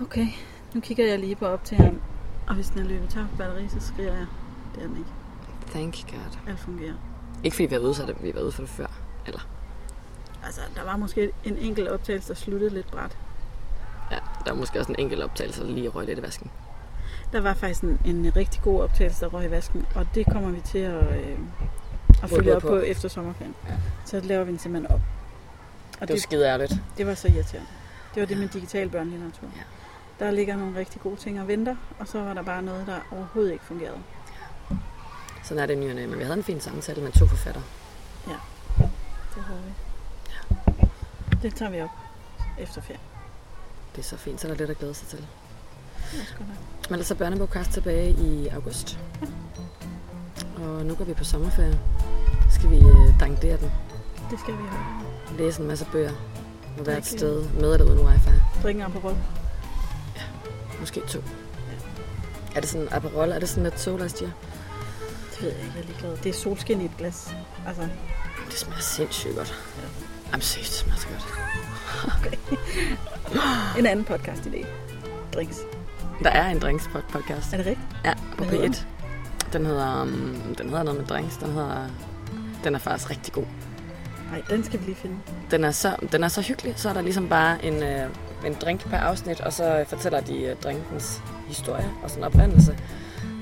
Okay, 0.03 0.27
nu 0.75 0.81
kigger 0.81 1.07
jeg 1.07 1.19
lige 1.19 1.37
på 1.37 1.47
optageren. 1.47 2.01
Og 2.47 2.55
hvis 2.55 2.69
den 2.69 2.81
er 2.81 2.85
løbet 2.85 3.11
tør 3.11 3.27
for 3.31 3.37
batteri, 3.37 3.69
så 3.69 3.81
skriver 3.81 4.13
jeg. 4.13 4.27
Det 4.75 4.83
er 4.83 4.87
den 4.87 4.97
ikke. 4.97 5.11
Thank 5.71 5.95
God. 6.13 6.39
Alt 6.49 6.59
fungerer. 6.59 6.95
Ikke 7.45 7.55
fordi 7.57 7.67
vi 7.67 7.75
har 7.75 7.81
været 7.83 8.07
det, 8.09 8.17
vi 8.23 8.27
har 8.29 8.33
været 8.35 8.45
ude 8.45 8.53
for 8.53 8.63
det 8.63 8.71
før. 8.71 8.87
Eller, 9.27 9.41
Altså, 10.45 10.61
der 10.75 10.85
var 10.85 10.97
måske 10.97 11.31
en 11.45 11.57
enkelt 11.59 11.89
optagelse, 11.89 12.29
der 12.29 12.35
sluttede 12.35 12.75
lidt 12.75 12.91
bræt. 12.91 13.17
ja, 14.11 14.19
der 14.45 14.51
er 14.53 14.55
måske 14.57 14.79
også 14.81 14.93
en 14.93 14.99
enkelt 14.99 15.23
optagelse, 15.23 15.63
der 15.63 15.69
lige 15.71 15.89
røg 15.89 16.07
lidt 16.07 16.19
i 16.19 16.23
vasken. 16.23 16.51
Der 17.33 17.41
var 17.41 17.55
faktisk 17.55 17.83
en, 17.83 18.01
en 18.05 18.37
rigtig 18.37 18.63
god 18.63 18.81
optagelse, 18.83 19.21
der 19.21 19.27
røg 19.31 19.47
i 19.47 19.51
vasken, 19.51 19.87
og 19.95 20.07
det 20.15 20.27
kommer 20.33 20.51
vi 20.51 20.61
til 20.61 20.79
at, 20.79 21.21
øh, 21.21 21.39
at 22.23 22.31
følge 22.31 22.57
op 22.57 22.63
på. 22.63 22.69
på 22.69 22.77
efter 22.77 23.09
sommerferien. 23.09 23.55
Ja. 23.69 23.75
Så 24.05 24.21
laver 24.21 24.45
vi 24.45 24.51
den 24.51 24.59
simpelthen 24.59 24.93
op. 24.93 25.01
Og 25.01 26.01
Det 26.01 26.01
var 26.01 26.07
det, 26.07 26.23
skide 26.23 26.47
ærligt. 26.47 26.75
det 26.99 27.07
var 27.07 27.15
så 27.15 27.29
irriterende. 27.29 27.69
Det 28.15 28.21
var 28.21 28.27
det 28.27 28.39
med 28.39 28.49
digital 28.49 28.89
børnelitteratur. 28.89 29.49
Ja. 29.57 29.63
Der 30.25 30.31
ligger 30.31 30.57
nogle 30.57 30.79
rigtig 30.79 31.01
gode 31.01 31.17
ting 31.17 31.41
og 31.41 31.49
venter, 31.49 31.77
og 31.99 32.09
så 32.09 32.23
var 32.23 32.35
der 32.35 32.43
bare 32.43 32.63
noget, 32.63 32.87
der 32.87 32.99
overhovedet 33.11 33.53
ikke 33.53 33.65
fungerede. 33.65 33.99
Sådan 35.45 35.63
er 35.63 35.67
det 35.67 35.75
i 35.75 35.77
ny 35.77 35.89
og 35.89 35.95
næ, 35.95 36.07
men 36.07 36.19
vi 36.19 36.25
havde 36.25 36.39
en 36.39 36.45
fin 36.45 36.61
samtale 36.61 37.03
med 37.03 37.13
to 37.13 37.27
forfattere. 37.27 37.65
Det 39.35 39.43
havde 39.45 39.61
vi. 39.67 39.73
Det 41.43 41.55
tager 41.55 41.71
vi 41.71 41.81
op 41.81 41.91
efter 42.59 42.81
ferien. 42.81 43.01
Det 43.97 43.99
er 43.99 44.07
så 44.07 44.17
fint, 44.17 44.41
så 44.41 44.47
er 44.49 44.51
der 44.51 44.59
lidt 44.59 44.71
at 44.71 44.79
glæde 44.79 44.95
sig 44.95 45.09
til. 45.09 45.27
Men 46.89 46.93
ellers 46.95 47.11
er 47.11 47.15
børnebogkast 47.15 47.71
tilbage 47.71 48.11
i 48.11 48.49
august. 48.49 48.99
Og 50.57 50.87
nu 50.87 50.95
går 50.95 51.05
vi 51.05 51.15
på 51.15 51.25
sommerferie. 51.25 51.81
Skal 52.51 52.71
vi 52.71 52.77
øh, 52.77 53.21
dankdere 53.21 53.57
den. 53.57 53.71
Det 54.31 54.41
skal 54.41 54.55
vi 54.55 54.63
have. 54.71 55.39
Læse 55.39 55.63
en 55.63 55.69
masse 55.69 55.87
bøger. 55.93 56.13
Og 56.79 56.87
være 56.87 56.99
et 56.99 57.03
Rigtig. 57.05 57.19
sted 57.19 57.49
med 57.49 57.73
eller 57.75 57.87
uden 57.87 58.07
wifi. 58.07 58.29
Drikke 58.63 58.81
en 58.81 58.87
Aperol. 58.87 59.17
Måske 60.81 61.01
to. 61.09 61.19
Er 62.55 62.61
det 62.61 62.69
sådan 62.69 62.89
Aperol? 62.91 63.29
Er 63.31 63.39
det 63.39 63.49
sådan 63.49 63.63
lidt 63.65 63.81
soda 63.81 64.09
stiger? 64.09 64.31
Det 65.31 65.43
ved 65.43 65.49
jeg 65.51 65.59
ikke, 65.61 65.73
jeg 65.77 65.83
er 65.83 65.87
ligeglad. 65.87 66.17
Det 66.17 66.27
er 66.31 66.33
solskin 66.35 66.81
i 66.81 66.85
et 66.85 66.91
glas. 66.99 67.35
Altså, 67.67 67.83
Det 68.51 68.55
smager 68.59 68.81
sindssygt 68.81 69.37
godt. 69.37 69.55
Jamen 70.33 70.41
seriøst, 70.43 70.71
det 70.73 70.79
smager 70.79 70.99
så 70.99 71.07
godt. 72.23 73.79
en 73.79 73.87
anden 73.87 74.05
podcast 74.05 74.47
i 74.47 74.51
dag. 74.51 74.67
Drinks. 75.35 75.57
Der 76.23 76.31
er 76.31 76.49
en 76.51 76.59
drinks 76.59 76.85
pod- 76.87 77.13
podcast. 77.13 77.53
Er 77.53 77.57
det 77.57 77.67
rigtigt? 77.67 77.89
Ja, 78.05 78.15
på 78.39 78.45
Hvad 78.45 78.59
hedder 78.59 78.69
P1. 78.69 78.85
Den 79.53 79.67
hedder, 79.67 80.03
um, 80.03 80.55
den 80.59 80.69
hedder 80.69 80.83
noget 80.83 81.01
med 81.01 81.07
drinks. 81.07 81.37
Den 81.37 81.53
hedder... 81.53 81.87
Den 82.65 82.75
er 82.75 82.79
faktisk 82.79 83.11
rigtig 83.11 83.33
god. 83.33 83.45
Nej, 84.31 84.43
den 84.51 84.65
skal 84.65 84.81
vi 84.81 84.85
lige 84.85 84.97
finde. 84.97 85.17
Den 85.51 85.65
er 85.65 85.71
så, 85.71 85.97
den 86.13 86.25
er 86.25 86.29
så 86.29 86.41
hyggelig. 86.43 86.75
Så 86.77 86.89
er 86.89 86.93
der 86.93 87.01
ligesom 87.01 87.29
bare 87.29 87.65
en, 87.65 87.83
øh, 87.83 88.11
en 88.47 88.55
drink 88.63 88.89
per 88.91 88.97
afsnit, 88.99 89.41
og 89.41 89.53
så 89.53 89.85
fortæller 89.89 90.21
de 90.21 90.43
øh, 90.43 90.57
drinkens 90.57 91.23
historie 91.49 91.91
og 92.03 92.11
sådan 92.11 92.25
oprindelse. 92.25 92.79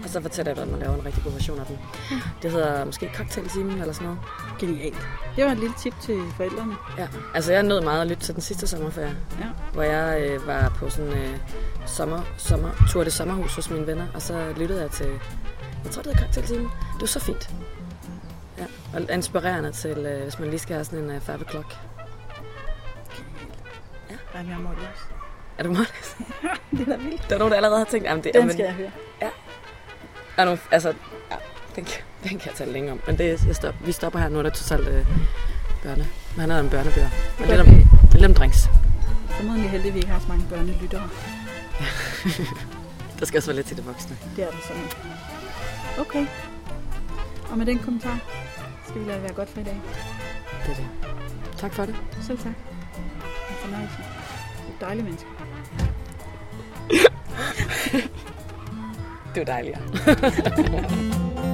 Og 0.05 0.11
så 0.13 0.21
fortæller 0.23 0.51
jeg, 0.51 0.55
hvordan 0.55 0.71
man 0.73 0.81
laver 0.81 0.95
en 0.95 1.07
rigtig 1.07 1.23
god 1.25 1.33
version 1.33 1.59
af 1.61 1.67
den. 1.67 1.79
Det 2.43 2.51
hedder 2.51 2.85
måske 2.85 3.11
cocktailtimen 3.17 3.81
eller 3.81 3.93
sådan 3.95 4.07
noget. 4.07 4.21
Genialt. 4.59 4.97
Det 5.37 5.45
var 5.45 5.51
et 5.53 5.59
lille 5.59 5.75
tip 5.83 5.95
til 6.03 6.21
forældrene. 6.37 6.75
Ja. 6.99 7.09
Altså 7.35 7.53
jeg 7.53 7.63
nød 7.63 7.81
meget 7.81 8.01
at 8.01 8.07
lytte 8.07 8.23
til 8.23 8.35
den 8.35 8.43
sidste 8.43 8.67
sommerferie, 8.67 9.17
Ja. 9.41 9.45
hvor 9.73 9.83
jeg 9.83 10.21
øh, 10.23 10.47
var 10.47 10.69
på 10.77 10.91
sådan 10.91 11.07
en 11.13 11.19
øh, 11.19 11.39
sommer, 11.87 12.21
sommer, 12.39 12.71
tur 12.89 13.03
til 13.03 13.13
sommerhus 13.13 13.55
hos 13.55 13.71
mine 13.71 13.87
venner, 13.87 14.07
og 14.15 14.23
så 14.23 14.53
lyttede 14.57 14.81
jeg 14.83 14.91
til, 14.91 15.07
jeg 15.85 15.93
tror 15.93 16.03
det 16.03 16.13
hedder 16.13 16.25
cocktailtimen. 16.27 16.65
Det 16.95 17.01
var 17.01 17.07
så 17.07 17.21
fint. 17.21 17.51
Ja, 18.59 18.65
og 18.95 19.15
inspirerende 19.15 19.73
til, 19.73 19.99
øh, 19.99 20.23
hvis 20.23 20.39
man 20.39 20.49
lige 20.49 20.59
skal 20.59 20.75
have 20.75 20.85
sådan 20.85 20.99
en 20.99 21.11
øh, 21.11 21.21
5 21.21 21.41
o'clock. 21.41 21.77
Ej, 24.37 24.43
men 24.43 24.51
jeg 24.51 24.61
må 24.61 24.71
det 24.71 24.89
også. 24.95 25.05
Er 25.59 25.63
du 25.63 25.73
meget? 25.73 26.17
Det 26.71 26.81
er 26.81 26.85
da 26.85 26.97
vildt. 26.97 27.29
Der 27.29 27.35
er 27.35 27.39
nogen, 27.39 27.51
der 27.51 27.57
allerede 27.57 27.79
har 27.79 27.85
tænkt, 27.85 28.07
jamen 28.07 28.25
det 28.25 28.35
Den 28.35 28.41
jamen, 28.41 28.53
skal 28.53 28.65
jeg 28.65 28.75
høre. 28.75 28.91
er 30.37 30.45
nogle, 30.45 30.61
altså, 30.71 30.89
ja, 31.31 31.37
den, 31.77 31.85
kan, 31.85 32.03
den 32.23 32.39
kan 32.39 32.47
jeg 32.47 32.55
tale 32.55 32.73
længe 32.73 32.93
om. 32.93 33.01
Men 33.07 33.19
det, 33.19 33.47
jeg 33.47 33.57
stop, 33.57 33.75
vi 33.85 33.93
stopper 33.93 34.19
her 34.19 34.29
nu, 34.29 34.39
er 34.39 34.43
der 34.43 34.51
totalt, 34.51 34.89
øh, 34.89 34.95
der 34.95 35.05
børne. 35.83 36.07
Men 36.35 36.41
han 36.41 36.51
havde 36.51 36.65
en 36.65 36.71
børnebøger. 36.71 37.09
Gør 37.39 37.47
lidt 37.47 37.61
om, 37.61 37.67
lidt 38.13 38.25
om 38.25 38.35
drinks. 38.35 38.69
Formodentlig 39.31 39.71
heldig, 39.71 39.89
at 39.89 39.95
vi 39.95 39.99
ikke 39.99 40.11
har 40.11 40.21
så 40.21 40.29
mange 40.29 40.45
børnelyttere. 40.51 41.09
Der 43.19 43.27
skal 43.27 43.39
også 43.39 43.49
være 43.49 43.57
lidt 43.57 43.67
til 43.67 43.77
det 43.77 43.87
voksne. 43.87 44.17
Det 44.37 44.45
er 44.45 44.51
der 44.51 44.57
sådan. 44.69 44.83
Okay. 45.99 46.27
Og 47.51 47.59
med 47.59 47.67
den 47.67 47.79
kommentar 47.79 48.19
skal 48.97 49.05
vi 49.05 49.11
lade 49.11 49.21
det 49.21 49.23
være 49.23 49.33
godt 49.33 49.49
for 49.49 49.61
i 49.61 49.65
dag. 49.65 49.81
Det 50.67 50.73
er 50.73 50.75
det. 50.75 50.89
Tak 51.57 51.73
for 51.73 51.87
det. 51.87 51.97
Selv 52.23 52.39
tak. 52.39 52.53
En 53.51 53.57
fornøjelse. 53.63 53.99
Et 54.69 54.81
dejligt 54.81 55.05
menneske. 55.05 55.29
Det 59.35 59.41
var 59.41 59.45
dejligt. 59.45 59.79